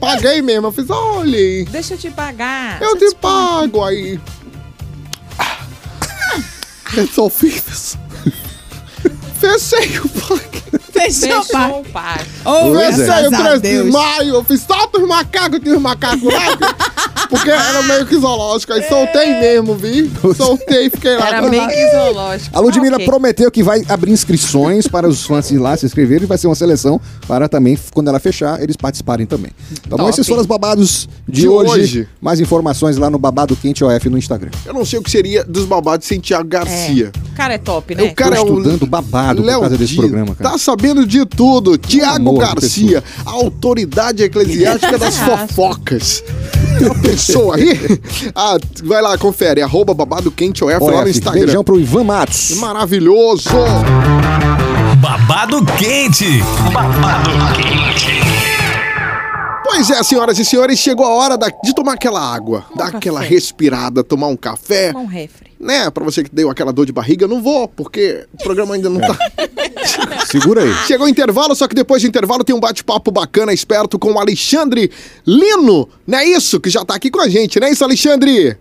Paguei 0.00 0.42
mesmo. 0.42 0.66
Eu 0.68 0.72
fiz, 0.72 0.88
olha 0.90 1.36
aí. 1.38 1.64
Deixa 1.70 1.94
eu 1.94 1.98
te 1.98 2.10
pagar. 2.10 2.80
Eu 2.82 2.96
deixa 2.96 3.14
te 3.14 3.20
pago 3.20 3.82
aí. 3.82 4.20
Eu 6.96 7.06
só 7.08 7.28
fiz. 7.28 7.98
Fechei 9.40 9.98
o 9.98 10.08
parque. 10.08 10.62
Fechou. 10.94 11.42
Fechou 11.42 11.80
o 11.80 11.84
parque. 11.92 12.24
Oh, 12.44 12.78
é. 12.78 12.92
Fechei 12.92 13.26
o 13.26 13.30
graças 13.30 13.32
a 13.32 13.58
13 13.60 13.84
de 13.84 13.90
maio. 13.90 14.34
Eu 14.34 14.44
fiz 14.44 14.60
solta 14.62 14.98
os 15.00 15.06
macacos, 15.08 15.60
tinha 15.60 15.76
os 15.76 15.82
macacos 15.82 16.22
lá. 16.22 16.56
Porque 17.28 17.50
era 17.50 17.82
meio 17.82 18.06
que 18.06 18.16
zoológico. 18.16 18.72
Aí 18.72 18.82
soltei 18.88 19.40
mesmo, 19.40 19.74
vi? 19.74 20.10
Soltei 20.36 20.86
e 20.86 20.90
fiquei 20.90 21.16
lá. 21.16 21.28
Era 21.28 21.48
meio 21.48 21.66
que 21.68 21.90
zoológico. 21.90 22.56
A 22.56 22.60
Ludmilla 22.60 22.94
Ah, 22.94 22.96
ok. 22.96 23.06
prometeu 23.06 23.50
que 23.50 23.62
vai 23.62 23.82
abrir 23.88 24.12
inscrições 24.12 24.86
para 24.86 25.08
os 25.08 25.24
fãs 25.24 25.50
ir 25.50 25.58
lá 25.58 25.76
se 25.76 25.84
inscreverem 25.86 26.24
e 26.24 26.26
vai 26.26 26.38
ser 26.38 26.46
uma 26.46 26.54
seleção 26.54 27.00
para 27.26 27.48
também, 27.48 27.76
quando 27.92 28.08
ela 28.08 28.20
fechar, 28.20 28.62
eles 28.62 28.76
participarem 28.76 29.26
também. 29.26 29.50
Tá 29.88 29.96
bom? 29.96 29.96
Top. 29.96 30.10
Esses 30.10 30.26
foram 30.28 30.42
os 30.42 30.46
babados 30.46 31.08
de, 31.28 31.42
De 31.42 31.48
hoje. 31.48 31.70
hoje. 31.80 32.08
Mais 32.20 32.38
informações 32.40 32.96
lá 32.98 33.10
no 33.10 33.18
Babado 33.18 33.56
Quente 33.56 33.82
OF 33.82 34.08
no 34.08 34.18
Instagram. 34.18 34.50
Eu 34.64 34.74
não 34.74 34.84
sei 34.84 34.98
o 34.98 35.02
que 35.02 35.10
seria 35.10 35.42
dos 35.44 35.64
babados 35.64 36.06
sem 36.06 36.20
Thiago 36.20 36.48
Garcia. 36.48 37.10
O 37.32 37.36
cara 37.36 37.54
é 37.54 37.58
top, 37.58 37.94
né? 37.94 38.02
O 38.04 38.14
cara 38.14 38.36
Tô 38.36 38.42
é 38.42 38.44
o 38.44 38.48
estudando 38.58 38.86
babado 38.86 39.40
por 39.40 39.46
Léo 39.46 39.60
causa 39.60 39.76
desse 39.78 39.94
Dias. 39.94 40.00
programa, 40.06 40.34
cara. 40.36 40.50
Tá 40.50 40.58
sabendo 40.58 40.83
de 40.92 41.24
tudo. 41.24 41.78
Tiago 41.78 42.36
Garcia, 42.36 43.02
autoridade 43.24 44.22
eclesiástica 44.22 44.98
das 44.98 45.16
fofocas. 45.16 46.22
A 46.90 46.94
pessoa 47.00 47.56
aí? 47.56 47.78
Ah, 48.34 48.58
vai 48.84 49.00
lá, 49.00 49.16
confere. 49.16 49.62
Arroba 49.62 49.94
babado 49.94 50.30
quente 50.30 50.62
OF 50.64 50.84
lá 50.84 51.02
no 51.02 51.08
Instagram. 51.08 51.44
beijão 51.44 51.64
pro 51.64 51.80
Ivan 51.80 52.04
Matos. 52.04 52.56
Maravilhoso. 52.58 53.48
Babado 55.00 55.64
quente. 55.78 56.42
Babado 56.72 57.30
quente. 57.56 58.20
Pois 59.64 59.90
é, 59.90 60.02
senhoras 60.02 60.38
e 60.38 60.44
senhores, 60.44 60.78
chegou 60.78 61.04
a 61.06 61.10
hora 61.10 61.36
da- 61.36 61.48
de 61.62 61.74
tomar 61.74 61.94
aquela 61.94 62.20
água, 62.20 62.64
dar 62.76 62.92
um 62.92 62.96
aquela 62.96 63.20
café. 63.20 63.34
respirada, 63.34 64.04
tomar 64.04 64.28
um 64.28 64.36
café. 64.36 64.92
Tomar 64.92 65.04
um 65.04 65.06
refre. 65.08 65.43
Né, 65.64 65.90
pra 65.90 66.04
você 66.04 66.22
que 66.22 66.28
deu 66.30 66.50
aquela 66.50 66.74
dor 66.74 66.84
de 66.84 66.92
barriga, 66.92 67.24
eu 67.24 67.28
não 67.28 67.42
vou, 67.42 67.66
porque 67.66 68.26
o 68.34 68.44
programa 68.44 68.74
ainda 68.74 68.90
não 68.90 69.00
tá. 69.00 69.16
Segura 70.30 70.62
aí. 70.62 70.74
Chegou 70.86 71.06
o 71.06 71.08
intervalo, 71.08 71.54
só 71.54 71.66
que 71.66 71.74
depois 71.74 72.02
do 72.02 72.08
intervalo 72.08 72.44
tem 72.44 72.54
um 72.54 72.60
bate-papo 72.60 73.10
bacana, 73.10 73.50
esperto, 73.50 73.98
com 73.98 74.12
o 74.12 74.18
Alexandre 74.18 74.90
Lino. 75.26 75.88
Não 76.06 76.18
é 76.18 76.26
isso? 76.26 76.60
Que 76.60 76.68
já 76.68 76.84
tá 76.84 76.94
aqui 76.94 77.10
com 77.10 77.18
a 77.18 77.30
gente, 77.30 77.58
não 77.58 77.66
é 77.66 77.70
isso, 77.70 77.82
Alexandre? 77.82 78.58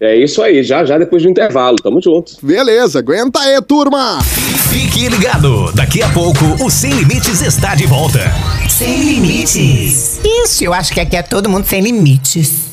É 0.00 0.16
isso 0.16 0.40
aí, 0.42 0.62
já 0.62 0.84
já 0.84 0.96
depois 0.96 1.24
do 1.24 1.28
intervalo, 1.28 1.76
tamo 1.76 2.00
junto. 2.00 2.34
Beleza, 2.40 3.00
aguenta 3.00 3.40
aí, 3.40 3.60
turma! 3.60 4.22
Fique 4.70 5.08
ligado. 5.08 5.72
Daqui 5.72 6.04
a 6.04 6.08
pouco, 6.10 6.44
o 6.64 6.70
Sem 6.70 6.92
Limites 6.92 7.42
está 7.42 7.74
de 7.74 7.86
volta. 7.88 8.20
Sem 8.68 9.02
Limites. 9.02 10.20
Isso, 10.24 10.62
eu 10.62 10.72
acho 10.72 10.94
que 10.94 11.00
aqui 11.00 11.16
é 11.16 11.22
todo 11.22 11.50
mundo 11.50 11.66
sem 11.66 11.80
limites. 11.82 12.69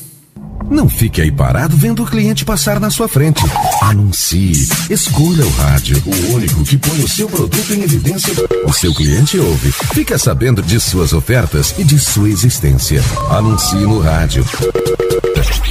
Não 0.70 0.88
fique 0.88 1.20
aí 1.20 1.30
parado 1.32 1.76
vendo 1.76 2.02
o 2.02 2.06
cliente 2.06 2.44
passar 2.44 2.78
na 2.78 2.90
sua 2.90 3.08
frente. 3.08 3.42
Anuncie. 3.82 4.68
Escolha 4.90 5.44
o 5.44 5.50
rádio, 5.50 6.02
o 6.04 6.34
único 6.34 6.62
que 6.64 6.76
põe 6.76 6.98
o 7.00 7.08
seu 7.08 7.28
produto 7.28 7.72
em 7.72 7.82
evidência. 7.82 8.34
O 8.64 8.72
seu 8.72 8.94
cliente 8.94 9.38
ouve. 9.38 9.72
Fica 9.94 10.18
sabendo 10.18 10.62
de 10.62 10.78
suas 10.78 11.12
ofertas 11.12 11.74
e 11.78 11.84
de 11.84 11.98
sua 11.98 12.28
existência. 12.28 13.02
Anuncie 13.30 13.80
no 13.80 14.00
rádio. 14.00 14.44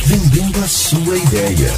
Vendendo 0.05 0.63
a 0.63 0.67
sua 0.67 1.17
ideia. 1.17 1.73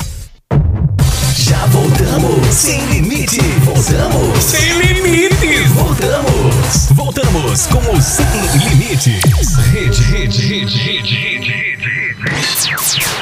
Já 1.35 1.65
voltamos. 1.67 2.53
Sem 2.53 2.85
limite. 2.87 3.41
Voltamos. 3.65 4.43
Sem 4.43 4.81
limite. 4.81 5.63
Voltamos. 5.73 6.87
Voltamos 6.91 7.65
com 7.67 7.97
o 7.97 8.01
Sem 8.01 8.25
Limites. 8.69 9.55
Rede, 9.71 10.01
rede, 10.03 10.41
rede, 10.41 10.77
rede, 10.77 10.77
rede, 10.77 11.49
rede. 11.49 11.68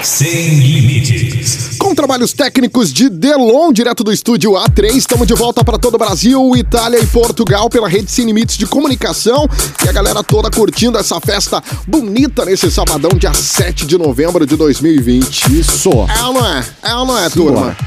Sem 0.01 0.59
Limites. 0.59 1.77
Com 1.77 1.93
trabalhos 1.93 2.33
técnicos 2.33 2.91
de 2.91 3.09
Delon, 3.09 3.71
direto 3.71 4.03
do 4.03 4.11
estúdio 4.11 4.53
A3, 4.53 4.95
estamos 4.95 5.27
de 5.27 5.35
volta 5.35 5.63
para 5.63 5.77
todo 5.77 5.93
o 5.95 5.97
Brasil, 5.99 6.55
Itália 6.55 6.99
e 6.99 7.05
Portugal 7.05 7.69
pela 7.69 7.87
rede 7.87 8.09
Sem 8.09 8.25
Limites 8.25 8.57
de 8.57 8.65
Comunicação. 8.65 9.47
E 9.85 9.89
a 9.89 9.91
galera 9.91 10.23
toda 10.23 10.49
curtindo 10.49 10.97
essa 10.97 11.21
festa 11.21 11.61
bonita 11.87 12.43
nesse 12.43 12.71
sabadão, 12.71 13.11
dia 13.11 13.33
7 13.33 13.85
de 13.85 13.99
novembro 13.99 14.47
de 14.47 14.55
2020. 14.55 15.59
Isso. 15.59 15.89
É 15.91 16.23
ou 16.23 16.33
não 16.33 16.45
é? 16.47 16.65
É 16.81 16.95
ou 16.95 17.05
não 17.05 17.17
é, 17.19 17.29
Simbora. 17.29 17.77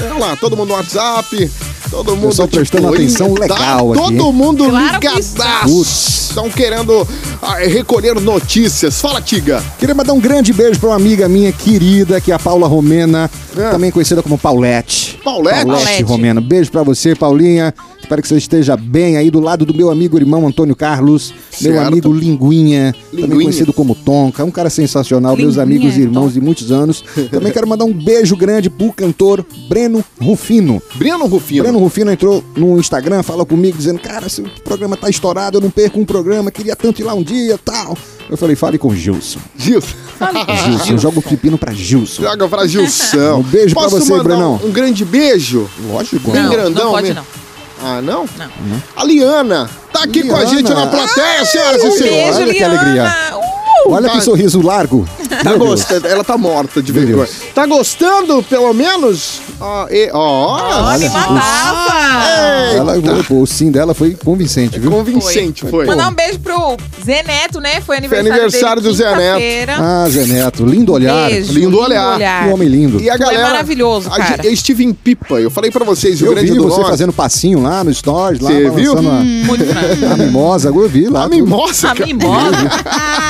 Olha 0.00 0.14
lá, 0.18 0.36
todo 0.36 0.56
mundo 0.56 0.68
no 0.68 0.74
WhatsApp, 0.74 1.50
todo 1.90 2.16
mundo 2.16 2.28
Pessoal 2.28 2.48
prestando 2.48 2.88
atenção 2.88 3.34
tá 3.34 3.40
legal 3.42 3.92
aqui, 3.92 4.00
Todo 4.00 4.32
mundo 4.32 4.64
Claro. 4.68 5.80
Estão 5.80 6.48
querendo 6.50 7.06
ah, 7.42 7.56
recolher 7.56 8.14
notícias. 8.20 9.00
Fala, 9.00 9.20
Tiga. 9.20 9.62
Queria 9.78 9.94
mandar 9.94 10.12
um 10.12 10.20
grande 10.20 10.52
beijo 10.52 10.78
pra 10.78 10.90
uma 10.90 10.96
amiga 10.96 11.28
minha 11.28 11.50
querida, 11.50 12.20
que 12.20 12.30
é 12.30 12.34
a 12.34 12.38
Paula 12.38 12.68
Romena, 12.68 13.30
É. 13.56 13.70
também 13.70 13.90
conhecida 13.90 14.22
como 14.22 14.38
Paulette. 14.38 15.18
Paulette? 15.24 15.66
Paulette. 15.66 16.02
Romena. 16.04 16.40
Beijo 16.40 16.70
pra 16.70 16.82
você, 16.82 17.14
Paulinha. 17.14 17.74
Espero 18.08 18.22
que 18.22 18.28
você 18.28 18.38
esteja 18.38 18.74
bem 18.74 19.18
aí 19.18 19.30
do 19.30 19.38
lado 19.38 19.66
do 19.66 19.74
meu 19.74 19.90
amigo 19.90 20.16
irmão 20.16 20.46
Antônio 20.48 20.74
Carlos, 20.74 21.34
meu 21.60 21.74
Certo. 21.74 21.86
amigo 21.88 22.10
Linguinha, 22.10 22.94
também 23.10 23.26
Linguinha. 23.26 23.42
conhecido 23.42 23.70
como 23.70 23.94
Tonka, 23.94 24.42
um 24.46 24.50
cara 24.50 24.70
sensacional, 24.70 25.36
meus 25.36 25.56
Linguinha, 25.56 25.62
amigos 25.62 25.98
e 25.98 26.00
irmãos 26.00 26.32
de 26.32 26.40
muitos 26.40 26.72
anos. 26.72 27.04
Também 27.30 27.52
quero 27.52 27.68
mandar 27.68 27.84
um 27.84 27.92
beijo 27.92 28.34
grande 28.34 28.70
pro 28.70 28.94
cantor 28.94 29.44
Breno 29.68 30.02
Rufino. 30.18 30.80
Breno 30.94 31.26
Rufino. 31.26 31.62
Breno 31.64 31.78
Rufino 31.78 32.10
entrou 32.10 32.42
no 32.56 32.78
Instagram, 32.78 33.22
falou 33.22 33.44
comigo, 33.44 33.76
dizendo: 33.76 33.98
Cara, 33.98 34.26
se 34.30 34.40
o 34.40 34.50
programa 34.64 34.96
tá 34.96 35.10
estourado, 35.10 35.58
eu 35.58 35.60
não 35.60 35.68
perco 35.68 36.00
um 36.00 36.04
programa, 36.06 36.50
queria 36.50 36.74
tanto 36.74 37.02
ir 37.02 37.04
lá 37.04 37.12
um 37.12 37.22
dia 37.22 37.58
tal. 37.62 37.94
Eu 38.30 38.38
falei: 38.38 38.56
Fale 38.56 38.78
com 38.78 38.88
o 38.88 38.96
Gilson. 38.96 39.38
Gilson. 39.54 39.94
Gilson, 40.64 40.96
joga 40.96 41.18
o 41.18 41.22
pepino 41.22 41.58
pra 41.58 41.74
Gilson. 41.74 42.22
Joga 42.22 42.48
pra 42.48 42.66
Gilson. 42.66 43.36
Um 43.38 43.42
beijo 43.42 43.74
pra 43.74 43.82
Posso 43.84 43.98
você, 44.00 44.10
mandar 44.12 44.24
Brenão. 44.24 44.58
Um, 44.64 44.68
um 44.68 44.72
grande 44.72 45.04
beijo? 45.04 45.68
Lógico. 45.90 46.30
Bem 46.30 46.42
Não, 46.42 46.50
grandão 46.50 46.84
não 46.86 46.92
pode 46.92 47.08
mesmo. 47.08 47.20
não. 47.20 47.47
Ah, 47.82 48.00
não? 48.02 48.28
Não. 48.36 48.82
A 48.96 49.04
Liana 49.04 49.70
tá 49.92 50.02
aqui 50.04 50.22
com 50.26 50.34
a 50.34 50.40
Liana. 50.40 50.50
gente 50.56 50.72
na 50.74 50.86
plateia, 50.86 51.44
senhoras 51.44 51.82
e 51.82 51.86
Um 51.86 51.90
senhores. 51.92 52.36
beijo, 52.36 52.40
olha 52.40 52.52
que 52.52 52.58
Liana. 52.58 52.80
alegria. 52.80 53.36
Uh! 53.36 53.57
Olha 53.86 54.08
que 54.08 54.16
Tá- 54.16 54.22
sorriso 54.22 54.60
largo. 54.60 55.06
Tá 55.42 55.54
gostando? 55.54 56.06
Ela 56.06 56.24
tá 56.24 56.36
morta 56.36 56.82
de 56.82 56.90
vergonha. 56.92 57.28
Tá 57.54 57.66
gostando, 57.66 58.42
pelo 58.42 58.72
menos? 58.74 59.40
Ó, 59.60 59.86
e- 59.90 60.10
ó, 60.12 60.56
Olha, 60.58 60.84
Olha, 60.84 61.10
matava. 61.10 62.28
Ela, 62.74 62.94
o, 63.30 63.42
o 63.42 63.46
sim 63.46 63.70
dela 63.70 63.94
foi 63.94 64.14
convincente, 64.14 64.78
viu? 64.78 64.90
convincente 64.90 65.66
foi. 65.66 65.86
Mandar 65.86 66.08
um 66.10 66.14
beijo 66.14 66.38
pro 66.40 66.76
Zé 67.04 67.22
Neto, 67.22 67.60
né? 67.60 67.80
Foi 67.80 67.96
aniversário, 67.96 68.32
aniversário 68.32 68.82
dele 68.82 68.94
do 68.94 68.96
Zé 68.96 69.16
Neto. 69.16 69.72
Ah, 69.80 70.06
Zé 70.08 70.26
Neto, 70.26 70.64
lindo 70.66 70.92
olhar. 70.92 71.28
Beijo, 71.28 71.52
Lindo 71.52 71.78
olhar. 71.80 72.46
Um 72.46 72.54
homem 72.54 72.68
lindo. 72.68 73.00
E 73.00 73.08
a 73.10 73.14
é 73.14 73.18
galera. 73.18 73.42
maravilhoso, 73.48 74.08
a 74.12 74.16
cara. 74.16 74.46
Eu 74.46 74.52
estive 74.52 74.84
em 74.84 74.92
Pipa, 74.92 75.40
eu 75.40 75.50
falei 75.50 75.70
pra 75.70 75.84
vocês, 75.84 76.20
Eu 76.20 76.32
Grande 76.32 76.52
vi 76.52 76.58
você 76.58 76.76
Norte. 76.76 76.90
fazendo 76.90 77.12
passinho 77.12 77.62
lá 77.62 77.82
no 77.84 77.92
Stories, 77.92 78.40
lá 78.40 78.50
Você 78.50 78.70
viu? 78.70 78.94
Muito 79.02 79.64
a, 80.12 80.16
mimosa. 80.16 80.68
Eu 80.68 80.88
vi 80.88 81.08
lá. 81.08 81.24
A 81.24 81.28
mimosa, 81.28 81.90
A 81.90 81.94
mimosa. 81.94 82.68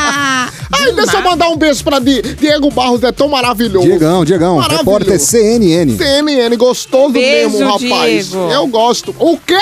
Ai, 0.88 0.94
deixa 0.94 1.16
eu 1.18 1.22
mandar 1.22 1.48
um 1.48 1.56
beijo 1.56 1.82
pra 1.84 1.98
Di- 1.98 2.22
Diego 2.22 2.70
Barros, 2.70 3.02
é 3.02 3.12
tão 3.12 3.28
maravilhoso. 3.28 3.86
Diegão, 3.86 4.24
Diegão. 4.24 4.56
Maravilhoso. 4.56 4.84
Repórter 4.84 5.18
CNN. 5.20 5.96
CNN, 5.96 6.56
gostoso 6.56 7.10
Beijo, 7.12 7.50
mesmo, 7.58 7.66
rapaz. 7.72 8.28
Diego. 8.30 8.50
Eu 8.50 8.66
gosto. 8.66 9.14
O 9.18 9.38
quê? 9.38 9.58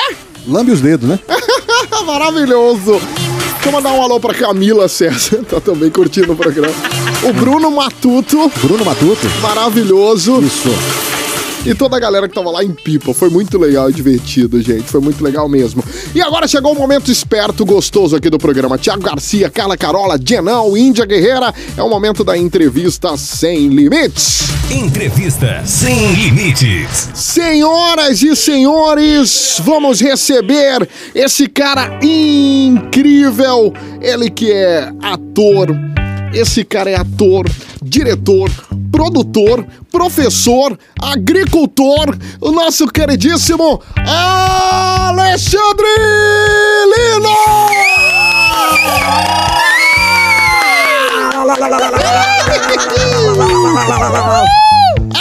Lambe 0.46 0.70
os 0.70 0.80
dedos, 0.80 1.08
né? 1.08 1.18
Maravilhoso. 2.06 3.00
Deixa 3.54 3.66
eu 3.68 3.72
mandar 3.72 3.92
um 3.92 4.02
alô 4.02 4.20
pra 4.20 4.32
Camila 4.32 4.86
César, 4.88 5.42
tá 5.50 5.60
também 5.60 5.90
curtindo 5.90 6.32
o 6.32 6.36
programa. 6.36 6.72
O 7.24 7.32
Bruno 7.32 7.70
Matuto, 7.70 8.50
Bruno 8.62 8.84
Matuto. 8.84 9.26
maravilhoso. 9.42 10.40
Isso. 10.40 10.68
E 11.66 11.74
toda 11.74 11.96
a 11.96 12.00
galera 12.00 12.28
que 12.28 12.34
tava 12.34 12.50
lá 12.50 12.62
em 12.62 12.70
Pipa. 12.70 13.12
Foi 13.12 13.28
muito 13.28 13.58
legal 13.58 13.90
e 13.90 13.92
divertido, 13.92 14.62
gente. 14.62 14.84
Foi 14.84 15.00
muito 15.00 15.22
legal 15.22 15.48
mesmo. 15.48 15.82
E 16.14 16.22
agora 16.22 16.46
chegou 16.46 16.72
o 16.72 16.76
momento 16.76 17.10
esperto, 17.10 17.64
gostoso 17.64 18.14
aqui 18.14 18.30
do 18.30 18.38
programa. 18.38 18.78
Tiago 18.78 19.02
Garcia, 19.02 19.50
Carla 19.50 19.76
Carola, 19.76 20.18
Dienão, 20.18 20.76
Índia 20.76 21.04
Guerreira. 21.04 21.52
É 21.76 21.82
o 21.82 21.90
momento 21.90 22.22
da 22.22 22.38
entrevista 22.38 23.16
sem 23.16 23.68
limites. 23.68 24.42
Entrevista 24.70 25.62
sem 25.64 26.12
limites. 26.14 27.10
Senhoras 27.14 28.22
e 28.22 28.36
senhores, 28.36 29.60
vamos 29.64 30.00
receber 30.00 30.88
esse 31.14 31.48
cara 31.48 31.98
incrível. 32.02 33.72
Ele 34.00 34.30
que 34.30 34.52
é 34.52 34.92
ator. 35.02 35.95
Esse 36.32 36.64
cara 36.64 36.90
é 36.90 36.94
ator, 36.96 37.46
diretor, 37.82 38.50
produtor, 38.90 39.66
professor, 39.90 40.78
agricultor, 41.00 42.16
o 42.40 42.50
nosso 42.50 42.86
queridíssimo 42.88 43.82
Alexandre 43.96 45.86
Lino! 46.94 47.36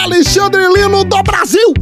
Alexandre 0.03 0.67
Lino 0.67 1.03
do 1.03 1.23
Brasil! 1.23 1.73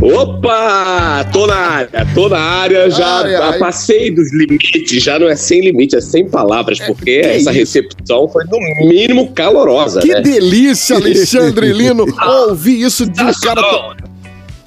Opa! 0.00 1.24
Tô 1.32 1.46
na 1.46 1.56
área, 1.56 1.90
tô 2.14 2.28
na 2.28 2.38
área, 2.38 2.90
já 2.90 3.20
Ai, 3.24 3.34
ai. 3.34 3.58
passei 3.58 4.10
dos 4.10 4.32
limites, 4.32 5.02
já 5.02 5.18
não 5.18 5.28
é 5.28 5.34
sem 5.34 5.60
limite, 5.60 5.96
é 5.96 6.00
sem 6.00 6.28
palavras, 6.28 6.78
porque 6.80 7.20
que 7.20 7.26
essa 7.26 7.50
isso? 7.50 7.50
recepção 7.50 8.28
foi 8.28 8.44
no 8.44 8.58
mínimo 8.88 9.32
calorosa, 9.32 10.00
Que 10.00 10.14
né? 10.14 10.20
delícia, 10.20 10.96
Alexandre 10.96 11.72
Lino, 11.72 12.06
ouvir 12.48 12.80
isso 12.80 13.06
de 13.10 13.22
um 13.22 13.32
cara. 13.42 13.96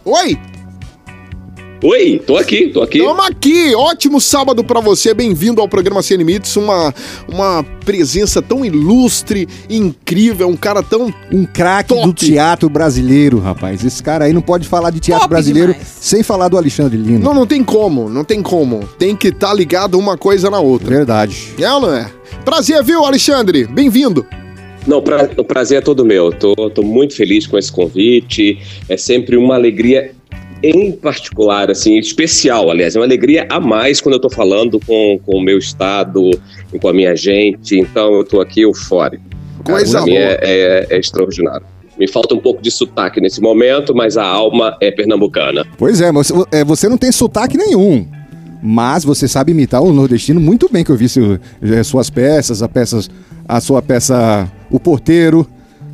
Oi, 0.04 0.38
Oi, 1.84 2.22
tô 2.28 2.38
aqui, 2.38 2.67
tô 2.67 2.84
aqui. 2.84 3.00
tamo 3.00 3.22
aqui. 3.24 3.74
Ótimo 3.74 4.22
sábado 4.22 4.63
pra 4.63 4.80
você. 4.80 5.15
Bem-vindo 5.15 5.60
ao 5.62 5.67
programa 5.67 6.04
Sem 6.04 6.15
Limites. 6.15 6.56
Uma, 6.56 6.94
uma 7.28 7.63
presença 7.84 8.39
tão 8.39 8.63
ilustre, 8.63 9.48
incrível, 9.67 10.48
um 10.48 10.56
cara 10.56 10.84
tão. 10.84 11.12
Um 11.34 11.44
craque 11.44 11.96
do 12.00 12.13
teatro 12.13 12.70
brasileiro, 12.70 13.39
rapaz. 13.39 13.84
Esse 13.84 14.04
cara 14.04 14.26
aí 14.26 14.34
não 14.34 14.44
pode 14.44 14.67
falar 14.67 14.91
de 14.91 15.00
teatro 15.00 15.24
Top 15.24 15.32
brasileiro 15.32 15.72
demais. 15.74 15.88
sem 16.00 16.22
falar 16.22 16.50
do 16.50 16.58
Alexandre 16.58 16.98
Lino. 17.00 17.17
Não, 17.20 17.34
não 17.34 17.48
tem 17.48 17.63
como, 17.63 18.08
não 18.10 18.24
tem 18.24 18.44
como. 18.44 18.88
Tem 19.00 19.15
que 19.15 19.30
estar 19.30 19.52
ligado 19.52 19.98
uma 19.98 20.15
coisa 20.15 20.52
na 20.52 20.60
outra. 20.60 20.88
Verdade. 20.88 21.36
É 21.60 21.72
ou 21.74 21.82
não 21.82 21.96
é? 21.96 22.12
Prazer, 22.46 22.84
viu, 22.84 23.04
Alexandre? 23.04 23.65
Bem-vindo. 23.65 24.24
Não, 24.86 25.02
pra- 25.02 25.30
o 25.38 25.44
prazer 25.44 25.80
é 25.80 25.82
todo 25.82 26.06
meu. 26.06 26.32
Tô, 26.32 26.54
tô 26.70 26.84
muito 26.84 27.15
feliz 27.15 27.48
com 27.48 27.58
esse 27.58 27.72
convite. 27.72 28.60
É 28.88 28.98
sempre 28.98 29.36
uma 29.36 29.56
alegria 29.56 30.12
em 30.63 30.91
particular, 30.91 31.69
assim, 31.71 31.97
especial, 31.97 32.69
aliás, 32.69 32.95
é 32.95 33.00
uma 33.00 33.06
alegria 33.06 33.47
a 33.50 33.60
mais 33.60 34.00
quando 34.02 34.15
eu 34.15 34.19
tô 34.21 34.30
falando 34.30 34.80
com, 34.80 35.19
com 35.26 35.38
o 35.38 35.41
meu 35.41 35.58
estado 35.58 36.30
com 36.80 36.88
a 36.88 36.93
minha 36.93 37.15
gente. 37.15 37.78
Então 37.80 38.13
eu 38.13 38.24
tô 38.24 38.39
aqui 38.41 38.62
eufórico. 38.62 39.24
Coisa 39.63 40.00
boa. 40.02 40.12
é, 40.12 40.39
é- 40.41 40.88
é 40.89 41.00
extraordinário. 41.00 41.65
Me 42.00 42.08
falta 42.08 42.34
um 42.34 42.39
pouco 42.39 42.62
de 42.62 42.71
sotaque 42.71 43.21
nesse 43.21 43.39
momento, 43.41 43.93
mas 43.93 44.17
a 44.17 44.24
alma 44.26 44.76
é 44.82 44.89
pernambucana. 44.89 45.65
Pois 45.78 46.02
é, 46.02 46.12
você, 46.12 46.34
é, 46.52 46.63
você 46.63 46.89
não 46.89 46.97
tem 46.97 47.12
sotaque 47.12 47.58
nenhum. 47.58 48.08
Mas 48.63 49.04
você 49.04 49.28
sabe 49.28 49.52
imitar 49.52 49.82
o 49.82 49.91
nordestino 49.91 50.39
muito 50.39 50.69
bem, 50.71 50.84
que 50.84 50.91
eu 50.91 50.95
vi 50.95 51.10
seu- 51.10 51.39
eh, 51.62 51.84
suas 51.84 52.10
peças, 52.10 52.62
a, 52.62 52.69
peças, 52.69 53.10
a 53.47 53.60
sua 53.60 53.82
peça 53.82 54.52
O 54.69 54.80
Porteiro, 54.80 55.45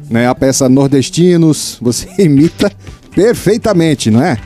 né, 0.09 0.27
a 0.27 0.35
peça 0.35 0.67
Nordestinos. 0.69 1.77
Você 1.81 2.07
imita 2.19 2.71
perfeitamente, 3.15 4.09
não 4.11 4.21
é? 4.23 4.37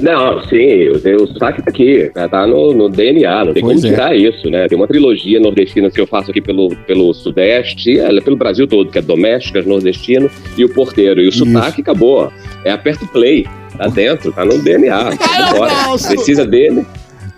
Não, 0.00 0.42
sim, 0.44 0.88
o, 0.88 1.22
o 1.22 1.26
sotaque 1.26 1.62
tá 1.62 1.70
aqui, 1.70 2.10
né, 2.14 2.28
tá 2.28 2.46
no, 2.46 2.72
no 2.72 2.88
DNA, 2.88 3.44
não 3.44 3.52
tem 3.52 3.62
Pois 3.62 3.80
como 3.80 3.86
é. 3.86 3.90
tirar 3.96 4.16
isso, 4.16 4.50
né? 4.50 4.68
Tem 4.68 4.76
uma 4.76 4.88
trilogia 4.88 5.40
nordestina 5.40 5.90
que 5.90 6.00
eu 6.00 6.06
faço 6.06 6.30
aqui 6.30 6.40
pelo, 6.40 6.74
pelo 6.86 7.12
Sudeste, 7.14 7.98
ela 7.98 8.18
é 8.18 8.22
pelo 8.22 8.36
Brasil 8.36 8.66
todo, 8.66 8.90
que 8.90 8.98
é 8.98 9.02
Domésticas, 9.02 9.66
Nordestino 9.66 10.30
e 10.56 10.64
o 10.64 10.68
Porteiro. 10.68 11.20
E 11.20 11.28
o 11.28 11.32
sotaque 11.32 11.80
acabou. 11.80 12.32
É 12.64 12.70
aperta 12.70 13.04
o 13.04 13.08
play, 13.08 13.46
tá 13.76 13.86
dentro, 13.88 14.32
tá 14.32 14.44
no 14.44 14.58
DNA. 14.58 15.10
gosto. 15.56 16.08
Precisa 16.14 16.46
dele. 16.46 16.84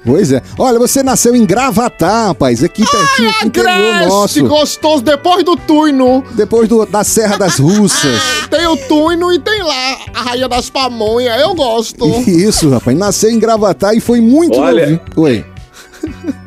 Pois 0.07 0.31
é. 0.31 0.41
Olha, 0.57 0.79
você 0.79 1.03
nasceu 1.03 1.35
em 1.35 1.45
Gravatar, 1.45 2.29
rapaz, 2.29 2.63
aqui 2.63 2.85
pertinho, 2.89 3.35
Ah, 3.43 3.47
interior 3.47 4.09
nosso. 4.09 4.47
gostoso, 4.47 5.03
depois 5.03 5.45
do 5.45 5.57
Tuino. 5.57 6.25
Depois 6.33 6.69
do- 6.69 6.87
da 6.87 7.03
Serra 7.03 7.37
das 7.37 7.59
Russas. 7.59 8.21
Tem 8.49 8.67
o 8.67 8.77
Tuino 8.77 9.33
e 9.33 9.39
tem 9.41 9.63
lá 9.63 9.97
a 10.15 10.23
Rainha 10.23 10.49
das 10.49 10.71
Pamonhas. 10.71 11.41
Eu 11.41 11.55
gosto. 11.55 12.07
Isso, 12.31 12.71
rapaz. 12.71 12.97
Nasceu 12.97 13.31
em 13.31 13.39
Gravatar 13.39 13.95
e 13.97 14.01
foi 14.01 14.21
muito 14.21 14.59
Olha. 14.59 14.83
novinho. 14.83 15.01
Oi. 15.17 15.45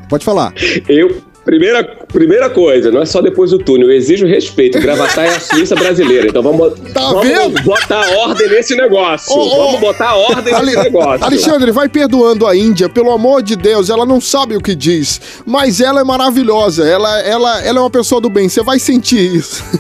Pode 0.08 0.24
falar. 0.26 0.54
Eu. 0.88 1.22
Primeira, 1.50 1.84
primeira 1.84 2.48
coisa, 2.48 2.92
não 2.92 3.02
é 3.02 3.08
só 3.08 3.24
depois 3.24 3.50
do 3.50 3.58
túnel, 3.58 3.90
eu 3.90 3.96
exijo 3.98 4.28
respeito. 4.28 4.80
Gravatar 4.80 5.26
é 5.26 5.30
a 5.30 5.40
Suíça 5.40 5.74
brasileira, 5.76 6.28
então 6.28 6.44
vamos, 6.44 6.74
Tá 6.94 7.02
vamos 7.12 7.28
vendo? 7.28 7.60
botar 7.64 8.08
ordem 8.20 8.48
nesse 8.50 8.76
negócio. 8.76 9.36
Ô, 9.36 9.48
ô, 9.48 9.66
vamos 9.66 9.80
botar 9.80 10.16
ordem 10.16 10.54
Ale- 10.54 10.68
nesse 10.68 10.84
negócio. 10.84 11.26
Alexandre, 11.26 11.72
vai 11.72 11.90
perdoando 11.90 12.46
a 12.46 12.56
Índia, 12.56 12.88
pelo 12.88 13.10
amor 13.12 13.42
de 13.42 13.56
Deus, 13.56 13.90
ela 13.90 14.06
não 14.06 14.22
sabe 14.22 14.56
o 14.56 14.62
que 14.62 14.76
diz, 14.76 15.20
mas 15.44 15.82
ela 15.82 16.02
é 16.02 16.04
maravilhosa, 16.04 16.88
ela, 16.88 17.20
ela, 17.22 17.62
ela 17.64 17.80
é 17.80 17.82
uma 17.82 17.90
pessoa 17.90 18.22
do 18.22 18.30
bem, 18.30 18.48
você 18.48 18.62
vai 18.62 18.78
sentir 18.78 19.34
isso. 19.36 19.64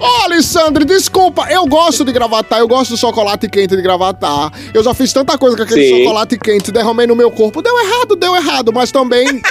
Ô, 0.00 0.24
Alexandre, 0.24 0.84
desculpa, 0.86 1.46
eu 1.50 1.66
gosto 1.66 2.04
de 2.04 2.12
gravatar, 2.12 2.60
eu 2.60 2.68
gosto 2.68 2.92
do 2.92 2.96
chocolate 2.96 3.48
quente 3.48 3.76
de 3.76 3.82
gravatar. 3.82 4.50
Eu 4.72 4.82
já 4.82 4.94
fiz 4.94 5.12
tanta 5.12 5.36
coisa 5.36 5.56
com 5.56 5.62
aquele 5.62 5.88
Sim. 5.88 5.98
chocolate 6.04 6.38
quente, 6.38 6.72
derramei 6.72 7.06
no 7.06 7.14
meu 7.16 7.30
corpo. 7.30 7.60
Deu 7.60 7.76
errado, 7.78 8.16
deu 8.16 8.34
errado, 8.34 8.45
mas 8.72 8.90
também 8.90 9.42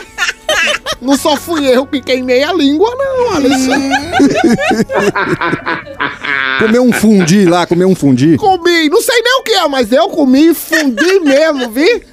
Não 1.01 1.17
só 1.17 1.35
fui 1.35 1.67
eu 1.67 1.85
que 1.85 1.99
queimei 2.01 2.43
a 2.43 2.53
língua, 2.53 2.89
não, 2.95 3.35
Alisson. 3.35 3.79
Comer 6.59 6.79
um 6.79 6.91
fundi 6.91 7.45
lá, 7.45 7.67
comer 7.67 7.85
um 7.85 7.95
fundi. 7.95 8.37
Comi, 8.37 8.89
não 8.89 9.01
sei 9.01 9.21
nem 9.21 9.39
o 9.39 9.43
que 9.43 9.51
é, 9.51 9.67
mas 9.67 9.91
eu 9.91 10.07
comi 10.09 10.49
e 10.49 10.53
fundi 10.53 11.19
mesmo, 11.23 11.69
vi? 11.69 12.03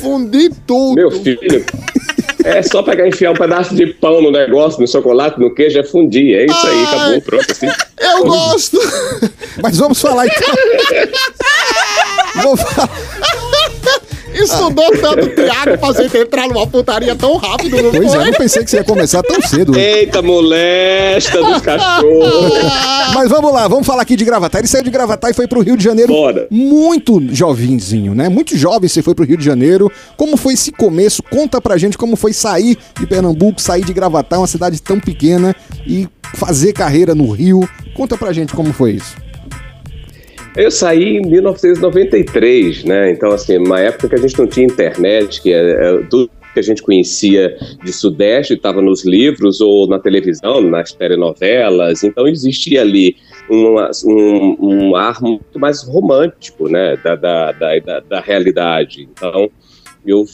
Fundi 0.00 0.50
tudo. 0.66 0.96
Meu 0.96 1.10
filho, 1.10 1.64
é 2.44 2.62
só 2.62 2.82
pegar 2.82 3.06
e 3.06 3.10
enfiar 3.10 3.30
um 3.30 3.36
pedaço 3.36 3.74
de 3.74 3.86
pão 3.86 4.20
no 4.20 4.32
negócio, 4.32 4.80
no 4.80 4.88
chocolate, 4.88 5.38
no 5.38 5.54
queijo, 5.54 5.78
é 5.78 5.84
fundir. 5.84 6.34
É 6.34 6.46
isso 6.46 6.66
aí, 6.66 6.78
Ai. 6.78 6.94
acabou, 6.94 7.22
pronto. 7.22 7.46
Assim. 7.50 7.68
Eu 8.00 8.24
gosto. 8.24 8.78
Mas 9.62 9.76
vamos 9.76 10.00
falar 10.00 10.26
então. 10.26 10.54
Vamos 12.42 12.62
falar. 12.62 12.90
Estudou 14.34 14.90
tanto 15.00 15.28
Thiago 15.30 15.78
pra 15.78 15.92
gente 15.92 16.16
entrar 16.16 16.48
numa 16.48 16.66
putaria 16.66 17.14
tão 17.14 17.36
rápido, 17.36 17.82
não 17.82 17.90
Pois 17.90 18.14
é, 18.14 18.24
não 18.24 18.32
pensei 18.32 18.64
que 18.64 18.70
você 18.70 18.76
ia 18.78 18.84
começar 18.84 19.22
tão 19.22 19.40
cedo. 19.42 19.76
Eita, 19.76 20.22
molesta 20.22 21.42
dos 21.42 21.60
cachorros. 21.62 22.52
Mas 23.14 23.28
vamos 23.28 23.52
lá, 23.52 23.68
vamos 23.68 23.86
falar 23.86 24.02
aqui 24.02 24.16
de 24.16 24.24
Gravatar. 24.24 24.60
Ele 24.60 24.68
saiu 24.68 24.84
de 24.84 24.90
Gravatar 24.90 25.30
e 25.30 25.34
foi 25.34 25.46
pro 25.46 25.60
Rio 25.60 25.76
de 25.76 25.84
Janeiro. 25.84 26.12
Bora. 26.12 26.46
Muito 26.50 27.22
jovenzinho, 27.34 28.14
né? 28.14 28.28
Muito 28.28 28.56
jovem 28.56 28.88
você 28.88 29.02
foi 29.02 29.14
pro 29.14 29.24
Rio 29.24 29.36
de 29.36 29.44
Janeiro. 29.44 29.90
Como 30.16 30.36
foi 30.36 30.54
esse 30.54 30.72
começo? 30.72 31.22
Conta 31.22 31.60
pra 31.60 31.76
gente 31.76 31.98
como 31.98 32.16
foi 32.16 32.32
sair 32.32 32.76
de 32.98 33.06
Pernambuco, 33.06 33.60
sair 33.60 33.84
de 33.84 33.92
Gravatar, 33.92 34.40
uma 34.40 34.46
cidade 34.46 34.80
tão 34.80 34.98
pequena, 34.98 35.54
e 35.86 36.08
fazer 36.34 36.72
carreira 36.72 37.14
no 37.14 37.30
Rio. 37.30 37.68
Conta 37.94 38.16
pra 38.16 38.32
gente 38.32 38.54
como 38.54 38.72
foi 38.72 38.92
isso. 38.92 39.14
Eu 40.54 40.70
saí 40.70 41.16
em 41.16 41.22
1993, 41.22 42.84
né? 42.84 43.10
Então, 43.10 43.30
assim, 43.32 43.56
uma 43.56 43.80
época 43.80 44.08
que 44.10 44.14
a 44.14 44.18
gente 44.18 44.38
não 44.38 44.46
tinha 44.46 44.66
internet, 44.66 45.40
que 45.40 45.52
é, 45.52 45.70
é, 45.70 46.02
tudo 46.10 46.30
que 46.52 46.60
a 46.60 46.62
gente 46.62 46.82
conhecia 46.82 47.56
de 47.82 47.90
Sudeste 47.90 48.52
estava 48.52 48.82
nos 48.82 49.06
livros 49.06 49.62
ou 49.62 49.88
na 49.88 49.98
televisão, 49.98 50.60
nas 50.60 50.92
telenovelas. 50.92 52.04
Então, 52.04 52.28
existia 52.28 52.82
ali 52.82 53.16
uma- 53.48 53.90
um, 54.04 54.56
um 54.60 54.96
ar 54.96 55.22
muito 55.22 55.58
mais 55.58 55.82
romântico, 55.82 56.68
né? 56.68 56.98
Da, 57.02 57.16
da, 57.16 57.52
da, 57.52 58.00
da 58.00 58.20
realidade. 58.20 59.08
Então, 59.10 59.50
eu 60.04 60.26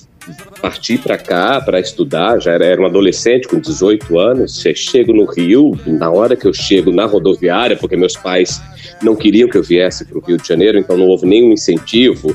parti 0.61 0.99
para 0.99 1.17
cá 1.17 1.61
para 1.61 1.81
estudar, 1.81 2.41
já 2.41 2.53
era, 2.53 2.65
era 2.65 2.81
um 2.81 2.87
adolescente 2.87 3.49
com 3.49 3.59
18 3.59 4.19
anos, 4.19 4.61
che- 4.61 4.75
chego 4.75 5.13
no 5.13 5.25
Rio, 5.25 5.79
na 5.87 6.11
hora 6.11 6.37
que 6.37 6.47
eu 6.47 6.53
chego 6.53 6.93
na 6.93 7.07
rodoviária, 7.07 7.77
porque 7.77 7.97
meus 7.97 8.17
pais 8.17 8.61
não 9.03 9.15
queriam 9.15 9.49
que 9.49 9.57
eu 9.57 9.63
viesse 9.63 10.05
para 10.05 10.19
o 10.19 10.21
Rio 10.21 10.37
de 10.37 10.47
Janeiro, 10.47 10.79
então 10.79 10.97
não 10.97 11.07
houve 11.07 11.27
nenhum 11.27 11.53
incentivo, 11.53 12.35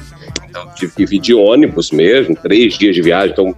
então 0.49 0.67
tive 0.75 0.93
que 0.93 1.05
vir 1.05 1.19
de 1.19 1.33
ônibus 1.33 1.91
mesmo, 1.91 2.35
três 2.35 2.77
dias 2.77 2.95
de 2.95 3.01
viagem, 3.01 3.31
então 3.31 3.55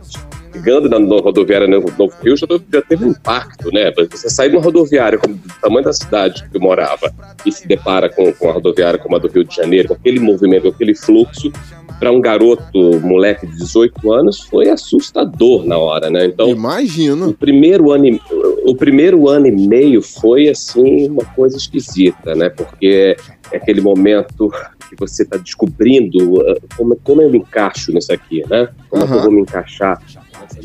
chegando 0.55 0.88
na, 0.88 0.97
rodoviária 0.97 1.67
no 1.67 1.81
Novo 1.81 2.13
Rio 2.23 2.38
já, 2.38 2.47
teve 2.88 3.05
um 3.05 3.09
impacto, 3.09 3.71
né? 3.71 3.91
Você 4.09 4.29
sai 4.29 4.49
de 4.49 4.55
uma 4.55 4.63
rodoviária 4.63 5.19
do 5.19 5.38
tamanho 5.61 5.83
da 5.83 5.91
cidade 5.91 6.47
que 6.49 6.55
eu 6.55 6.61
morava 6.61 7.13
e 7.45 7.51
se 7.51 7.67
depara 7.67 8.09
com, 8.09 8.31
com 8.33 8.49
a 8.49 8.53
rodoviária 8.53 8.97
como 8.97 9.17
a 9.17 9.19
do 9.19 9.27
Rio 9.27 9.43
de 9.43 9.53
Janeiro, 9.53 9.89
com 9.89 9.93
aquele 9.95 10.19
movimento, 10.19 10.63
com 10.63 10.69
aquele 10.69 10.95
fluxo, 10.95 11.51
para 12.00 12.12
um 12.12 12.20
garoto, 12.20 13.00
moleque 13.02 13.48
de 13.48 13.58
18 13.58 14.12
anos, 14.14 14.41
foi 14.41 14.70
assustador 14.70 15.66
na 15.66 15.78
hora, 15.78 16.10
né? 16.10 16.26
Então, 16.26 16.50
Imagino. 16.50 17.30
o 17.30 17.34
primeiro 17.34 17.91
ano, 17.91 18.06
e- 18.08 18.22
o 18.66 18.76
primeiro 18.76 19.28
ano 19.30 19.48
e 19.48 19.52
meio 19.52 20.02
foi 20.02 20.50
assim 20.50 21.08
uma 21.10 21.24
coisa 21.24 21.56
esquisita, 21.58 22.36
né? 22.36 22.50
Porque 22.50 23.16
é 23.52 23.58
aquele 23.58 23.82
momento 23.82 24.52
que 24.89 24.96
você 25.00 25.24
está 25.24 25.38
descobrindo 25.38 26.36
uh, 26.36 26.56
como, 26.78 26.96
como 27.04 27.22
eu 27.22 27.30
me 27.30 27.38
encaixo 27.39 27.91
nisso 27.91 28.12
aqui, 28.12 28.43
né? 28.50 28.70
Como 28.89 29.04
é 29.04 29.08
que 29.08 29.14
eu 29.14 29.22
vou 29.22 29.32
me 29.32 29.41
encaixar 29.41 30.02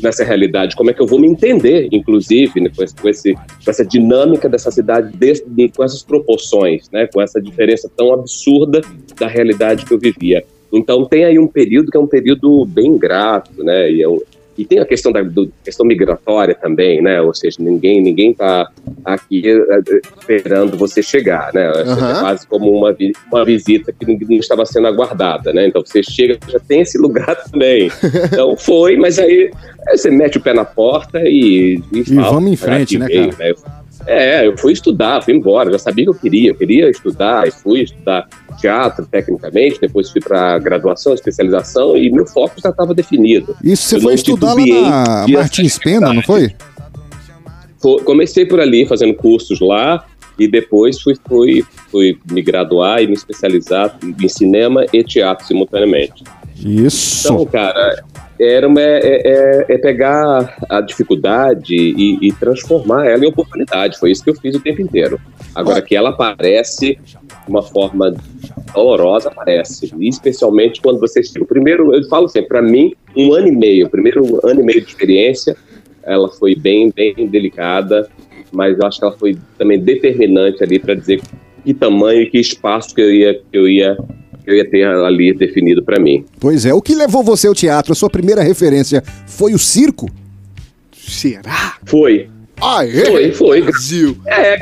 nessa- 0.01 0.23
realidade? 0.23 0.75
Como 0.75 0.89
é 0.89 0.93
que 0.93 1.01
eu 1.01 1.07
vou 1.07 1.19
me 1.19 1.27
entender, 1.27 1.87
inclusive, 1.91 2.59
né, 2.59 2.69
com, 2.75 2.83
esse, 2.83 2.95
com, 2.95 3.09
esse- 3.09 3.33
com 3.33 3.69
essa 3.69 3.85
dinâmica 3.85 4.47
dessa 4.49 4.69
cidade, 4.69 5.15
desse- 5.15 5.43
de- 5.47 5.69
com 5.69 5.83
essas 5.83 6.03
proporções, 6.03 6.89
né? 6.91 7.07
Com 7.07 7.21
essa 7.21 7.41
diferença 7.41 7.89
tão 7.95 8.13
absurda 8.13 8.81
da 9.19 9.27
realidade 9.27 9.85
que 9.85 9.93
eu 9.93 9.99
vivia. 9.99 10.43
Então 10.71 11.05
tem 11.05 11.25
aí 11.25 11.37
um 11.39 11.47
período 11.47 11.91
que 11.91 11.97
é 11.97 11.99
um 11.99 12.07
período 12.07 12.65
bem 12.65 12.97
grato, 12.97 13.51
né? 13.63 13.91
E, 13.91 14.01
é 14.01 14.07
um- 14.07 14.19
e 14.57 14.65
tem 14.65 14.79
a 14.79 14.85
questão 14.85 15.11
da 15.11 15.21
do- 15.23 15.51
questão 15.63 15.85
migratória 15.85 16.53
também, 16.53 17.01
né? 17.01 17.21
Ou 17.21 17.33
seja, 17.33 17.57
ninguém 17.59 18.01
ninguém 18.01 18.31
está 18.31 18.69
aqui 19.03 19.41
eh, 19.47 19.81
eh, 19.89 20.01
esperando 20.19 20.77
você 20.77 21.01
chegar, 21.01 21.51
né? 21.53 21.63
É 21.63 21.81
Aham. 21.83 22.19
quase 22.19 22.45
como 22.47 22.69
uma, 22.69 22.95
uma 23.31 23.45
visita 23.45 23.91
que 23.97 24.05
não 24.05 24.37
estava 24.37 24.65
sendo 24.65 24.87
aguardada, 24.87 25.51
né? 25.53 25.67
Então 25.67 25.81
você 25.85 26.03
chega 26.03 26.37
já 26.47 26.59
tem 26.59 26.81
esse 26.81 26.97
lugar 26.97 27.35
também. 27.49 27.89
Então 28.25 28.55
foi, 28.57 28.97
mas 28.97 29.17
aí, 29.19 29.49
aí 29.87 29.97
você 29.97 30.11
mete 30.11 30.37
o 30.37 30.41
pé 30.41 30.53
na 30.53 30.65
porta 30.65 31.21
e 31.23 31.81
e, 31.91 32.03
fala, 32.05 32.29
vamos 32.31 32.51
em 32.51 32.53
"Ah, 32.53 32.57
frente, 32.57 32.97
né, 32.99 33.07
veio", 33.07 33.31
cara? 33.55 33.80
É, 34.07 34.45
eu 34.47 34.57
fui 34.57 34.73
estudar, 34.73 35.21
fui 35.23 35.33
embora, 35.33 35.71
já 35.71 35.79
sabia 35.79 36.05
que 36.05 36.09
eu 36.09 36.15
queria, 36.15 36.49
eu 36.51 36.55
queria 36.55 36.89
estudar, 36.89 37.47
e 37.47 37.51
fui 37.51 37.81
estudar 37.83 38.27
teatro 38.59 39.05
tecnicamente, 39.05 39.79
depois 39.79 40.09
fui 40.09 40.21
para 40.21 40.57
graduação, 40.59 41.13
especialização 41.13 41.95
e 41.95 42.11
meu 42.11 42.25
foco 42.25 42.55
já 42.61 42.69
estava 42.69 42.93
definido. 42.93 43.55
Isso 43.63 43.87
você 43.89 43.95
Eu 43.97 44.01
foi 44.01 44.13
estudar 44.15 44.53
lá 44.55 44.65
na 45.15 45.25
de 45.25 45.33
Martins 45.33 45.77
Pena, 45.77 46.13
não 46.13 46.21
foi? 46.23 46.53
Fo- 47.81 48.01
Comecei 48.03 48.45
por 48.45 48.59
ali, 48.59 48.85
fazendo 48.85 49.13
cursos 49.15 49.59
lá, 49.59 50.05
e 50.39 50.47
depois 50.47 50.99
fui, 51.01 51.15
fui, 51.27 51.63
fui 51.91 52.17
me 52.31 52.41
graduar 52.41 53.01
e 53.01 53.07
me 53.07 53.13
especializar 53.13 53.97
em 54.03 54.27
cinema 54.27 54.85
e 54.93 55.03
teatro 55.03 55.45
simultaneamente. 55.45 56.23
Isso. 56.57 57.27
Então, 57.27 57.45
cara, 57.45 58.03
era 58.41 58.67
uma, 58.67 58.81
é, 58.81 59.21
é- 59.23 59.65
é 59.69 59.77
pegar 59.77 60.57
a 60.69 60.81
dificuldade 60.81 61.75
e, 61.75 62.17
e 62.21 62.31
transformar 62.33 63.05
ela 63.05 63.23
em 63.23 63.27
oportunidade. 63.27 63.99
Foi 63.99 64.11
isso 64.11 64.23
que 64.23 64.29
eu 64.29 64.35
fiz 64.35 64.55
o 64.55 64.59
tempo 64.59 64.81
inteiro. 64.81 65.19
Agora 65.53 65.81
que 65.81 65.95
ela 65.95 66.09
aparece 66.09 66.97
de 67.05 67.49
uma 67.49 67.61
forma 67.61 68.13
dolorosa, 68.73 69.29
aparece. 69.29 69.93
E 69.97 70.07
especialmente 70.07 70.81
quando 70.81 70.99
você. 70.99 71.21
O 71.39 71.45
primeiro, 71.45 71.93
eu 71.93 72.03
falo 72.07 72.27
sempre, 72.27 72.49
para 72.49 72.61
mim, 72.61 72.93
um 73.15 73.33
ano 73.33 73.47
e 73.47 73.55
meio, 73.55 73.89
primeiro 73.89 74.39
ano 74.45 74.61
e 74.61 74.63
meio 74.63 74.81
de 74.81 74.87
experiência, 74.87 75.55
ela 76.03 76.29
foi 76.29 76.55
bem, 76.55 76.91
bem 76.95 77.27
delicada, 77.27 78.09
mas 78.51 78.77
eu 78.77 78.85
acho 78.85 78.99
que 78.99 79.05
ela 79.05 79.17
foi 79.17 79.37
também 79.57 79.79
determinante 79.79 80.63
ali 80.63 80.79
para 80.79 80.95
dizer 80.95 81.21
que 81.63 81.73
tamanho 81.73 82.21
e 82.23 82.29
que 82.29 82.39
espaço 82.39 82.93
que 82.95 83.01
eu 83.01 83.13
ia, 83.13 83.33
que 83.35 83.57
eu 83.57 83.67
ia, 83.67 83.97
eu 84.45 84.55
ia 84.55 84.69
ter 84.69 84.85
ali 84.85 85.33
definido 85.33 85.83
para 85.83 85.99
mim. 85.99 86.25
Pois 86.39 86.65
é. 86.65 86.73
O 86.73 86.81
que 86.81 86.95
levou 86.95 87.23
você 87.23 87.47
ao 87.47 87.53
teatro? 87.55 87.91
A 87.91 87.95
sua 87.95 88.09
primeira 88.09 88.41
referência 88.41 89.03
foi 89.27 89.53
o 89.53 89.59
circo? 89.59 90.07
Será? 90.93 91.75
Foi. 91.85 92.29
Ah, 92.61 92.85
é? 92.85 93.05
Foi, 93.05 93.31
foi. 93.31 93.61
Brasil. 93.63 94.15
É, 94.27 94.57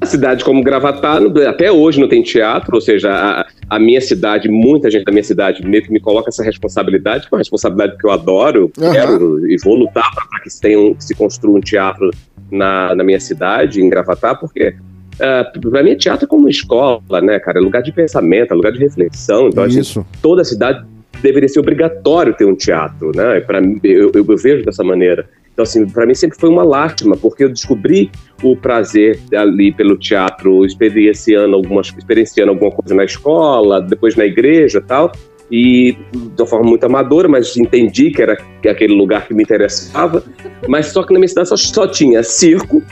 a 0.00 0.06
cidade 0.06 0.44
como 0.44 0.62
Gravatar, 0.62 1.20
até 1.48 1.72
hoje 1.72 1.98
não 2.00 2.08
tem 2.08 2.22
teatro, 2.22 2.74
ou 2.74 2.80
seja, 2.80 3.10
a, 3.10 3.46
a 3.70 3.78
minha 3.78 4.00
cidade, 4.00 4.48
muita 4.50 4.90
gente 4.90 5.04
da 5.04 5.12
minha 5.12 5.24
cidade 5.24 5.66
meio 5.66 5.82
que 5.82 5.90
me 5.90 5.98
coloca 6.00 6.28
essa 6.28 6.42
responsabilidade, 6.42 7.26
que 7.26 7.34
é 7.34 7.36
uma 7.36 7.40
responsabilidade 7.40 7.96
que 7.98 8.06
eu 8.06 8.10
adoro, 8.10 8.70
Aham. 8.78 8.92
quero 8.92 9.50
e 9.50 9.56
vou 9.64 9.74
lutar 9.76 10.10
para 10.14 10.40
que 10.40 10.50
se, 10.50 10.60
tenha 10.60 10.78
um- 10.78 10.94
que 10.94 11.04
se 11.04 11.14
construa 11.14 11.56
um 11.56 11.60
teatro 11.60 12.10
na, 12.50 12.94
na 12.94 13.02
minha 13.02 13.20
cidade, 13.20 13.80
em 13.80 13.88
Gravatar, 13.88 14.38
porque 14.38 14.74
uh, 15.20 15.70
para 15.70 15.82
mim 15.82 15.96
teatro 15.96 16.24
é 16.24 16.28
como 16.28 16.48
escola, 16.48 17.20
né, 17.20 17.38
cara? 17.38 17.58
É 17.58 17.62
lugar 17.62 17.82
de 17.82 17.92
pensamento, 17.92 18.52
é 18.52 18.54
lugar 18.54 18.72
de 18.72 18.78
reflexão, 18.78 19.48
então 19.48 19.64
a 19.64 19.68
gente 19.68 19.82
Isso. 19.82 20.06
toda 20.22 20.42
a 20.42 20.44
cidade 20.44 20.84
deveria 21.22 21.48
ser 21.48 21.60
obrigatório 21.60 22.34
ter 22.34 22.44
um 22.44 22.54
teatro, 22.54 23.12
né? 23.14 23.40
Para 23.40 23.60
eu, 23.82 24.10
eu, 24.14 24.26
eu 24.28 24.36
vejo 24.36 24.64
dessa 24.64 24.84
maneira. 24.84 25.28
Então, 25.52 25.62
assim, 25.62 25.88
para 25.88 26.04
mim 26.04 26.14
sempre 26.14 26.38
foi 26.38 26.50
uma 26.50 26.62
lástima, 26.62 27.16
porque 27.16 27.42
eu 27.42 27.48
descobri 27.48 28.10
o 28.42 28.54
prazer 28.54 29.18
ali 29.34 29.72
pelo 29.72 29.96
teatro, 29.96 30.66
experienciando 30.66 31.56
algumas, 31.56 31.88
experienciando 31.96 32.52
alguma 32.52 32.70
coisa 32.70 32.94
na 32.94 33.04
escola, 33.04 33.80
depois 33.80 34.14
na 34.16 34.26
igreja, 34.26 34.82
tal. 34.82 35.12
E 35.50 35.96
de 36.12 36.42
uma 36.42 36.46
forma 36.46 36.68
muito 36.68 36.84
amadora, 36.84 37.26
mas 37.26 37.56
entendi 37.56 38.10
que 38.10 38.20
era 38.20 38.36
que 38.60 38.68
aquele 38.68 38.92
lugar 38.94 39.26
que 39.26 39.32
me 39.32 39.42
interessava. 39.42 40.22
Mas 40.68 40.88
só 40.88 41.02
que 41.02 41.14
na 41.14 41.18
minha 41.18 41.28
cidade 41.28 41.48
só, 41.48 41.56
só 41.56 41.86
tinha 41.86 42.22
circo 42.22 42.82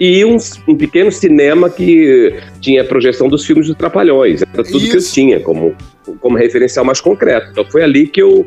e 0.00 0.24
um, 0.24 0.36
um 0.68 0.74
pequeno 0.76 1.12
cinema 1.12 1.68
que 1.70 2.34
tinha 2.60 2.84
projeção 2.84 3.28
dos 3.28 3.44
filmes 3.46 3.66
dos 3.66 3.76
Trapalhões. 3.76 4.42
Era 4.42 4.64
tudo 4.64 4.80
que 4.80 4.92
eu 4.92 4.98
Isso. 4.98 5.12
tinha 5.14 5.40
como, 5.40 5.74
como 6.20 6.36
referencial 6.36 6.84
mais 6.84 7.00
concreto. 7.00 7.48
Então 7.52 7.64
foi 7.64 7.82
ali 7.82 8.06
que 8.06 8.20
eu, 8.22 8.46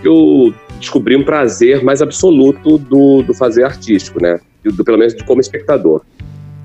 que 0.00 0.08
eu 0.08 0.52
descobri 0.78 1.16
um 1.16 1.22
prazer 1.24 1.82
mais 1.82 2.02
absoluto 2.02 2.76
do, 2.78 3.22
do 3.22 3.32
fazer 3.34 3.64
artístico, 3.64 4.20
né? 4.20 4.40
Do, 4.64 4.72
do- 4.72 4.84
pelo 4.84 4.98
menos 4.98 5.14
de 5.14 5.24
como 5.24 5.40
espectador. 5.40 6.02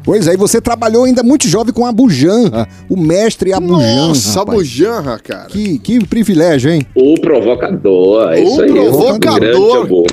Pois 0.08 0.26
é, 0.26 0.36
e 0.36 0.38
você 0.38 0.62
trabalhou 0.62 1.04
ainda 1.04 1.22
muito 1.22 1.50
jovem 1.50 1.74
com 1.74 1.86
a 1.86 1.92
Bujanra, 1.92 2.66
o 2.90 2.96
mestre 2.96 3.52
Abujanra. 3.52 4.08
Nossa, 4.08 4.40
rapaz. 4.40 4.58
Bujanra, 4.58 5.20
cara. 5.20 5.48
Que, 5.48 5.78
que 5.80 6.06
privilégio, 6.08 6.72
hein? 6.72 6.82
O 6.96 7.16
provocador, 7.20 8.32
é 8.32 8.40
O 8.40 8.44
isso 8.44 8.62
aí. 8.62 8.72
provocador. 8.72 9.16
Um 9.16 9.20
grande 9.20 9.76
amor. 9.86 10.06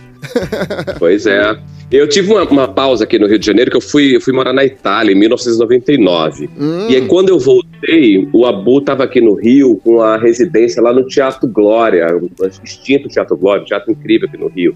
pois 0.99 1.26
é. 1.26 1.57
Eu 1.92 2.09
tive 2.09 2.32
uma, 2.32 2.42
uma 2.42 2.66
pausa 2.66 3.05
aqui 3.05 3.20
no 3.20 3.28
Rio 3.28 3.38
de 3.38 3.47
Janeiro 3.47 3.70
que 3.70 3.76
eu 3.76 3.80
fui, 3.80 4.16
eu 4.16 4.20
fui 4.20 4.32
morar 4.32 4.53
na 4.53 4.64
Itália 4.64 5.12
em 5.12 5.14
1999. 5.16 6.51
Hum. 6.59 6.88
E 6.90 6.97
aí, 6.97 7.07
quando 7.07 7.28
eu 7.28 7.38
voltei, 7.38 8.28
o 8.32 8.45
Abu 8.47 8.80
estava 8.80 9.05
aqui 9.05 9.20
no 9.20 9.34
Rio 9.34 9.80
com 9.84 10.01
a 10.03 10.16
residência 10.16 10.82
lá 10.82 10.92
no 10.92 11.07
Teatro 11.07 11.49
Glória, 11.49 12.05
o 12.16 12.28
extinto 12.64 13.09
Teatro 13.09 13.36
Glória, 13.36 13.62
um 13.62 13.66
teatro 13.66 13.92
incrível 13.92 14.26
aqui 14.26 14.38
no 14.38 14.49
Rio. 14.49 14.74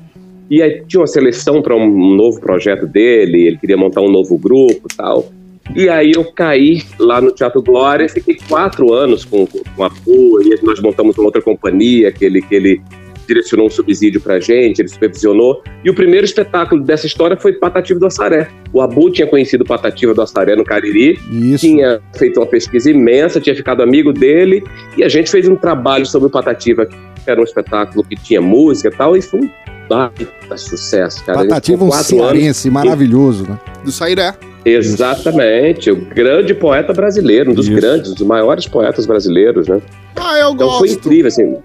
E 0.50 0.62
aí 0.62 0.82
tinha 0.86 1.00
uma 1.00 1.06
seleção 1.06 1.60
para 1.60 1.76
um 1.76 2.14
novo 2.14 2.40
projeto 2.40 2.86
dele, 2.86 3.46
ele 3.46 3.58
queria 3.58 3.76
montar 3.76 4.00
um 4.00 4.10
novo 4.10 4.38
grupo 4.38 4.88
e 4.90 4.96
tal. 4.96 5.30
E 5.76 5.88
aí 5.88 6.12
eu 6.14 6.24
caí 6.32 6.82
lá 6.98 7.20
no 7.20 7.30
Teatro 7.30 7.62
Glória, 7.62 8.08
fiquei 8.08 8.38
quatro 8.48 8.92
anos 8.92 9.24
com, 9.24 9.46
com 9.46 9.84
a 9.84 9.90
PU, 9.90 10.40
e 10.42 10.58
nós 10.64 10.80
montamos 10.80 11.16
uma 11.18 11.26
outra 11.26 11.42
companhia 11.42 12.10
que 12.10 12.24
ele, 12.24 12.40
que 12.40 12.54
ele 12.54 12.80
direcionou 13.26 13.66
um 13.66 13.70
subsídio 13.70 14.18
pra 14.18 14.40
gente, 14.40 14.80
ele 14.80 14.88
supervisionou. 14.88 15.62
E 15.84 15.90
o 15.90 15.94
primeiro 15.94 16.24
espetáculo 16.24 16.82
dessa 16.82 17.06
história 17.06 17.36
foi 17.36 17.52
Patativa 17.52 18.00
do 18.00 18.06
Assaré. 18.06 18.48
O 18.72 18.80
Abu 18.80 19.10
tinha 19.10 19.26
conhecido 19.26 19.64
Patativa 19.64 20.14
do 20.14 20.22
Assaré 20.22 20.56
no 20.56 20.64
Cariri, 20.64 21.18
Isso. 21.30 21.66
tinha 21.66 22.00
feito 22.16 22.40
uma 22.40 22.46
pesquisa 22.46 22.90
imensa, 22.90 23.38
tinha 23.38 23.54
ficado 23.54 23.82
amigo 23.82 24.12
dele, 24.12 24.64
e 24.96 25.04
a 25.04 25.08
gente 25.08 25.30
fez 25.30 25.46
um 25.46 25.56
trabalho 25.56 26.06
sobre 26.06 26.28
o 26.28 26.30
Patativa, 26.30 26.86
que 26.86 26.96
era 27.26 27.38
um 27.38 27.44
espetáculo 27.44 28.02
que 28.02 28.16
tinha 28.16 28.40
música 28.40 28.88
e 28.88 28.96
tal, 28.96 29.14
e 29.14 29.20
foi 29.20 29.40
um 29.40 29.50
baita 29.88 30.56
sucesso, 30.56 31.24
cara. 31.24 31.38
Patativa, 31.38 31.84
um 31.84 31.92
anos 31.92 32.06
cearense 32.06 32.70
maravilhoso, 32.70 33.44
né? 33.48 33.58
Do 33.84 33.90
Sairé. 33.92 34.34
Exatamente, 34.64 35.90
o 35.90 35.96
grande 35.96 36.52
poeta 36.54 36.92
brasileiro, 36.92 37.50
um 37.50 37.54
dos 37.54 37.66
Isso. 37.66 37.76
grandes, 37.76 38.12
dos 38.14 38.26
maiores 38.26 38.66
poetas 38.66 39.06
brasileiros, 39.06 39.68
né? 39.68 39.80
Ah, 40.16 40.38
eu 40.38 40.52
Então 40.52 40.78
foi 40.78 40.88
gosto. 40.88 40.98
incrível, 41.06 41.28
assim. 41.28 41.56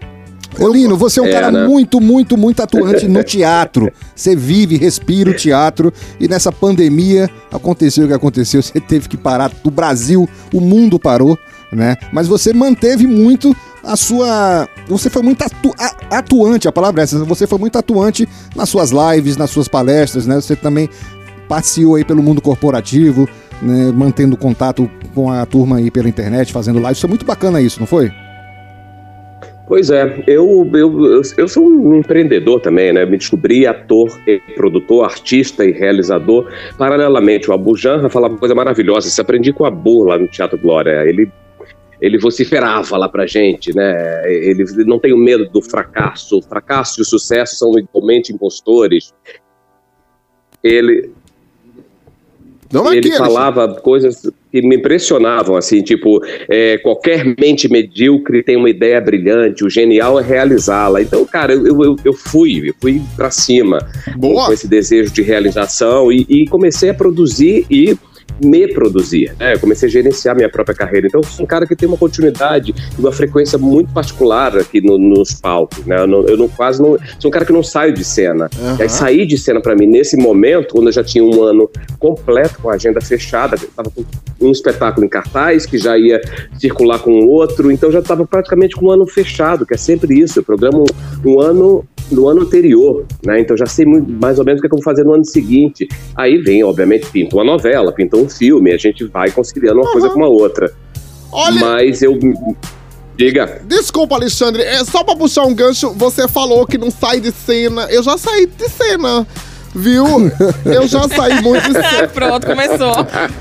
Ô 0.59 0.67
Lino, 0.67 0.95
você 0.95 1.19
é 1.19 1.23
um 1.23 1.25
É, 1.25 1.31
cara 1.31 1.51
né? 1.51 1.65
muito, 1.67 1.99
muito, 1.99 2.37
muito 2.37 2.61
atuante 2.61 3.07
no 3.07 3.23
teatro. 3.23 3.91
Você 4.15 4.35
vive, 4.35 4.77
respira 4.77 5.31
o 5.31 5.33
teatro. 5.33 5.91
E 6.19 6.27
nessa 6.27 6.51
pandemia 6.51 7.27
aconteceu 7.51 8.05
o 8.05 8.07
que 8.07 8.13
aconteceu. 8.13 8.61
Você 8.61 8.79
teve 8.79 9.09
que 9.09 9.17
parar 9.17 9.51
do 9.63 9.71
Brasil, 9.71 10.29
o 10.53 10.61
mundo 10.61 10.99
parou, 10.99 11.35
né? 11.71 11.97
Mas 12.11 12.27
você 12.27 12.53
manteve 12.53 13.07
muito 13.07 13.55
a 13.83 13.95
sua. 13.95 14.67
Você 14.87 15.09
foi 15.09 15.21
muito 15.21 15.43
atu- 15.43 15.73
atuante, 16.09 16.67
a 16.67 16.71
palavra 16.71 17.01
é 17.01 17.03
essa. 17.03 17.23
Você 17.25 17.45
foi 17.45 17.59
muito 17.59 17.77
atuante 17.77 18.27
nas 18.55 18.69
suas 18.69 18.91
lives, 18.91 19.37
nas 19.37 19.49
suas 19.49 19.67
palestras, 19.67 20.25
né? 20.25 20.35
Você 20.35 20.55
também 20.55 20.89
passeou 21.47 21.95
aí 21.95 22.05
pelo 22.05 22.23
mundo 22.23 22.41
corporativo, 22.41 23.27
né? 23.61 23.91
mantendo 23.93 24.37
contato 24.37 24.89
com 25.13 25.29
a 25.31 25.45
turma 25.45 25.77
aí 25.77 25.91
pela 25.91 26.07
internet, 26.07 26.51
fazendo 26.53 26.79
lives. 26.79 26.99
Foi 26.99 27.09
muito 27.09 27.25
bacana 27.25 27.61
isso, 27.61 27.79
não 27.79 27.87
foi? 27.87 28.11
Pois 29.65 29.89
é, 29.89 30.23
eu, 30.27 30.69
eu, 30.73 31.05
eu, 31.05 31.21
eu 31.37 31.47
sou 31.47 31.65
um 31.65 31.95
empreendedor 31.95 32.59
também, 32.59 32.91
né? 32.91 33.05
Me 33.05 33.17
descobri 33.17 33.65
ator, 33.65 34.09
e 34.27 34.37
produtor, 34.55 35.05
artista 35.05 35.65
e 35.65 35.71
realizador. 35.71 36.51
Paralelamente, 36.77 37.49
o 37.49 37.53
Abu 37.53 37.75
Janra 37.77 38.09
falava 38.09 38.33
uma 38.33 38.39
coisa 38.39 38.53
maravilhosa. 38.53 39.07
Isso 39.07 39.21
aprendi 39.21 39.53
com 39.53 39.63
o 39.63 39.65
Abu 39.65 40.03
lá 40.03 40.17
no 40.17 40.27
Teatro 40.27 40.57
Glória. 40.57 41.07
Ele, 41.07 41.31
ele 42.03 42.17
vociferava 42.17 42.97
lá 42.97 43.07
pra 43.07 43.25
gente, 43.25 43.73
né? 43.73 44.29
Ele 44.29 44.65
não 44.83 44.99
tem 44.99 45.17
medo 45.17 45.49
do 45.49 45.61
fracasso. 45.61 46.39
O 46.39 46.41
fracasso 46.41 46.99
e 46.99 47.01
o 47.01 47.05
sucesso 47.05 47.55
são 47.55 47.79
igualmente 47.79 48.33
impostores. 48.33 49.13
Ele, 50.61 51.11
Não 52.69 52.93
ele 52.93 53.09
falava 53.13 53.75
coisas 53.75 54.29
que 54.51 54.61
me 54.61 54.75
impressionavam, 54.75 55.55
assim, 55.55 55.81
tipo, 55.81 56.21
é, 56.49 56.77
qualquer 56.79 57.23
mente 57.39 57.69
medíocre 57.69 58.43
tem 58.43 58.57
uma 58.57 58.69
ideia 58.69 58.99
brilhante, 58.99 59.63
o 59.63 59.69
genial 59.69 60.19
é 60.19 60.23
realizá-la. 60.23 61.01
Então, 61.01 61.23
cara, 61.23 61.53
eu, 61.53 61.81
eu, 61.81 61.95
eu 62.03 62.13
fui, 62.13 62.69
eu 62.69 62.75
fui 62.81 63.01
pra 63.15 63.31
cima 63.31 63.79
Boa. 64.17 64.47
com 64.47 64.51
esse 64.51 64.67
desejo 64.67 65.13
de 65.13 65.21
realização 65.21 66.11
e, 66.11 66.25
e 66.27 66.47
comecei 66.47 66.89
a 66.89 66.93
produzir 66.93 67.65
e 67.71 67.97
me 68.43 68.67
produzir. 68.73 69.33
Né? 69.39 69.53
Eu 69.55 69.59
comecei 69.59 69.87
a 69.87 69.91
gerenciar 69.91 70.35
minha 70.35 70.49
própria 70.49 70.75
carreira. 70.75 71.07
Então, 71.07 71.21
sou 71.23 71.43
um 71.43 71.47
cara 71.47 71.65
que 71.67 71.75
tem 71.75 71.87
uma 71.87 71.97
continuidade 71.97 72.73
e 72.97 73.01
uma 73.01 73.11
frequência 73.11 73.57
muito 73.57 73.91
particular 73.93 74.57
aqui 74.57 74.79
no- 74.81 74.97
nos 74.97 75.33
palcos. 75.33 75.85
Né? 75.85 75.99
Eu, 75.99 76.07
não, 76.07 76.21
eu 76.27 76.37
não- 76.37 76.47
quase 76.47 76.81
não. 76.81 76.97
Sou 77.19 77.29
um 77.29 77.31
cara 77.31 77.45
que 77.45 77.53
não 77.53 77.63
saio 77.63 77.93
de 77.93 78.03
cena. 78.03 78.49
Aham. 78.59 78.77
E 78.79 78.83
aí, 78.83 78.89
sair 78.89 79.25
de 79.25 79.37
cena 79.37 79.61
pra 79.61 79.75
mim 79.75 79.85
nesse 79.87 80.15
momento, 80.17 80.73
quando 80.75 80.87
eu 80.87 80.93
já 80.93 81.03
tinha 81.03 81.23
um 81.23 81.41
ano 81.43 81.69
completo 81.99 82.59
com 82.61 82.69
a 82.69 82.73
agenda 82.75 83.01
fechada, 83.01 83.55
eu 83.61 83.69
tava 83.75 83.89
com 83.91 84.03
um 84.41 84.51
espetáculo 84.51 85.05
em 85.05 85.09
cartaz 85.09 85.65
que 85.65 85.77
já 85.77 85.97
ia 85.97 86.21
circular 86.59 86.99
com 86.99 87.11
o 87.11 87.27
outro, 87.29 87.71
então 87.71 87.91
já 87.91 87.99
estava 87.99 88.25
praticamente 88.25 88.75
com 88.75 88.87
um 88.87 88.91
ano 88.91 89.07
fechado, 89.07 89.65
que 89.65 89.73
é 89.73 89.77
sempre 89.77 90.19
isso. 90.19 90.39
Eu 90.39 90.43
programo 90.43 90.85
um 91.25 91.39
ano 91.41 91.85
no 92.11 92.27
ano 92.27 92.41
anterior, 92.41 93.05
né? 93.25 93.39
Então 93.39 93.55
já 93.57 93.65
sei 93.65 93.85
muito- 93.85 94.11
mais 94.11 94.39
ou 94.39 94.45
menos 94.45 94.59
o 94.59 94.61
que, 94.61 94.67
é 94.67 94.69
que 94.69 94.75
eu 94.75 94.79
vou 94.79 94.83
fazer 94.83 95.03
no 95.03 95.13
ano 95.13 95.25
seguinte. 95.25 95.87
Aí 96.15 96.37
vem, 96.37 96.63
obviamente, 96.63 97.07
pinta 97.09 97.35
uma 97.35 97.43
novela, 97.43 97.91
pinta 97.91 98.17
um 98.17 98.29
filme, 98.29 98.71
a 98.73 98.77
gente 98.77 99.03
vai 99.05 99.31
conciliando 99.31 99.81
uma 99.81 99.91
coisa 99.91 100.09
com 100.09 100.23
a 100.23 100.27
outra. 100.27 100.71
Olha, 101.31 101.59
Mas 101.59 102.01
eu. 102.01 102.17
Diga. 103.15 103.61
desculpa, 103.65 104.15
Alexandre. 104.15 104.63
É 104.63 104.83
só 104.83 105.03
pra 105.03 105.15
puxar 105.15 105.43
um 105.45 105.53
gancho, 105.53 105.91
você 105.91 106.27
falou 106.27 106.65
que 106.65 106.77
não 106.79 106.89
sai 106.89 107.19
de 107.19 107.31
cena. 107.31 107.83
Eu 107.91 108.01
já 108.01 108.17
saí 108.17 108.47
de 108.47 108.67
cena. 108.69 109.27
Viu? 109.75 110.31
Eu 110.65 110.87
já 110.87 111.07
saí 111.09 111.41
muito 111.41 111.65
de 111.67 111.73
cena. 111.73 112.07
Pronto, 112.07 112.45
começou. 112.45 112.95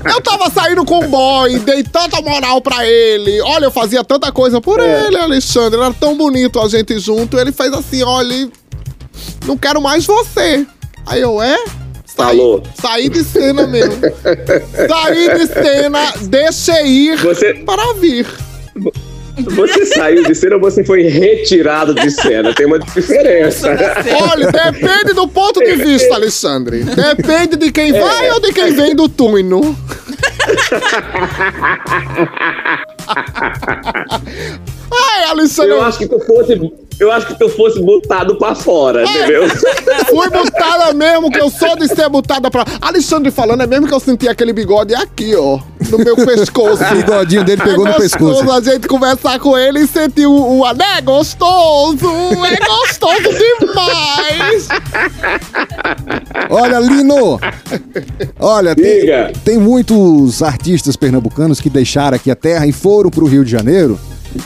Eu 0.05 0.21
tava 0.21 0.49
saindo 0.49 0.83
com 0.83 1.05
o 1.05 1.07
boy, 1.07 1.59
dei 1.59 1.83
tanta 1.83 2.21
moral 2.21 2.59
pra 2.61 2.85
ele. 2.87 3.39
Olha, 3.41 3.65
eu 3.65 3.71
fazia 3.71 4.03
tanta 4.03 4.31
coisa 4.31 4.59
por 4.59 4.79
É. 4.79 5.05
ele, 5.05 5.17
Alexandre. 5.17 5.79
Era 5.79 5.93
tão 5.93 6.17
bonito 6.17 6.59
a 6.59 6.67
gente 6.67 6.97
junto. 6.99 7.37
Ele 7.37 7.51
fez 7.51 7.71
assim: 7.73 8.01
olha, 8.03 8.49
não 9.45 9.55
quero 9.57 9.79
mais 9.81 10.05
você. 10.05 10.65
Aí 11.05 11.21
eu, 11.21 11.41
é? 11.41 11.55
Saí, 12.05 12.37
Falou. 12.37 12.63
saí 12.79 13.09
de 13.09 13.23
cena 13.23 13.65
mesmo. 13.65 13.99
saí 14.87 15.33
de 15.35 15.47
cena, 15.47 15.99
deixei 16.23 16.85
ir 16.85 17.17
Você- 17.17 17.53
para 17.65 17.93
vir. 17.93 18.27
Você 19.37 19.85
saiu 19.85 20.23
de 20.23 20.35
cena 20.35 20.55
ou 20.55 20.61
você 20.61 20.83
foi 20.83 21.03
retirado 21.03 21.93
de 21.95 22.09
cena? 22.11 22.53
Tem 22.53 22.65
uma 22.65 22.79
diferença. 22.79 23.69
Olha, 24.31 24.51
depende 24.51 25.13
do 25.13 25.27
ponto 25.27 25.59
de 25.59 25.75
vista, 25.75 26.13
Alexandre. 26.13 26.83
Depende 26.83 27.57
de 27.57 27.71
quem 27.71 27.91
vai 27.93 28.29
ou 28.31 28.39
de 28.39 28.53
quem 28.53 28.73
vem 28.73 28.95
do 28.95 29.09
túnel. 29.09 29.75
Ai, 34.91 35.23
Alexandre, 35.29 35.71
Eu 35.71 35.81
acho 35.81 35.97
que 35.97 36.07
tu 36.07 36.19
fosse. 36.19 36.71
Eu 36.99 37.11
acho 37.11 37.27
que 37.27 37.39
tu 37.39 37.49
fosse 37.49 37.81
botado 37.81 38.37
pra 38.37 38.53
fora, 38.53 39.03
entendeu? 39.03 39.49
fui 40.09 40.29
botada 40.29 40.93
mesmo, 40.93 41.31
que 41.31 41.41
eu 41.41 41.49
sou 41.49 41.75
de 41.75 41.87
ser 41.87 42.07
botada 42.07 42.51
pra. 42.51 42.63
Alexandre 42.79 43.31
falando, 43.31 43.63
é 43.63 43.67
mesmo 43.67 43.87
que 43.87 43.93
eu 43.93 43.99
senti 43.99 44.29
aquele 44.29 44.53
bigode 44.53 44.93
aqui, 44.93 45.35
ó, 45.35 45.59
no 45.91 45.97
meu 45.97 46.15
pescoço. 46.15 46.83
O 46.93 46.95
bigodinho 46.95 47.43
dele 47.43 47.61
pegou 47.61 47.87
é 47.87 47.91
no 47.91 47.97
gostoso 47.97 48.35
pescoço. 48.35 48.51
a 48.51 48.61
gente 48.61 48.87
conversar 48.87 49.39
com 49.39 49.57
ele 49.57 49.79
e 49.79 49.87
sentir 49.87 50.25
o, 50.25 50.59
o 50.59 50.67
é 50.67 51.01
gostoso, 51.01 52.07
é 52.45 52.65
gostoso 52.65 53.29
demais. 53.59 54.67
Olha, 56.49 56.79
Lino! 56.79 57.39
Olha, 58.39 58.75
tem, 58.75 59.01
Diga. 59.01 59.31
tem 59.43 59.57
muitos 59.57 60.41
artistas 60.43 60.95
pernambucanos 60.95 61.59
que 61.59 61.69
deixaram 61.69 62.15
aqui 62.15 62.29
a 62.29 62.35
terra 62.35 62.67
e 62.67 62.71
foram 62.71 63.09
pro 63.09 63.25
Rio 63.25 63.43
de 63.43 63.51
Janeiro, 63.51 63.99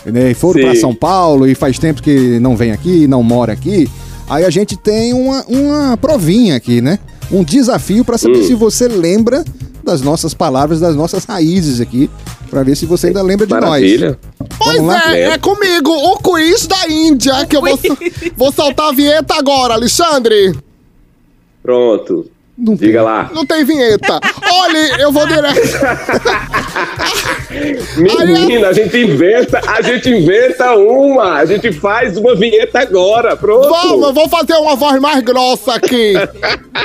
né? 0.05 0.31
E 0.31 0.33
foram 0.33 0.61
pra 0.61 0.75
São 0.75 0.93
Paulo 0.93 1.47
e 1.47 1.55
faz 1.55 1.77
tempo 1.77 2.01
que 2.01 2.39
não 2.39 2.55
vem 2.55 2.71
aqui, 2.71 3.07
não 3.07 3.23
mora 3.23 3.53
aqui. 3.53 3.89
Aí 4.29 4.43
a 4.43 4.49
gente 4.49 4.75
tem 4.75 5.13
uma, 5.13 5.43
uma 5.47 5.97
provinha 5.97 6.55
aqui, 6.55 6.81
né? 6.81 6.99
Um 7.31 7.43
desafio 7.43 8.03
pra 8.05 8.17
saber 8.17 8.39
Hum. 8.39 8.47
se 8.47 8.53
você 8.53 8.87
lembra 8.87 9.43
das 9.83 10.01
nossas 10.01 10.33
palavras, 10.33 10.79
das 10.79 10.95
nossas 10.95 11.25
raízes 11.25 11.79
aqui, 11.81 12.09
Pra 12.49 12.63
ver 12.63 12.77
se 12.77 12.85
você 12.85 13.07
ainda 13.07 13.21
lembra 13.21 13.45
de 13.45 13.51
Maravilha. 13.53 14.17
nós. 14.39 14.49
Pois 14.57 14.77
Vamos 14.77 14.93
lá? 14.93 15.13
é, 15.13 15.23
é 15.31 15.37
comigo, 15.37 15.91
o 15.91 16.17
quiz 16.19 16.65
da 16.65 16.87
Índia, 16.89 17.45
que 17.45 17.57
eu 17.57 17.61
vou, 17.61 17.77
vou 18.37 18.51
soltar 18.53 18.87
a 18.87 18.91
vinheta 18.93 19.33
agora, 19.35 19.73
Alexandre. 19.73 20.57
Pronto. 21.61 22.29
Não 22.57 22.73
Diga 22.73 22.93
tem. 22.93 23.01
lá. 23.01 23.29
Não 23.33 23.45
tem 23.45 23.63
vinheta. 23.63 24.19
Olha, 24.51 24.99
eu 24.99 25.11
vou 25.11 25.27
direto. 25.27 25.61
Menina, 27.97 28.69
a 28.69 28.73
gente 28.73 28.97
inventa, 28.97 29.61
a 29.67 29.81
gente 29.81 30.09
inventa 30.09 30.75
uma. 30.75 31.33
A 31.35 31.45
gente 31.45 31.71
faz 31.71 32.17
uma 32.17 32.35
vinheta 32.35 32.79
agora. 32.79 33.37
Pronto. 33.37 33.69
Vamos, 33.69 34.07
eu 34.07 34.13
vou 34.13 34.27
fazer 34.27 34.53
uma 34.55 34.75
voz 34.75 34.99
mais 34.99 35.21
grossa 35.23 35.75
aqui. 35.75 36.13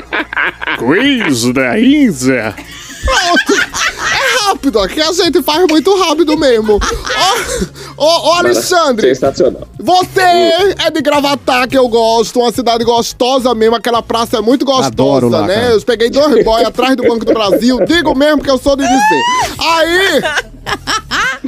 Quiz 0.79 1.53
da 1.55 1.81
Índia. 1.81 2.55
Pronto. 3.05 3.63
É 4.13 4.45
rápido, 4.47 4.79
aqui 4.81 5.01
a 5.01 5.13
gente 5.13 5.43
faz 5.43 5.65
muito 5.69 5.97
rápido 5.99 6.37
mesmo. 6.37 6.75
Ô, 7.97 8.05
ô, 8.05 8.29
ô, 8.29 8.33
Alexandre, 8.35 9.15
Sensacional. 9.15 9.67
você 9.79 10.21
é 10.21 10.91
de 10.91 11.01
Gravatá, 11.01 11.67
que 11.67 11.77
eu 11.77 11.89
gosto, 11.89 12.41
uma 12.41 12.53
cidade 12.53 12.85
gostosa 12.85 13.55
mesmo, 13.55 13.77
aquela 13.77 14.03
praça 14.03 14.39
é 14.39 14.41
muito 14.41 14.65
gostosa, 14.65 14.89
Adoro 14.89 15.29
lá, 15.29 15.47
né? 15.47 15.55
cara. 15.55 15.67
Eu 15.75 15.83
peguei 15.83 16.11
dois 16.11 16.45
boys 16.45 16.67
atrás 16.67 16.97
do 16.97 17.03
Banco 17.05 17.25
do 17.25 17.33
Brasil, 17.33 17.79
digo 17.87 18.15
mesmo 18.17 18.43
que 18.43 18.51
eu 18.51 18.59
sou 18.59 18.77
de 18.77 18.83
dizer. 18.83 19.23
Aí, 19.59 20.23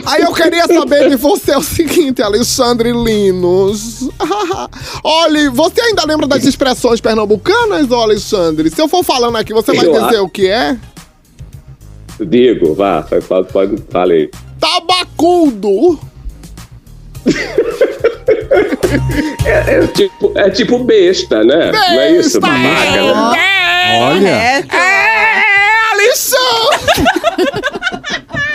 aí 0.06 0.22
eu 0.22 0.32
queria 0.32 0.66
saber 0.66 1.08
de 1.10 1.16
você 1.16 1.54
o 1.56 1.62
seguinte, 1.62 2.22
Alexandre 2.22 2.92
Linos. 2.92 4.08
Olha, 5.02 5.50
você 5.50 5.80
ainda 5.80 6.04
lembra 6.04 6.26
das 6.26 6.44
expressões 6.44 7.00
pernambucanas, 7.00 7.90
ô 7.90 7.96
Alexandre? 7.96 8.70
Se 8.70 8.80
eu 8.80 8.88
for 8.88 9.04
falando 9.04 9.36
aqui, 9.36 9.52
você 9.52 9.72
vai 9.74 9.86
Eu 9.86 9.92
dizer 9.92 10.04
acho. 10.16 10.24
o 10.24 10.28
que 10.28 10.48
é? 10.48 10.76
Digo, 12.20 12.74
vá, 12.74 13.02
pode, 13.28 13.48
pode, 13.52 13.82
fale 13.90 14.12
aí. 14.14 14.30
Tabacudo. 14.60 15.98
É, 19.44 19.74
é 19.76 19.86
tipo, 19.88 20.32
é 20.36 20.50
tipo 20.50 20.78
besta, 20.84 21.42
né? 21.44 21.70
Não 21.72 22.00
é 22.00 22.12
isso, 22.12 22.40
Besta, 22.40 22.40
babaca, 22.40 23.30
né? 23.32 23.98
Olha, 24.00 24.28
É, 24.28 24.64
Alexandre! 25.92 27.04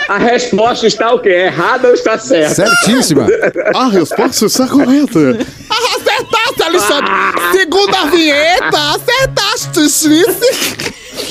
A 0.08 0.18
resposta 0.18 0.86
está 0.88 1.14
o 1.14 1.20
quê? 1.20 1.28
Errada 1.28 1.88
ou 1.88 1.94
está 1.94 2.18
certa? 2.18 2.54
certíssima. 2.54 3.26
A 3.74 3.88
resposta 3.88 4.46
está 4.46 4.66
correta. 4.66 5.18
Ah, 5.70 5.96
acertaste, 5.96 6.62
Alexandre! 6.62 7.10
Segunda 7.52 8.06
vinheta, 8.06 8.78
acertaste, 8.96 9.88
Suíça! 9.88 10.46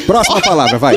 Próxima 0.08 0.42
palavra, 0.42 0.78
vai. 0.78 0.96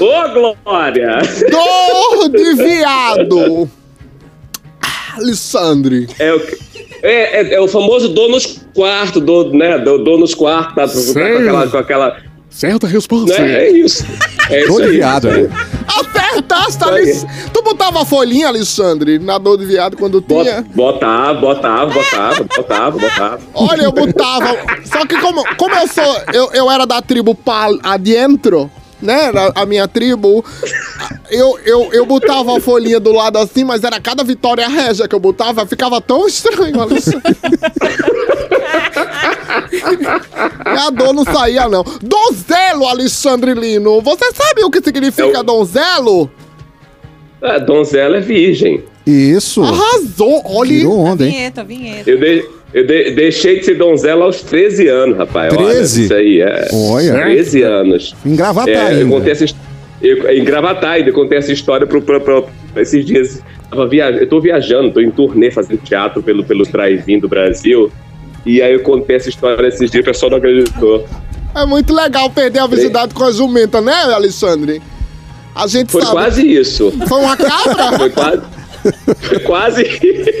Ô, 0.00 0.54
Glória! 0.64 1.18
Dor 1.50 2.28
de 2.30 2.54
viado. 2.54 3.68
Alexandre. 5.16 6.08
É 6.18 6.32
o, 6.32 6.40
é, 7.02 7.40
é, 7.40 7.54
é 7.54 7.60
o 7.60 7.68
famoso 7.68 8.08
dor 8.10 8.28
nos 8.30 8.46
quartos, 8.74 9.22
dor, 9.22 9.52
né? 9.52 9.78
Dor, 9.78 10.02
dor 10.04 10.18
nos 10.18 10.34
quartos, 10.34 10.74
tá, 10.74 10.86
tá 10.86 10.92
com 10.92 10.98
Sério? 10.98 11.38
aquela. 11.40 11.68
Com 11.68 11.78
aquela 11.78 12.16
Certa 12.48 12.86
resposta. 12.88 13.38
né? 13.40 13.64
É 13.66 13.70
isso. 13.70 14.04
É 14.48 14.60
isso 14.62 14.68
Todo 14.72 14.82
aí. 14.84 14.90
viado, 14.96 15.28
é. 15.28 15.48
Acertaste, 15.86 16.82
Alexandre. 16.82 17.50
Tu 17.52 17.62
botava 17.62 18.02
a 18.02 18.04
folhinha, 18.04 18.48
Alexandre, 18.48 19.18
na 19.20 19.38
dor 19.38 19.56
de 19.56 19.64
viado 19.66 19.96
quando 19.96 20.20
tinha? 20.20 20.62
Bota- 20.74 20.74
Botava, 20.74 21.40
botava, 21.40 21.92
botava, 21.92 22.44
botava, 22.56 22.98
botava. 22.98 23.40
Olha, 23.54 23.82
eu 23.82 23.92
botava. 23.92 24.56
Só 24.84 25.06
que 25.06 25.16
como, 25.20 25.44
como 25.56 25.74
eu 25.76 25.86
sou. 25.86 26.16
Eu, 26.32 26.50
eu 26.52 26.70
era 26.70 26.84
da 26.86 27.00
tribo 27.00 27.36
Pal 27.36 27.78
Adentro, 27.84 28.68
né? 29.02 29.26
Era 29.26 29.52
A 29.54 29.66
minha 29.66 29.86
tribo. 29.88 30.44
Eu, 31.30 31.58
eu, 31.64 31.88
eu 31.92 32.04
botava 32.06 32.56
a 32.56 32.60
folhinha 32.60 32.98
do 32.98 33.12
lado 33.12 33.38
assim, 33.38 33.62
mas 33.64 33.84
era 33.84 34.00
cada 34.00 34.24
vitória 34.24 34.66
régia 34.68 35.06
que 35.08 35.14
eu 35.14 35.20
botava, 35.20 35.64
ficava 35.66 36.00
tão 36.00 36.26
estranho, 36.26 36.80
Alexandre. 36.80 37.36
E 40.66 40.78
a 40.78 40.90
dor 40.90 41.12
não 41.12 41.24
saía, 41.24 41.68
não. 41.68 41.84
Donzelo, 42.02 42.86
Alexandre 42.86 43.54
Lino. 43.54 44.00
Você 44.00 44.32
sabe 44.32 44.62
o 44.64 44.70
que 44.70 44.82
significa 44.82 45.38
Eu- 45.38 45.44
donzelo? 45.44 46.30
A 47.42 47.58
donzela 47.58 48.18
é 48.18 48.20
virgem. 48.20 48.84
Isso. 49.06 49.62
Arrasou. 49.62 50.42
Olha. 50.44 50.68
Tirou 50.70 50.98
onda, 50.98 51.24
hein? 51.24 51.30
Vinheta, 51.32 51.64
vinheta. 51.64 52.10
Eu, 52.10 52.18
de- 52.20 52.48
eu 52.72 52.86
de- 52.86 53.10
deixei 53.12 53.58
de 53.60 53.64
ser 53.66 53.74
donzela 53.76 54.24
aos 54.24 54.42
13 54.42 54.86
anos, 54.88 55.16
rapaz. 55.18 55.52
Olha, 55.56 55.66
13? 55.74 56.04
isso 56.04 56.14
aí, 56.14 56.40
é. 56.40 56.68
Olha. 56.72 57.12
13 57.14 57.62
anos. 57.62 58.14
Engravatar 58.24 58.68
É, 58.74 58.94
eu 58.94 58.98
ainda. 58.98 59.10
contei 59.10 59.32
essa 59.32 59.44
eu, 60.02 60.30
em 60.30 60.44
Gravatar 60.44 60.92
ainda, 60.92 61.10
eu 61.10 61.14
contei 61.14 61.36
essa 61.38 61.52
história 61.52 61.86
pro, 61.86 62.00
pro, 62.00 62.20
pro- 62.20 62.46
esses 62.76 63.04
dias. 63.04 63.42
Tava 63.70 63.86
via, 63.86 64.10
eu 64.10 64.26
tô 64.26 64.40
viajando, 64.40 64.90
tô 64.90 65.00
em 65.00 65.10
turnê 65.10 65.50
fazendo 65.50 65.78
teatro 65.78 66.22
pelo, 66.22 66.42
pelo 66.42 66.64
drive-in 66.64 67.18
do 67.20 67.28
Brasil. 67.28 67.90
E 68.46 68.62
aí 68.62 68.72
eu 68.72 68.80
contei 68.80 69.16
essa 69.16 69.28
história 69.28 69.66
esses 69.68 69.90
dias, 69.90 70.02
o 70.02 70.04
pessoal 70.06 70.30
não 70.30 70.38
acreditou. 70.38 71.06
É 71.54 71.66
muito 71.66 71.92
legal 71.92 72.30
perder 72.30 72.60
a 72.60 72.66
virgindade 72.66 73.12
com 73.12 73.24
a 73.24 73.30
jumenta, 73.32 73.80
né, 73.80 73.92
Alexandre? 74.14 74.80
A 75.54 75.66
gente 75.66 75.90
Foi 75.92 76.00
sabe. 76.00 76.12
quase 76.14 76.46
isso. 76.50 76.90
Foi 77.06 77.18
uma 77.20 77.36
cabra? 77.36 77.98
Foi 77.98 78.10
quase. 78.10 78.42
Quase. 79.44 79.84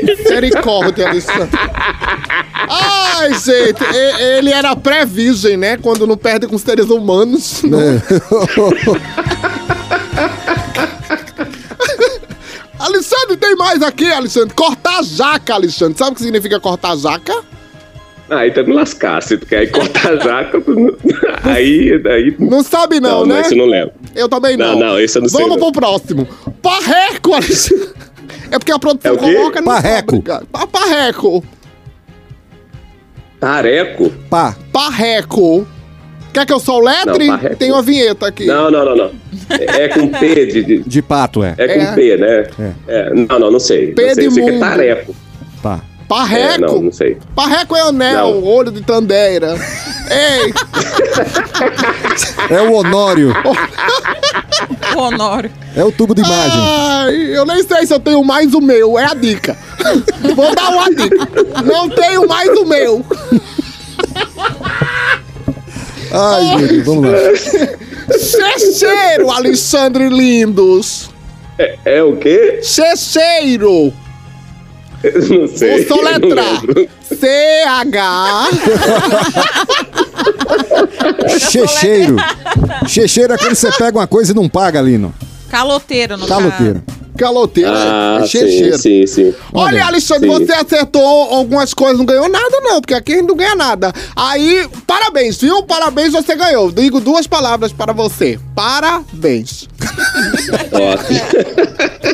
Misericórdia, 0.02 1.08
Alexandre. 1.08 1.50
Ai, 2.68 3.34
gente, 3.34 3.82
ele 4.36 4.50
era 4.50 4.74
pré-virgem, 4.76 5.56
né? 5.56 5.76
Quando 5.76 6.06
não 6.06 6.16
perde 6.16 6.46
com 6.46 6.56
seres 6.58 6.86
humanos. 6.90 7.62
Alexandre, 12.78 13.36
tem 13.36 13.54
mais 13.56 13.82
aqui, 13.82 14.10
Alexandre. 14.10 14.54
Cortar 14.54 15.02
jaca, 15.02 15.54
Alexandre. 15.54 15.98
Sabe 15.98 16.12
o 16.12 16.14
que 16.14 16.22
significa 16.22 16.58
cortar 16.58 16.96
jaca? 16.96 17.34
Aí 18.30 18.50
tá 18.52 18.62
me 18.62 18.72
lascar. 18.72 19.20
Se 19.22 19.36
tu 19.36 19.44
quer 19.44 19.66
cortar 19.70 20.12
a 20.12 20.16
jaca, 20.16 20.60
tu 20.60 20.70
não- 20.74 20.94
aí. 21.42 22.00
aí 22.06 22.34
Não 22.38 22.62
sabe 22.62 23.00
não, 23.00 23.20
não, 23.20 23.26
né? 23.26 23.34
não, 23.34 23.40
esse 23.40 23.54
eu 23.54 23.58
não 23.58 23.66
lembro. 23.66 23.92
Eu 24.14 24.28
também 24.28 24.56
não. 24.56 24.74
Não, 24.78 24.78
não, 24.92 25.00
esse 25.00 25.18
eu 25.18 25.22
não 25.22 25.28
sei, 25.28 25.40
Vamos 25.42 25.58
pro 25.58 25.72
próximo. 25.72 26.26
Parreco, 26.62 27.34
Alexandre. 27.34 27.88
É 28.50 28.58
porque 28.58 28.72
a 28.72 28.78
produção 28.78 29.14
É 29.14 29.16
coloca 29.16 29.60
no 29.60 29.66
Parreco. 29.66 30.22
Parreco. 30.70 31.44
Tareco? 33.38 34.10
Pá. 34.28 34.56
Parreco. 34.72 35.66
Quer 36.32 36.46
que 36.46 36.52
eu 36.52 36.60
sou 36.60 36.80
letre? 36.80 37.26
Não, 37.26 37.36
parreco. 37.36 37.56
Tem 37.56 37.72
uma 37.72 37.82
vinheta 37.82 38.26
aqui. 38.26 38.44
Não, 38.46 38.70
não, 38.70 38.84
não, 38.84 38.96
não. 38.96 39.10
É, 39.50 39.84
é 39.84 39.88
com 39.88 40.06
P 40.08 40.46
de. 40.46 40.62
de- 40.62 40.78
De 40.88 41.02
pato, 41.02 41.42
é. 41.42 41.54
é 41.58 41.68
com 41.74 41.80
É. 41.80 41.94
P, 41.94 42.16
né? 42.16 42.46
É, 42.86 43.10
não, 43.14 43.38
não, 43.38 43.50
não 43.52 43.60
sei. 43.60 43.92
P 43.92 44.06
não 44.06 44.14
sei, 44.14 44.22
de 44.22 44.24
eu 44.26 44.30
sei 44.32 44.44
que 44.44 44.50
é 44.50 44.58
tareco. 44.58 45.16
Pá. 45.62 45.80
Parreco. 46.08 46.54
É, 46.54 46.58
não, 46.58 46.82
não 46.82 46.92
sei. 46.92 47.16
Parreco 47.36 47.74
é 47.76 47.80
anel, 47.82 48.34
Não. 48.34 48.44
olho 48.44 48.70
de 48.72 48.80
tandeira. 48.82 49.54
Ei, 50.10 50.52
É 52.56 52.60
o 52.62 52.74
Honório. 52.74 53.32
O 54.96 54.98
Honório. 55.00 55.50
É 55.76 55.84
o 55.84 55.92
tubo 55.92 56.14
de 56.14 56.22
imagem. 56.22 56.60
ai, 56.60 57.36
eu 57.36 57.46
nem 57.46 57.62
sei 57.62 57.86
se 57.86 57.94
eu 57.94 58.00
tenho 58.00 58.22
mais 58.24 58.52
o 58.54 58.60
meu, 58.60 58.98
é 58.98 59.04
a 59.04 59.14
dica. 59.14 59.56
Vou 60.34 60.54
dar 60.54 60.70
uma 60.70 60.90
dica. 60.90 61.28
Não 61.64 61.88
tenho 61.88 62.26
mais 62.28 62.48
o 62.50 62.64
meu. 62.64 63.04
Ai, 66.12 66.80
vamos 66.84 67.04
lá. 67.10 67.18
Checheiro, 68.18 69.30
Alexandre 69.30 70.08
Lindos. 70.08 71.08
É, 71.58 71.78
é 71.84 72.02
o 72.02 72.16
quê? 72.16 72.60
Checheiro. 72.62 73.92
Eu 75.02 75.28
não 75.28 75.48
sei. 75.48 75.84
Vou 75.84 75.96
soletrar. 75.98 76.60
C-H. 77.18 78.48
Checheiro. 81.50 82.16
Checheiro 82.86 83.32
é 83.34 83.38
quando 83.38 83.54
você 83.54 83.70
pega 83.72 83.98
uma 83.98 84.06
coisa 84.06 84.32
e 84.32 84.34
não 84.34 84.48
paga, 84.48 84.80
Lino. 84.80 85.14
Caloteiro, 85.50 86.16
no 86.16 86.26
Caloteiro. 86.26 86.82
Caloteiro, 87.18 87.70
Ah, 87.74 88.20
é 88.22 88.26
sim, 88.26 88.28
checheiro. 88.28 88.78
sim, 88.78 89.06
sim. 89.06 89.34
Olha, 89.52 89.66
Olha, 89.76 89.86
Alexandre, 89.88 90.30
sim. 90.30 90.38
você 90.46 90.52
acertou 90.52 91.02
algumas 91.04 91.74
coisas, 91.74 91.98
não 91.98 92.06
ganhou 92.06 92.30
nada, 92.30 92.60
não, 92.62 92.80
porque 92.80 92.94
aqui 92.94 93.12
a 93.12 93.16
gente 93.16 93.28
não 93.28 93.36
ganha 93.36 93.54
nada. 93.54 93.92
Aí, 94.16 94.66
parabéns, 94.86 95.36
viu? 95.38 95.62
Parabéns, 95.64 96.12
você 96.12 96.34
ganhou. 96.34 96.72
Digo 96.72 96.98
duas 96.98 97.26
palavras 97.26 97.72
para 97.72 97.92
você. 97.92 98.38
Parabéns. 98.54 99.68
Ótimo. 100.72 101.20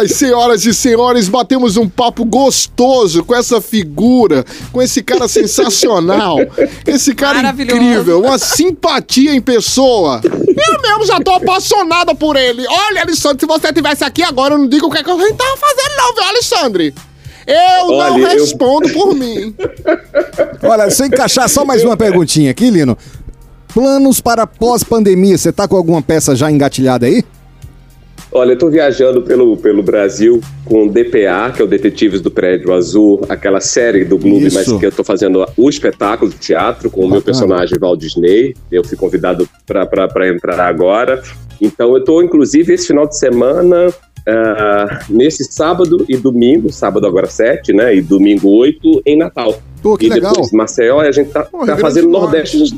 Ai, 0.00 0.08
senhoras 0.08 0.64
e 0.64 0.72
senhores, 0.72 1.28
batemos 1.28 1.76
um 1.76 1.86
papo 1.86 2.24
gostoso 2.24 3.22
com 3.22 3.34
essa 3.34 3.60
figura, 3.60 4.46
com 4.72 4.80
esse 4.80 5.02
cara 5.02 5.28
sensacional, 5.28 6.38
esse 6.86 7.14
cara 7.14 7.50
incrível, 7.50 8.20
uma 8.22 8.38
simpatia 8.38 9.34
em 9.34 9.42
pessoa. 9.42 10.22
Eu 10.24 10.80
mesmo 10.80 11.04
já 11.04 11.20
tô 11.20 11.32
apaixonada 11.32 12.14
por 12.14 12.34
ele. 12.36 12.64
Olha, 12.66 13.02
Alexandre, 13.02 13.40
se 13.40 13.46
você 13.46 13.70
tivesse 13.74 14.02
aqui 14.02 14.22
agora, 14.22 14.54
eu 14.54 14.58
não 14.58 14.66
digo 14.68 14.86
o 14.86 14.90
que, 14.90 14.98
é 14.98 15.02
que 15.02 15.10
a 15.10 15.16
gente 15.18 15.34
tava 15.34 15.56
fazendo, 15.58 15.96
não, 15.98 16.14
viu, 16.14 16.24
Alexandre? 16.24 16.94
Eu 17.46 17.88
não 17.88 17.94
Olha, 17.96 18.22
eu- 18.22 18.28
respondo 18.28 18.88
por 18.94 19.14
mim. 19.14 19.54
Olha, 20.62 20.90
se 20.90 21.02
eu 21.02 21.08
encaixar 21.08 21.46
só 21.50 21.62
mais 21.62 21.84
uma 21.84 21.96
perguntinha 21.96 22.50
aqui, 22.52 22.70
Lino. 22.70 22.96
Planos 23.74 24.18
para 24.18 24.46
pós-pandemia, 24.46 25.36
você 25.36 25.52
tá 25.52 25.68
com 25.68 25.76
alguma 25.76 26.00
peça 26.00 26.34
já 26.34 26.50
engatilhada 26.50 27.04
aí? 27.04 27.22
Olha, 28.32 28.52
eu 28.52 28.58
tô 28.58 28.70
viajando 28.70 29.22
pelo, 29.22 29.56
pelo 29.56 29.82
Brasil 29.82 30.40
com 30.64 30.86
o 30.86 30.90
DPA, 30.90 31.52
que 31.54 31.60
é 31.60 31.64
o 31.64 31.68
Detetives 31.68 32.20
do 32.20 32.30
Prédio 32.30 32.72
Azul, 32.72 33.20
aquela 33.28 33.60
série 33.60 34.04
do 34.04 34.16
Globo, 34.16 34.46
Isso. 34.46 34.56
mas 34.56 34.80
que 34.80 34.86
eu 34.86 34.92
tô 34.92 35.02
fazendo 35.02 35.44
o 35.56 35.68
espetáculo 35.68 36.30
de 36.30 36.38
teatro 36.38 36.90
com 36.90 37.00
o 37.00 37.08
meu 37.08 37.20
Bacana. 37.20 37.24
personagem 37.24 37.78
Walt 37.78 37.98
Disney. 37.98 38.54
Eu 38.70 38.84
fui 38.84 38.96
convidado 38.96 39.48
para 39.66 40.28
entrar 40.28 40.60
agora. 40.60 41.20
Então 41.60 41.96
eu 41.96 42.04
tô, 42.04 42.22
inclusive, 42.22 42.72
esse 42.72 42.86
final 42.86 43.06
de 43.06 43.18
semana, 43.18 43.92
ah, 44.26 45.00
nesse 45.08 45.44
sábado 45.44 46.04
e 46.08 46.16
domingo, 46.16 46.72
sábado 46.72 47.06
agora 47.06 47.26
7, 47.26 47.72
né? 47.72 47.96
E 47.96 48.00
domingo 48.00 48.48
8, 48.48 49.02
em 49.04 49.16
Natal. 49.16 49.60
Pô, 49.82 49.96
que 49.96 50.06
e 50.06 50.08
legal. 50.08 50.32
depois 50.32 50.52
Maceió, 50.52 51.02
e 51.02 51.08
a 51.08 51.12
gente 51.12 51.30
tá, 51.30 51.42
Pô, 51.44 51.66
tá 51.66 51.76
fazendo 51.76 52.04
do 52.04 52.12
Nordeste. 52.12 52.74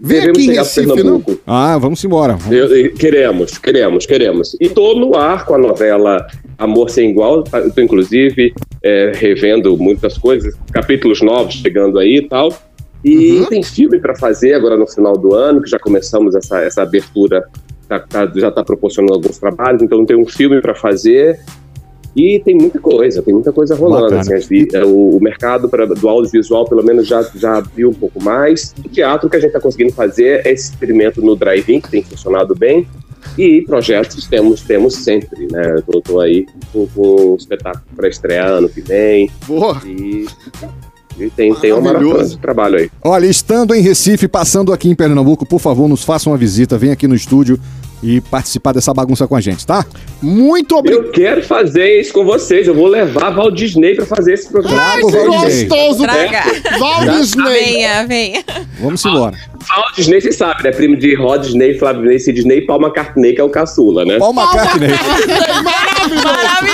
Vem 0.00 0.20
Devemos 0.20 0.38
aqui 0.38 0.44
em 0.46 0.48
chegar 0.50 0.62
Recife, 0.62 0.86
não? 0.86 0.94
Pernambuco. 0.96 1.38
Ah, 1.46 1.76
vamos 1.78 2.04
embora. 2.04 2.38
Eu- 2.50 2.74
eu- 2.76 2.94
queremos, 2.94 3.58
queremos, 3.58 4.06
queremos. 4.06 4.56
E 4.60 4.68
tô 4.68 4.94
no 4.94 5.16
ar 5.16 5.44
com 5.44 5.54
a 5.54 5.58
novela 5.58 6.26
Amor 6.56 6.88
Sem 6.90 7.10
Igual. 7.10 7.42
Eu 7.52 7.70
tô, 7.72 7.80
inclusive, 7.80 8.52
é, 8.82 9.12
revendo 9.14 9.76
muitas 9.76 10.16
coisas, 10.16 10.54
capítulos 10.72 11.20
novos 11.20 11.54
chegando 11.54 11.98
aí 11.98 12.18
e 12.18 12.28
tal. 12.28 12.52
E 13.04 13.44
tem 13.48 13.62
filme 13.62 13.98
para 14.00 14.14
fazer 14.16 14.54
agora 14.54 14.76
no 14.76 14.86
final 14.86 15.14
do 15.16 15.34
ano, 15.34 15.62
que 15.62 15.70
já 15.70 15.78
começamos 15.78 16.34
essa, 16.34 16.60
essa 16.62 16.82
abertura, 16.82 17.44
tá- 17.88 18.00
tá- 18.00 18.30
já 18.36 18.48
está 18.48 18.62
proporcionando 18.64 19.14
alguns 19.14 19.38
trabalhos, 19.38 19.82
então 19.82 20.04
tem 20.04 20.16
um 20.16 20.26
filme 20.26 20.60
para 20.60 20.74
fazer. 20.74 21.38
E 22.18 22.40
tem 22.40 22.56
muita 22.56 22.80
coisa, 22.80 23.22
tem 23.22 23.32
muita 23.32 23.52
coisa 23.52 23.76
rolando. 23.76 24.16
Assim, 24.16 24.34
as 24.34 24.50
é, 24.74 24.84
o, 24.84 25.16
o 25.16 25.20
mercado 25.22 25.68
pra, 25.68 25.86
do 25.86 26.08
audiovisual, 26.08 26.64
pelo 26.64 26.82
menos, 26.82 27.06
já, 27.06 27.22
já 27.36 27.58
abriu 27.58 27.90
um 27.90 27.94
pouco 27.94 28.20
mais. 28.20 28.74
O 28.84 28.88
teatro 28.88 29.30
que 29.30 29.36
a 29.36 29.38
gente 29.38 29.50
está 29.50 29.60
conseguindo 29.60 29.92
fazer 29.92 30.44
é 30.44 30.50
esse 30.50 30.72
experimento 30.72 31.22
no 31.22 31.36
drive-in, 31.36 31.80
que 31.80 31.88
tem 31.88 32.02
funcionado 32.02 32.56
bem. 32.56 32.88
E 33.38 33.62
projetos 33.62 34.26
temos, 34.26 34.62
temos 34.62 34.94
sempre, 34.94 35.46
né? 35.48 35.76
Eu 35.76 35.82
tô, 35.82 36.00
tô 36.00 36.20
aí 36.20 36.44
com, 36.72 36.88
com 36.88 37.34
um 37.34 37.36
espetáculo 37.36 37.84
para 37.94 38.08
estrear 38.08 38.48
ano 38.48 38.68
que 38.68 38.80
vem. 38.80 39.30
Boa. 39.46 39.80
E, 39.86 40.26
e 41.20 41.30
tem, 41.30 41.54
tem 41.54 41.72
uma 41.72 41.82
maratona 41.82 42.24
de 42.24 42.38
trabalho 42.38 42.78
aí. 42.78 42.90
Olha, 43.00 43.26
estando 43.26 43.76
em 43.76 43.80
Recife, 43.80 44.26
passando 44.26 44.72
aqui 44.72 44.88
em 44.88 44.94
Pernambuco, 44.96 45.46
por 45.46 45.60
favor, 45.60 45.88
nos 45.88 46.02
faça 46.02 46.28
uma 46.28 46.36
visita, 46.36 46.76
vem 46.76 46.90
aqui 46.90 47.06
no 47.06 47.14
estúdio 47.14 47.60
e 48.02 48.20
participar 48.20 48.72
dessa 48.72 48.94
bagunça 48.94 49.26
com 49.26 49.34
a 49.34 49.40
gente, 49.40 49.66
tá? 49.66 49.84
Muito 50.22 50.76
obrigado. 50.76 51.06
Eu 51.06 51.10
quero 51.10 51.42
fazer 51.42 52.00
isso 52.00 52.12
com 52.12 52.24
vocês. 52.24 52.66
Eu 52.66 52.74
vou 52.74 52.86
levar 52.86 53.30
Val 53.30 53.50
Disney 53.50 53.94
para 53.94 54.06
fazer 54.06 54.34
esse 54.34 54.48
programa. 54.48 54.80
Disney. 54.96 55.66
gostoso. 55.66 56.02
Traga. 56.02 56.42
Val 56.78 57.04
Disney. 57.18 57.44
Venha, 57.44 58.06
venha. 58.06 58.44
Vamos 58.80 59.04
embora. 59.04 59.36
Val 59.68 59.84
Disney, 59.96 60.20
você 60.20 60.32
sabe, 60.32 60.62
né? 60.62 60.70
Primo 60.70 60.96
de 60.96 61.14
Rod 61.14 61.42
Disney, 61.42 61.74
Flávio 61.78 62.08
Disney, 62.08 62.34
Disney 62.34 62.56
e 62.58 62.66
Paul 62.66 62.80
McCartney, 62.80 63.34
que 63.34 63.40
é 63.40 63.44
o 63.44 63.50
caçula, 63.50 64.04
né? 64.04 64.18
Paul 64.18 64.34
McCartney. 64.34 64.90
Maravilhoso. 65.64 66.68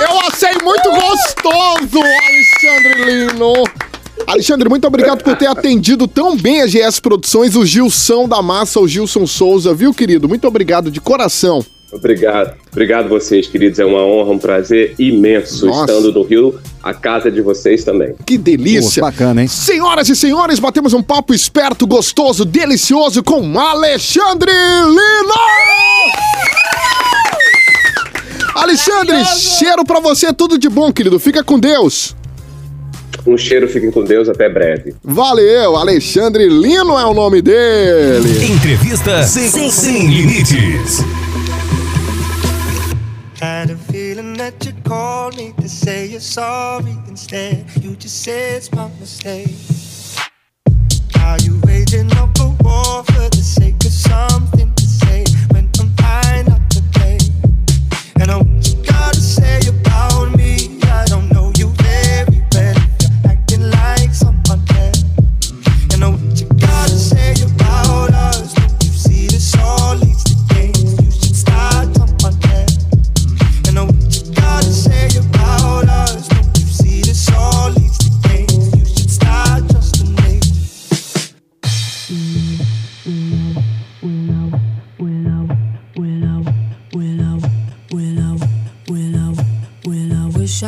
Eu 0.00 0.18
achei 0.20 0.54
muito 0.62 0.90
gostoso, 0.90 2.00
Alexandre 2.02 3.04
Lino. 3.04 3.64
Alexandre, 4.26 4.68
muito 4.68 4.86
obrigado 4.86 5.22
por 5.22 5.36
ter 5.36 5.46
atendido 5.50 6.06
tão 6.06 6.36
bem 6.36 6.62
a 6.62 6.66
GS 6.66 7.00
Produções, 7.00 7.56
o 7.56 7.64
Gilson 7.64 8.28
da 8.28 8.40
Massa, 8.42 8.80
o 8.80 8.88
Gilson 8.88 9.26
Souza, 9.26 9.74
viu, 9.74 9.92
querido? 9.92 10.28
Muito 10.28 10.46
obrigado 10.46 10.90
de 10.90 11.00
coração. 11.00 11.64
Obrigado. 11.92 12.54
Obrigado 12.70 13.08
vocês, 13.08 13.48
queridos. 13.48 13.78
É 13.80 13.84
uma 13.84 14.04
honra, 14.04 14.30
um 14.30 14.38
prazer 14.38 14.94
imenso 14.98 15.66
Nossa. 15.66 15.92
estando 15.92 16.12
no 16.12 16.22
Rio, 16.22 16.58
a 16.82 16.94
casa 16.94 17.30
de 17.30 17.40
vocês 17.40 17.82
também. 17.82 18.14
Que 18.24 18.38
delícia. 18.38 19.02
Pô, 19.02 19.10
bacana, 19.10 19.42
hein? 19.42 19.48
Senhoras 19.48 20.08
e 20.08 20.14
senhores, 20.14 20.60
batemos 20.60 20.92
um 20.92 21.02
papo 21.02 21.34
esperto, 21.34 21.86
gostoso, 21.86 22.44
delicioso 22.44 23.22
com 23.24 23.58
Alexandre 23.58 24.52
Lino! 24.52 25.34
Alexandre, 28.54 29.24
cheiro 29.24 29.84
pra 29.84 30.00
você, 30.00 30.32
tudo 30.32 30.58
de 30.58 30.68
bom, 30.68 30.92
querido. 30.92 31.18
Fica 31.18 31.42
com 31.42 31.58
Deus. 31.58 32.14
Um 33.26 33.36
cheiro, 33.36 33.68
fiquem 33.68 33.90
com 33.90 34.02
Deus, 34.02 34.28
até 34.28 34.48
breve. 34.48 34.94
Valeu, 35.02 35.76
Alexandre 35.76 36.48
Lino 36.48 36.98
é 36.98 37.04
o 37.04 37.12
nome 37.14 37.42
dele. 37.42 38.44
Entrevista 38.44 39.22
sem, 39.22 39.70
sem 39.70 40.06
limites. 40.08 41.04
Had 43.42 43.70
a 43.70 43.76
feeling 43.90 44.34
that 44.36 44.66
you 44.66 44.74
called 44.84 45.36
me 45.36 45.52
to 45.60 45.68
say 45.68 46.06
you're 46.06 46.20
sorry 46.20 46.94
instead. 47.08 47.64
You 47.82 47.96
just 47.96 48.22
said 48.22 48.56
it's 48.58 48.70
my 48.72 48.88
mistake. 49.00 49.48
Are 51.20 51.38
you 51.42 51.58
waging 51.64 52.10
up 52.18 52.38
a 52.38 52.48
war 52.62 53.02
for 53.04 53.28
the 53.30 53.42
sake 53.42 53.82
of 53.84 53.92
something 53.92 54.72
to 54.74 54.82
say 54.84 55.24
when 55.52 55.70
I'm 55.80 55.94
trying 55.96 56.46
not 56.48 56.70
to 56.70 56.82
play? 56.92 57.18
And 58.20 58.30
I 58.30 58.36
what 58.36 58.68
you 58.68 58.82
gotta 58.84 59.20
say 59.20 59.60
about 59.68 59.89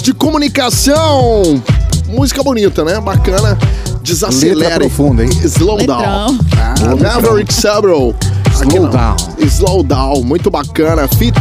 De 0.00 0.12
Comunicação. 0.14 1.62
Música 2.08 2.42
bonita, 2.42 2.84
né? 2.84 3.00
Bacana. 3.00 3.58
Desacelere. 4.02 4.56
Letra 4.58 4.80
profunda, 4.80 5.22
hein? 5.24 5.30
Slow 5.44 5.76
Letrão. 5.76 5.98
down. 6.00 6.38
Ah, 6.56 6.96
Maverick. 6.96 7.52
Aqui 7.52 8.76
Slow 8.76 8.88
down. 8.88 9.16
Slow 9.38 9.82
down. 9.82 10.22
Muito 10.24 10.50
bacana. 10.50 11.06
Fit 11.06 11.38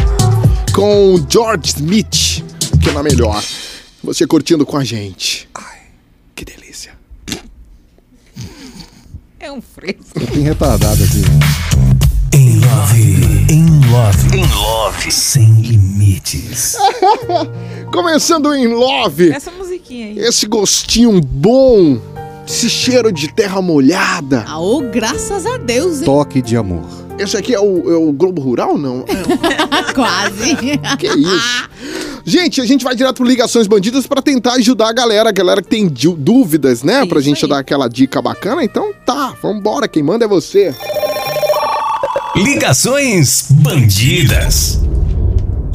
com 0.73 1.15
George 1.29 1.69
Smith, 1.75 2.43
que 2.81 2.89
é 2.89 2.93
na 2.93 3.01
melhor. 3.01 3.41
Você 4.03 4.27
curtindo 4.27 4.65
com 4.65 4.77
a 4.77 4.83
gente. 4.83 5.47
Ai, 5.55 5.79
que 6.35 6.45
delícia. 6.45 6.91
É 9.39 9.51
um 9.51 9.61
fresco. 9.61 10.19
Eu 10.19 10.27
tenho 10.27 10.43
retardado 10.43 11.03
aqui. 11.03 11.70
Em 12.33 12.59
love, 12.59 13.45
em 13.49 13.65
love, 13.91 14.37
em 14.37 14.45
love, 14.53 15.11
sem 15.11 15.51
limites. 15.61 16.75
Começando 17.91 18.53
em 18.53 18.67
Love. 18.67 19.31
Essa 19.31 19.51
musiquinha 19.51 20.07
aí. 20.07 20.19
Esse 20.19 20.45
gostinho 20.45 21.19
bom 21.21 21.99
esse 22.47 22.69
cheiro 22.69 23.11
de 23.11 23.31
terra 23.31 23.61
molhada. 23.61 24.43
Ah, 24.47 24.59
ô, 24.59 24.81
graças 24.81 25.45
a 25.45 25.57
Deus, 25.57 25.99
hein? 25.99 26.05
Toque 26.05 26.41
de 26.41 26.57
amor. 26.57 26.83
Esse 27.17 27.37
aqui 27.37 27.53
é 27.53 27.59
o, 27.59 27.89
é 27.89 27.95
o 27.95 28.11
Globo 28.11 28.41
Rural, 28.41 28.77
não? 28.77 29.05
É, 29.07 29.93
Quase. 29.93 30.55
que 30.97 31.07
isso? 31.07 31.69
Gente, 32.25 32.59
a 32.59 32.65
gente 32.65 32.83
vai 32.83 32.93
direto 32.95 33.15
pro 33.17 33.25
Ligações 33.25 33.67
Bandidas 33.67 34.05
pra 34.07 34.21
tentar 34.21 34.53
ajudar 34.53 34.89
a 34.89 34.93
galera, 34.93 35.29
a 35.29 35.31
galera 35.31 35.61
que 35.61 35.69
tem 35.69 35.87
dú- 35.87 36.15
dúvidas, 36.17 36.83
né? 36.83 37.05
Pra 37.05 37.19
Isso 37.19 37.29
gente 37.29 37.45
aí. 37.45 37.49
dar 37.49 37.59
aquela 37.59 37.87
dica 37.87 38.21
bacana. 38.21 38.63
Então 38.63 38.91
tá, 39.05 39.33
vambora, 39.41 39.87
quem 39.87 40.03
manda 40.03 40.25
é 40.25 40.27
você. 40.27 40.73
Ligações 42.35 43.47
Bandidas. 43.51 44.79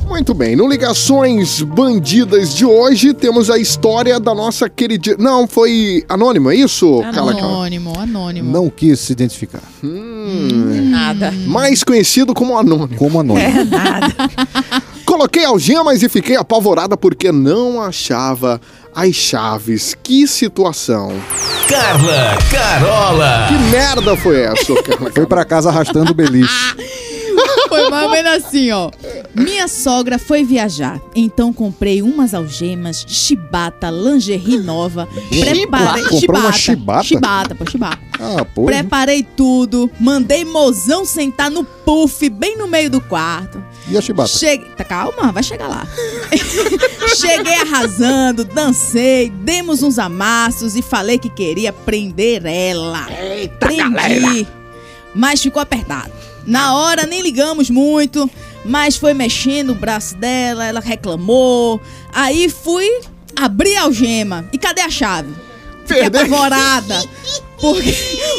Muito 0.09 0.33
bem, 0.33 0.57
no 0.57 0.67
Ligações 0.67 1.61
Bandidas 1.61 2.55
de 2.55 2.65
hoje 2.65 3.13
temos 3.13 3.51
a 3.51 3.59
história 3.59 4.19
da 4.19 4.35
nossa 4.35 4.67
querida. 4.67 5.17
Não, 5.19 5.47
foi 5.47 6.03
anônimo, 6.09 6.51
é 6.51 6.57
isso? 6.57 7.03
Cala, 7.13 7.35
cala. 7.35 7.53
Anônimo, 7.53 7.99
anônimo. 7.99 8.51
Não 8.51 8.71
quis 8.71 9.01
se 9.01 9.13
identificar. 9.13 9.63
Nada. 9.83 11.31
Mais 11.47 11.85
conhecido 11.85 12.33
como 12.33 12.57
anônimo. 12.57 12.97
Como 12.97 13.21
anônimo. 13.21 13.47
Coloquei 15.05 15.45
algemas 15.45 16.03
e 16.03 16.09
fiquei 16.09 16.37
apavorada 16.37 16.97
porque 16.97 17.31
não 17.31 17.83
achava 17.83 18.61
as 18.97 19.15
chaves. 19.15 19.95
Que 20.03 20.27
situação. 20.27 21.13
Carla 21.69 22.39
Carola. 22.51 23.47
Que 23.49 23.59
merda 23.71 24.17
foi 24.17 24.41
essa, 24.41 24.75
cara? 24.83 25.13
Foi 25.13 25.27
pra 25.27 25.45
casa 25.45 25.69
arrastando 25.69 26.13
o 26.13 26.15
beliche. 26.15 26.75
Foi 27.83 27.91
mais 27.91 28.05
ou 28.05 28.11
menos 28.11 28.33
assim, 28.33 28.71
ó. 28.71 28.91
Minha 29.35 29.69
sogra 29.69 30.19
foi 30.19 30.45
viajar, 30.45 31.01
então 31.15 31.53
comprei 31.53 32.03
umas 32.03 32.35
algemas, 32.35 33.05
chibata, 33.07 33.91
lingerie 33.91 34.59
nova. 34.59 35.09
Preparei. 35.29 36.05
Comprou 36.05 36.41
uma 36.41 36.53
chibata? 36.53 37.05
Chibata, 37.05 37.55
pô, 37.55 37.71
chibata. 37.71 37.99
Ah, 38.19 38.45
pô. 38.45 38.65
Preparei 38.65 39.23
tudo, 39.23 39.91
mandei 40.01 40.45
mozão 40.45 41.05
sentar 41.05 41.51
no 41.51 41.65
puff, 41.65 42.29
bem 42.31 42.57
no 42.57 42.67
meio 42.67 42.89
do 42.91 43.01
quarto. 43.01 43.63
E 43.89 43.97
a 43.97 44.01
chibata? 44.01 44.29
Cheguei. 44.29 44.69
Tá, 44.77 44.85
calma, 44.85 45.31
vai 45.31 45.43
chegar 45.43 45.69
lá. 45.69 45.87
Cheguei 47.17 47.55
arrasando, 47.55 48.45
dancei, 48.45 49.31
demos 49.31 49.83
uns 49.83 49.99
amassos 49.99 50.75
e 50.77 50.83
falei 50.83 51.19
que 51.19 51.31
queria 51.31 51.73
prender 51.73 52.45
ela. 52.45 53.07
Eita, 53.11 53.67
Prendi. 53.67 54.47
Mas 55.15 55.41
ficou 55.43 55.63
apertado. 55.63 56.13
Na 56.47 56.77
hora 56.77 57.07
nem 57.07 57.21
ligamos 57.23 57.69
muito, 57.69 58.31
mas 58.65 58.97
foi 58.97 59.13
mexendo 59.15 59.71
o 59.71 59.75
braço 59.75 60.15
dela, 60.17 60.65
ela 60.65 60.81
reclamou. 60.81 61.81
Aí 62.13 62.49
fui 62.49 62.89
abrir 63.35 63.77
a 63.77 63.83
algema. 63.83 64.49
E 64.53 64.59
cadê 64.59 64.81
a 64.81 64.91
chave? 64.91 65.35
Fiquei 65.85 66.03
Perdeu. 66.11 66.21
apavorada. 66.23 67.05
Porque, 67.61 67.95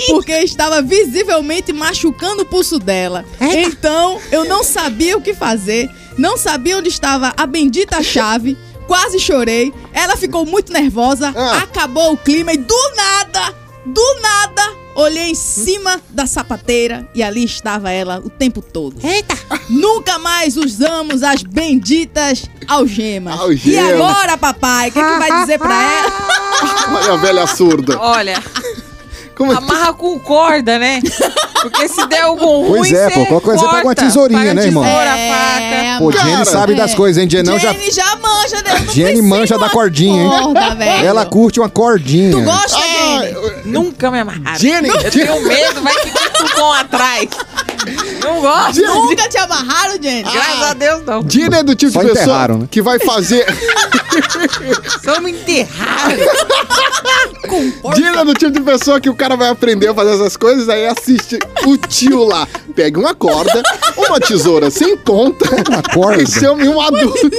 porque 0.07 0.31
estava 0.39 0.81
visivelmente 0.81 1.73
machucando 1.73 2.43
o 2.43 2.45
pulso 2.45 2.77
dela. 2.77 3.25
Então, 3.41 4.19
eu 4.31 4.45
não 4.45 4.63
sabia 4.63 5.17
o 5.17 5.21
que 5.21 5.33
fazer, 5.33 5.89
não 6.17 6.37
sabia 6.37 6.77
onde 6.77 6.89
estava 6.89 7.33
a 7.35 7.45
bendita 7.47 8.03
chave, 8.03 8.55
quase 8.85 9.19
chorei. 9.19 9.73
Ela 9.93 10.15
ficou 10.15 10.45
muito 10.45 10.71
nervosa, 10.71 11.33
Ah. 11.35 11.57
acabou 11.63 12.13
o 12.13 12.17
clima 12.17 12.53
e 12.53 12.57
do 12.57 12.91
nada, 12.95 13.55
do 13.85 14.15
nada, 14.21 14.75
olhei 14.97 15.29
em 15.31 15.35
cima 15.35 15.99
da 16.09 16.25
sapateira 16.25 17.07
e 17.13 17.21
ali 17.23 17.43
estava 17.43 17.91
ela 17.91 18.19
o 18.23 18.29
tempo 18.29 18.61
todo. 18.61 18.95
Eita! 19.03 19.35
Nunca 19.69 20.17
mais 20.19 20.57
usamos 20.57 21.23
as 21.23 21.43
benditas 21.43 22.49
algemas. 22.67 23.35
E 23.35 23.39
Algema. 23.77 24.09
agora, 24.09 24.37
papai, 24.37 24.89
o 24.89 24.91
que, 24.91 25.01
que 25.01 25.19
vai 25.19 25.41
dizer 25.41 25.57
pra 25.59 25.73
ela? 25.73 26.11
Olha 27.01 27.13
a 27.13 27.17
velha 27.17 27.47
surda. 27.47 27.99
Olha, 27.99 28.41
Como 29.35 29.51
é 29.51 29.55
que- 29.57 29.63
amarra 29.63 29.93
com 29.93 30.17
corda, 30.19 30.79
né? 30.79 30.99
Porque 31.61 31.87
se 31.89 32.05
der 32.07 32.21
algum 32.21 32.67
ruim, 32.67 32.79
Pois 32.79 32.93
é, 32.93 33.09
pô, 33.09 33.25
qualquer 33.25 33.45
coisa 33.45 33.63
você 33.63 33.69
pega 33.75 33.87
uma 33.87 33.95
tesourinha, 33.95 34.53
né, 34.53 34.65
irmão? 34.65 34.83
tesoura, 34.83 35.17
É, 35.17 35.29
faca. 35.31 35.97
Pô, 36.03 36.11
Cara, 36.11 36.29
Jenny 36.29 36.45
sabe 36.45 36.75
das 36.75 36.91
é. 36.91 36.95
coisas, 36.95 37.21
hein? 37.23 37.29
Jenny 37.29 37.59
já... 37.59 37.71
Jenny 37.73 37.91
já 37.91 38.15
manja, 38.15 38.61
né? 38.63 38.79
Não 38.85 38.93
Jenny 38.93 39.21
manja 39.21 39.57
da 39.57 39.65
uma 39.65 39.69
cordinha, 39.71 40.23
hein? 40.23 40.29
corda, 40.29 40.75
velho. 40.75 41.05
Ela 41.05 41.25
curte 41.25 41.59
uma 41.59 41.69
cordinha. 41.69 42.31
Tu 42.31 42.41
gosta, 42.41 42.77
Ah, 43.17 43.25
Jenny? 43.25 43.61
Nunca 43.65 44.11
me 44.11 44.19
amarraram. 44.19 44.59
Jenny, 44.59 44.89
Eu 44.89 45.11
tenho 45.11 45.41
medo, 45.43 45.81
vai 45.81 45.95
que 45.95 46.11
tem 46.11 46.49
com 46.55 46.73
atrás. 46.73 47.29
Não 48.23 48.41
gosto. 48.41 48.81
Nunca 48.81 49.29
te 49.29 49.37
amarraram, 49.37 50.01
Jenny? 50.01 50.23
Graças 50.23 50.63
a 50.63 50.73
Deus, 50.73 51.03
não. 51.05 51.25
Jenny 51.29 51.55
é 51.55 51.63
do 51.63 51.75
tipo 51.75 51.91
Só 51.93 52.03
de 52.03 52.09
pessoa 52.13 52.47
né? 52.49 52.67
que 52.69 52.81
vai 52.81 52.99
fazer. 52.99 53.45
Só 55.03 55.19
me 55.21 55.31
enterraram. 55.31 56.17
Jenny 57.95 58.17
é 58.17 58.25
do 58.25 58.33
tipo 58.33 58.51
de 58.51 58.61
pessoa 58.61 58.99
que 58.99 59.09
o 59.09 59.15
cara 59.15 59.35
vai 59.37 59.49
aprender 59.49 59.87
a 59.87 59.93
fazer 59.93 60.15
essas 60.15 60.35
coisas, 60.35 60.67
aí 60.69 60.85
assiste 60.87 61.39
o 61.65 61.77
tio 61.77 62.23
lá. 62.23 62.47
Pega 62.75 62.99
uma 62.99 63.15
corda, 63.15 63.63
uma 63.95 64.19
tesoura 64.19 64.69
sem 64.69 64.97
ponta 64.97 65.45
Uma 65.69 65.81
corda. 65.81 66.21
e 66.21 66.27
chama 66.27 66.63
um 66.63 66.79
adulto. 66.81 67.29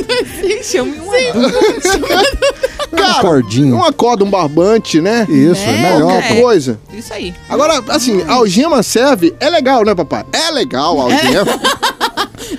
Chame 0.62 0.98
um 1.00 1.08
Cara, 2.96 3.20
cordinha. 3.20 3.74
uma 3.74 3.92
corda, 3.92 4.24
um 4.24 4.30
barbante, 4.30 5.00
né? 5.00 5.26
Isso, 5.28 5.60
é, 5.62 5.70
É, 5.70 5.82
melhor. 5.94 6.12
Qualquer 6.12 6.36
É. 6.36 6.40
coisa. 6.40 6.80
Isso 6.92 7.12
aí. 7.12 7.34
Agora, 7.48 7.82
assim, 7.88 8.22
a 8.26 8.32
algema 8.34 8.82
serve, 8.82 9.34
é 9.40 9.48
legal, 9.50 9.84
né, 9.84 9.94
papai? 9.94 10.24
É 10.32 10.50
legal 10.50 10.98
a 11.00 11.04
algema. 11.04 11.46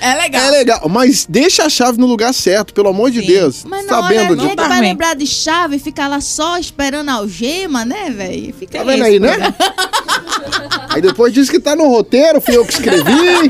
É 0.01 0.13
legal. 0.13 0.41
É 0.41 0.51
legal, 0.51 0.87
mas 0.87 1.25
deixa 1.27 1.63
a 1.65 1.69
chave 1.69 1.97
no 1.97 2.05
lugar 2.05 2.31
certo, 2.33 2.73
pelo 2.73 2.89
amor 2.89 3.09
de 3.09 3.21
Sim. 3.21 3.25
Deus. 3.27 3.63
Mas 3.65 3.85
na 3.87 3.97
hora 3.99 4.03
Sabendo 4.15 4.33
é 4.45 4.47
de. 4.49 4.55
que 4.55 4.67
vai 4.67 4.81
lembrar 4.81 5.15
de 5.15 5.25
chave 5.25 5.77
e 5.77 5.79
ficar 5.79 6.07
lá 6.07 6.21
só 6.21 6.57
esperando 6.59 7.09
a 7.09 7.13
algema, 7.13 7.83
né, 7.83 8.09
velho? 8.11 8.53
Fica 8.53 8.77
Tá 8.79 8.83
vendo 8.83 9.03
aí, 9.03 9.19
né? 9.19 9.29
problema. 9.29 9.55
Aí 10.89 11.01
depois 11.01 11.33
diz 11.33 11.49
que 11.49 11.59
tá 11.59 11.75
no 11.75 11.87
roteiro, 11.89 12.39
fui 12.39 12.55
eu 12.55 12.65
que 12.65 12.73
escrevi. 12.73 13.49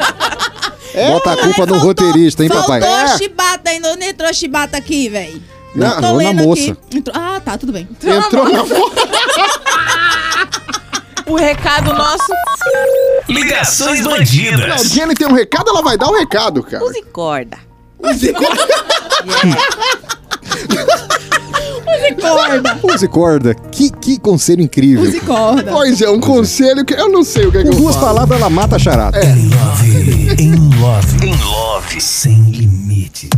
É, 0.93 1.11
Bota 1.11 1.33
a 1.33 1.37
culpa 1.37 1.65
no 1.65 1.77
roteirista, 1.77 2.41
hein, 2.43 2.49
papai? 2.49 2.81
Faltou 2.81 2.97
É. 2.99 3.03
a 3.03 3.17
chibata 3.17 3.69
ainda. 3.69 3.91
Onde 3.91 4.05
entrou 4.05 4.29
a 4.29 4.33
chibata 4.33 4.77
aqui, 4.77 5.09
velho? 5.09 5.41
Não, 5.79 5.97
entrou 5.97 6.21
na 6.21 6.33
moça. 6.33 6.71
aqui. 6.71 6.97
Entrou- 6.97 7.15
Ah, 7.17 7.41
tá, 7.43 7.57
tudo 7.57 7.71
bem. 7.73 7.87
entrou 8.03 8.49
na 8.51 8.63
O 11.27 11.35
recado 11.35 11.93
nosso, 11.93 12.25
Ligações 13.27 13.99
Não, 13.99 14.11
Bandidas. 14.11 14.81
Jenny 14.89 15.13
tem 15.13 15.27
um 15.27 15.33
recado, 15.33 15.69
ela 15.69 15.83
vai 15.83 15.95
dar 15.95 16.07
o 16.07 16.17
recado, 16.17 16.63
cara. 16.63 16.83
use 16.83 17.03
corda. 17.13 17.57
Corda. 22.21 22.79
Use 22.83 23.07
corda. 23.07 23.53
Que, 23.71 23.89
que 23.91 24.19
conselho 24.19 24.61
incrível. 24.61 25.03
Use 25.03 25.19
corda. 25.21 25.71
Pois 25.71 26.01
é, 26.01 26.09
um 26.09 26.19
conselho 26.19 26.83
que 26.83 26.93
eu 26.93 27.09
não 27.09 27.23
sei 27.23 27.45
o 27.47 27.51
que 27.51 27.57
é 27.59 27.63
que 27.63 27.69
Com 27.69 27.75
eu 27.75 27.79
duas 27.81 27.95
falo. 27.95 28.07
palavras, 28.07 28.39
ela 28.39 28.49
mata 28.49 28.75
a 28.75 28.79
charada. 28.79 29.19
Em 29.23 29.49
love, 29.49 30.35
em 30.41 30.55
love, 30.79 31.27
em 31.27 31.35
love, 31.43 32.01
sem 32.01 32.41
limites. 32.51 33.29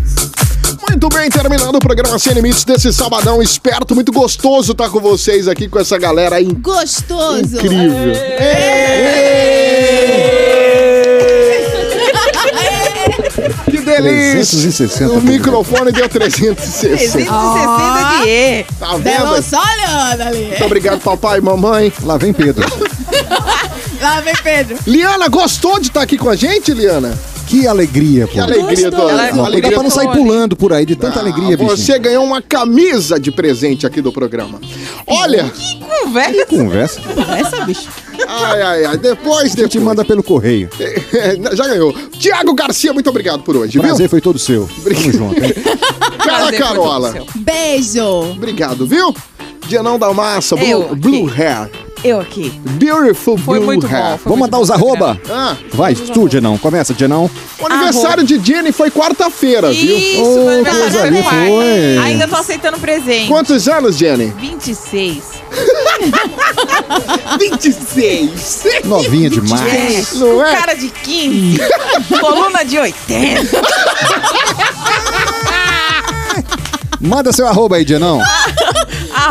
Muito 0.91 1.07
bem, 1.07 1.29
terminando 1.29 1.75
o 1.75 1.79
programa 1.79 2.19
Sem 2.19 2.33
Limites 2.33 2.65
desse 2.65 2.91
sabadão 2.91 3.41
esperto, 3.41 3.95
muito 3.95 4.11
gostoso 4.11 4.73
estar 4.73 4.89
com 4.89 4.99
vocês 4.99 5.47
aqui 5.47 5.69
com 5.69 5.79
essa 5.79 5.97
galera 5.97 6.35
aí 6.35 6.51
Gostoso. 6.53 7.55
incrível. 7.55 8.13
Que 13.65 13.77
delícia! 13.79 14.59
360 14.59 15.13
O 15.13 15.21
microfone 15.21 15.93
deu 15.93 16.09
360. 16.09 16.55
360 16.55 18.23
de 18.23 18.29
E. 18.29 18.65
Tá 18.77 18.97
vendo? 18.97 19.41
só 19.41 19.61
olhando 19.61 20.21
ali. 20.23 20.45
Muito 20.47 20.65
obrigado, 20.65 20.99
papai 20.99 21.37
e 21.37 21.41
mamãe. 21.41 21.93
Lá 22.03 22.17
vem 22.17 22.33
Pedro. 22.33 22.67
Lá 24.01 24.19
vem 24.19 24.35
Pedro. 24.43 24.77
Liana, 24.85 25.29
gostou 25.29 25.79
de 25.79 25.87
estar 25.87 26.01
aqui 26.01 26.17
com 26.17 26.29
a 26.29 26.35
gente, 26.35 26.73
Liana? 26.73 27.17
Que 27.52 27.68
alegria, 27.68 28.28
pô. 28.28 28.34
Que 28.34 28.39
alegria 28.39 28.89
do, 28.89 28.97
Ela- 29.10 29.32
Não, 29.34 29.45
alegria 29.45 29.72
dá 29.72 29.76
pra 29.76 29.84
não 29.84 29.89
sair 29.89 30.08
pulando 30.10 30.56
por 30.56 30.72
aí 30.72 30.86
de 30.86 30.95
tanta 30.95 31.20
alegria, 31.20 31.56
Ah, 31.56 31.58
bichinho. 31.58 31.76
Você 31.78 31.99
ganhou 31.99 32.24
uma 32.24 32.41
camisa 32.41 33.20
de 33.20 33.30
presente 33.30 33.86
aqui 33.86 34.02
do 34.02 34.10
programa. 34.10 34.58
Olha, 35.06 35.52
Conversa. 36.04 36.45
Conversa. 36.45 37.02
Essa, 37.38 37.66
bicho. 37.66 37.89
ai, 38.26 38.62
ai, 38.62 38.86
ai, 38.86 38.97
depois, 38.97 39.47
A 39.47 39.47
gente 39.49 39.58
depois. 39.64 39.84
manda 39.84 40.06
pelo 40.06 40.24
correio. 40.24 40.70
Já 41.54 41.68
ganhou. 41.68 41.93
Tiago 42.18 42.54
Garcia, 42.54 42.93
muito 42.93 43.10
obrigado 43.10 43.43
por 43.43 43.58
hoje, 43.58 43.78
Prazer 43.80 44.08
foi 44.08 44.22
todo 44.22 44.39
seu. 44.39 44.70
Tamo 44.84 45.12
junto, 45.12 45.43
hein? 45.43 45.52
viu? 45.54 45.64
Todo 45.64 46.58
Carola. 46.58 47.14
Beijo. 47.36 48.32
obrigado, 48.32 48.88
viu? 48.88 49.14
Dianão 49.68 49.99
da 49.99 50.14
Massa, 50.14 50.56
Blue, 50.56 50.68
Eu 50.70 50.82
aqui. 50.86 50.95
blue 50.95 51.30
Hair. 51.30 51.70
Eu 52.04 52.20
aqui. 52.20 52.49
Beautiful 52.80 53.38
Foi 53.38 53.58
Blue 53.60 53.66
muito 53.68 53.86
Hair. 53.86 54.04
bom. 54.04 54.18
Foi 54.18 54.24
Vamos 54.32 54.39
mandar 54.39 54.60
os 54.60 54.72
arroba. 54.72 55.20
Ah, 55.30 55.56
Vai, 55.72 55.93
tu, 55.93 56.28
Genão. 56.28 56.58
Começa, 56.58 56.95
Genão. 56.97 57.30
o 57.60 57.66
aniversário 57.68 58.24
de 58.24 58.39
Jenny 58.43 58.72
foi 58.72 58.89
quarta-feira, 58.89 59.72
viu? 59.72 59.97
Isso, 59.97 60.22
Ô, 60.24 60.36
meu 60.45 60.49
aniversário 60.49 60.91
coisa 61.14 61.24
quarta. 61.24 61.45
foi. 61.47 61.97
Ainda 62.04 62.28
tô 62.28 62.36
aceitando 62.38 62.80
presente. 62.80 63.28
Quantos 63.28 63.68
anos, 63.68 63.97
Jenny? 63.97 64.34
26. 64.39 65.22
26. 67.39 68.66
Novinha 68.86 69.30
demais. 69.30 70.14
Não 70.14 70.36
Com 70.38 70.43
é? 70.43 70.56
cara 70.56 70.74
de 70.74 70.89
15. 70.89 71.60
coluna 72.20 72.64
de 72.66 72.80
80. 72.80 73.62
Manda 76.99 77.32
seu 77.32 77.47
arroba 77.47 77.76
aí, 77.78 77.88
Genão. 77.88 78.20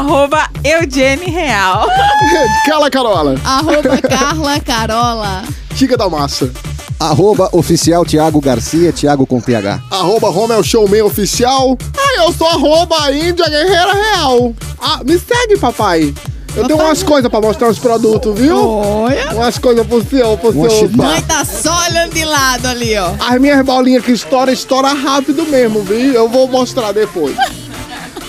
Arroba 0.01 0.49
Eugene 0.65 1.27
Real. 1.31 1.87
Cala, 2.65 2.89
Carola. 2.91 3.35
Arroba 3.45 3.99
Carla 4.09 4.59
Carola. 4.59 5.43
Diga 5.75 5.95
da 5.95 6.09
massa. 6.09 6.51
Arroba 6.99 7.51
oficial 7.53 8.03
Thiago 8.07 8.41
Garcia, 8.41 8.95
Thiago 8.95 9.27
com 9.27 9.43
TH. 9.43 9.79
Arroba 9.91 10.31
Romel 10.31 10.63
Showman 10.63 11.03
Oficial. 11.03 11.77
Ah, 11.99 12.23
eu 12.25 12.33
sou 12.33 12.47
arroba 12.47 13.13
Índia 13.13 13.45
Guerreira 13.47 13.93
Real. 13.93 14.55
Ah, 14.81 15.01
me 15.05 15.19
segue, 15.19 15.59
papai. 15.59 16.15
Eu 16.57 16.67
tenho 16.67 16.81
umas 16.81 17.03
coisas 17.03 17.31
pra 17.31 17.41
mostrar 17.43 17.69
os 17.69 17.79
produtos, 17.79 18.41
viu? 18.41 18.57
Olha. 18.57 19.33
Umas 19.35 19.59
coisas 19.59 19.87
pro 19.87 20.03
seu, 20.03 20.37
pro 20.39 20.51
Uma 20.51 20.71
seu. 20.71 20.89
Mãe 20.93 21.21
tá 21.23 21.45
só 21.45 21.73
olhando 21.91 22.15
de 22.15 22.25
lado 22.25 22.67
ali, 22.67 22.97
ó. 22.97 23.13
As 23.21 23.39
minhas 23.39 23.63
bolinhas 23.67 24.03
que 24.03 24.13
estoura, 24.13 24.51
estoura 24.51 24.95
rápido 24.95 25.45
mesmo, 25.45 25.83
viu? 25.83 26.15
Eu 26.15 26.27
vou 26.27 26.49
mostrar 26.49 26.91
depois. 26.93 27.37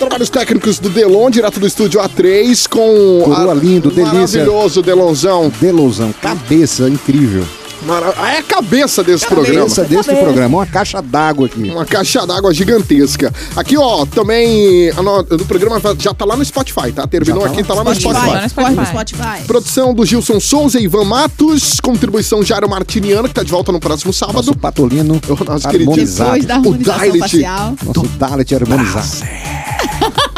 Trabalhos 0.01 0.31
técnicos 0.31 0.79
do 0.79 0.89
Delon, 0.89 1.29
direto 1.29 1.59
do 1.59 1.67
estúdio 1.67 2.01
A3, 2.01 2.67
com 2.67 3.21
Coroa 3.23 3.53
lindo, 3.53 3.89
o 3.89 3.91
delícia. 3.91 4.13
maravilhoso 4.15 4.81
Delonzão. 4.81 5.51
Delosão, 5.61 6.11
cabeça 6.19 6.89
incrível. 6.89 7.45
Mara... 7.85 8.13
Ah, 8.17 8.33
É 8.33 8.37
a 8.39 8.43
cabeça 8.43 9.03
desse 9.03 9.25
Cabeça 9.25 9.45
programa. 9.51 9.87
desse 9.87 10.15
programa, 10.15 10.57
uma 10.59 10.65
caixa 10.65 11.01
d'água 11.01 11.47
aqui. 11.47 11.63
Uma 11.69 11.85
caixa 11.85 12.25
d'água 12.27 12.53
gigantesca. 12.53 13.33
Aqui, 13.55 13.75
ó, 13.77 14.05
também 14.05 14.89
a 14.91 15.01
no- 15.01 15.23
do 15.23 15.45
programa 15.45 15.81
já 15.97 16.13
tá 16.13 16.25
lá 16.25 16.35
no 16.37 16.45
Spotify, 16.45 16.91
tá? 16.91 17.07
Terminou 17.07 17.41
tá 17.41 17.47
aqui, 17.49 17.61
lá? 17.61 17.67
tá 17.67 17.73
lá 17.73 17.83
no 17.83 17.95
Spotify. 17.95 18.49
Spotify. 18.49 18.75
No 18.75 18.85
Spotify. 18.85 18.91
Spotify. 18.91 19.47
Produção 19.47 19.93
do 19.93 20.05
Gilson 20.05 20.39
Souza 20.39 20.79
e 20.79 20.83
Ivan 20.83 21.05
Matos, 21.05 21.79
contribuição 21.79 22.43
Jairo 22.43 22.69
Martiniano, 22.69 23.27
que 23.27 23.33
tá 23.33 23.43
de 23.43 23.51
volta 23.51 23.71
no 23.71 23.79
próximo 23.79 24.13
sábado. 24.13 24.35
Nosso 24.35 24.55
patolino 24.55 25.19
O 25.27 25.43
nosso 25.43 25.67
queridíssimo- 25.67 26.27
harmonizado. 26.27 26.41
Depois 26.61 26.85
da 26.85 26.93
harmonização 26.93 26.97
Dalit. 27.09 27.19
facial. 27.19 27.75
Nosso 27.83 28.07
Dalet 28.17 28.55
harmonizado. 28.55 29.07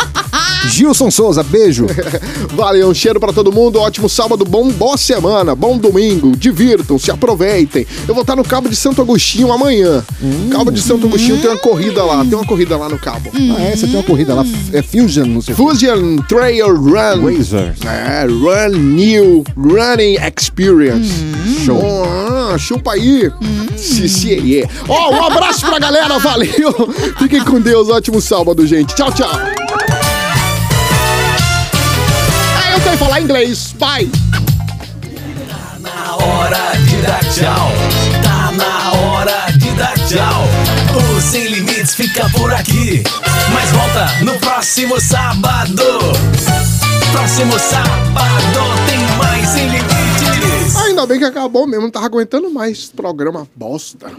Gilson 0.70 1.12
Souza, 1.12 1.44
beijo. 1.44 1.86
Valeu, 2.54 2.90
um 2.90 2.94
cheiro 2.94 3.20
pra 3.20 3.34
todo 3.34 3.52
mundo, 3.52 3.80
ótimo 3.80 4.08
sábado, 4.10 4.46
bom, 4.46 4.70
boa 4.70 4.98
semana, 4.98 5.56
bom 5.56 5.78
domingo, 5.78 6.36
divirtam-se, 6.36 7.12
aproveitem. 7.12 7.86
Eu 8.08 8.14
vou 8.14 8.22
estar 8.22 8.36
no 8.36 8.44
Cabo 8.44 8.70
de 8.70 8.76
Santo 8.76 9.02
Agostinho 9.02 9.52
amanhã. 9.52 10.04
Cabo 10.52 10.72
de 10.72 10.82
Santo 10.82 11.08
Agostinho 11.08 11.40
tem 11.40 11.50
uma 11.50 11.60
corrida 11.60 12.04
lá, 12.04 12.24
tem 12.24 12.34
uma 12.34 12.46
corrida 12.46 12.78
lá 12.78 12.90
no 12.90 12.98
Cabo. 12.98 13.32
Ah, 13.34 13.62
é, 13.62 13.76
você 13.76 13.88
tem 13.88 13.96
uma 13.96 14.04
corrida 14.04 14.34
lá, 14.34 14.46
é 14.72 14.82
Fusion, 14.82 15.26
não 15.26 15.42
sei. 15.42 15.56
Fusion 15.56 16.18
Trail 16.28 16.76
Run. 16.76 17.38
Razors. 17.38 17.80
É, 17.86 18.26
Run 18.26 18.78
New 18.78 19.44
Running 19.58 20.18
Experience. 20.38 21.12
Show. 21.66 21.82
Ah, 22.06 22.58
chupa 22.58 22.94
aí. 22.94 23.32
Se, 23.76 24.08
se, 24.08 24.30
yeah. 24.30 24.72
Ó, 24.88 25.12
um 25.12 25.24
abraço 25.24 25.66
pra 25.66 25.80
galera, 25.80 26.18
valeu. 26.20 26.74
Fiquem 27.18 27.44
com 27.44 27.60
Deus, 27.60 27.90
ótimo 27.90 28.22
sábado, 28.22 28.66
gente. 28.66 28.96
Tchau, 28.96 29.12
tchau. 29.12 29.30
Sei 32.94 32.98
falar 32.98 33.22
inglês. 33.22 33.74
Bye. 33.80 34.10
Na 35.80 36.16
hora 36.16 36.78
de 36.86 37.02
dar 37.02 37.24
tchau. 37.26 37.72
Tá 38.22 38.52
na 38.52 38.92
hora 38.94 39.52
de 39.58 39.72
dar 39.72 39.94
tchau. 40.08 40.44
O 40.96 41.22
Sem 41.22 41.48
Limites 41.48 41.96
fica 41.96 42.30
por 42.30 42.54
aqui. 42.54 43.04
Mas 43.52 43.72
volta 43.72 44.24
no 44.24 44.38
próximo 44.40 45.00
sábado. 45.02 45.84
Próximo 47.12 47.58
sábado 47.58 48.60
tem 48.86 49.00
mais 49.18 49.50
Sem 49.50 49.68
Limites. 49.70 50.76
Ainda 50.76 51.06
bem 51.08 51.20
que 51.20 51.26
acabou 51.26 51.66
mesmo, 51.66 51.84
não 51.84 51.92
tava 51.92 52.06
aguentando 52.06 52.50
mais 52.52 52.92
programa 52.92 53.48
bosta. 53.56 54.12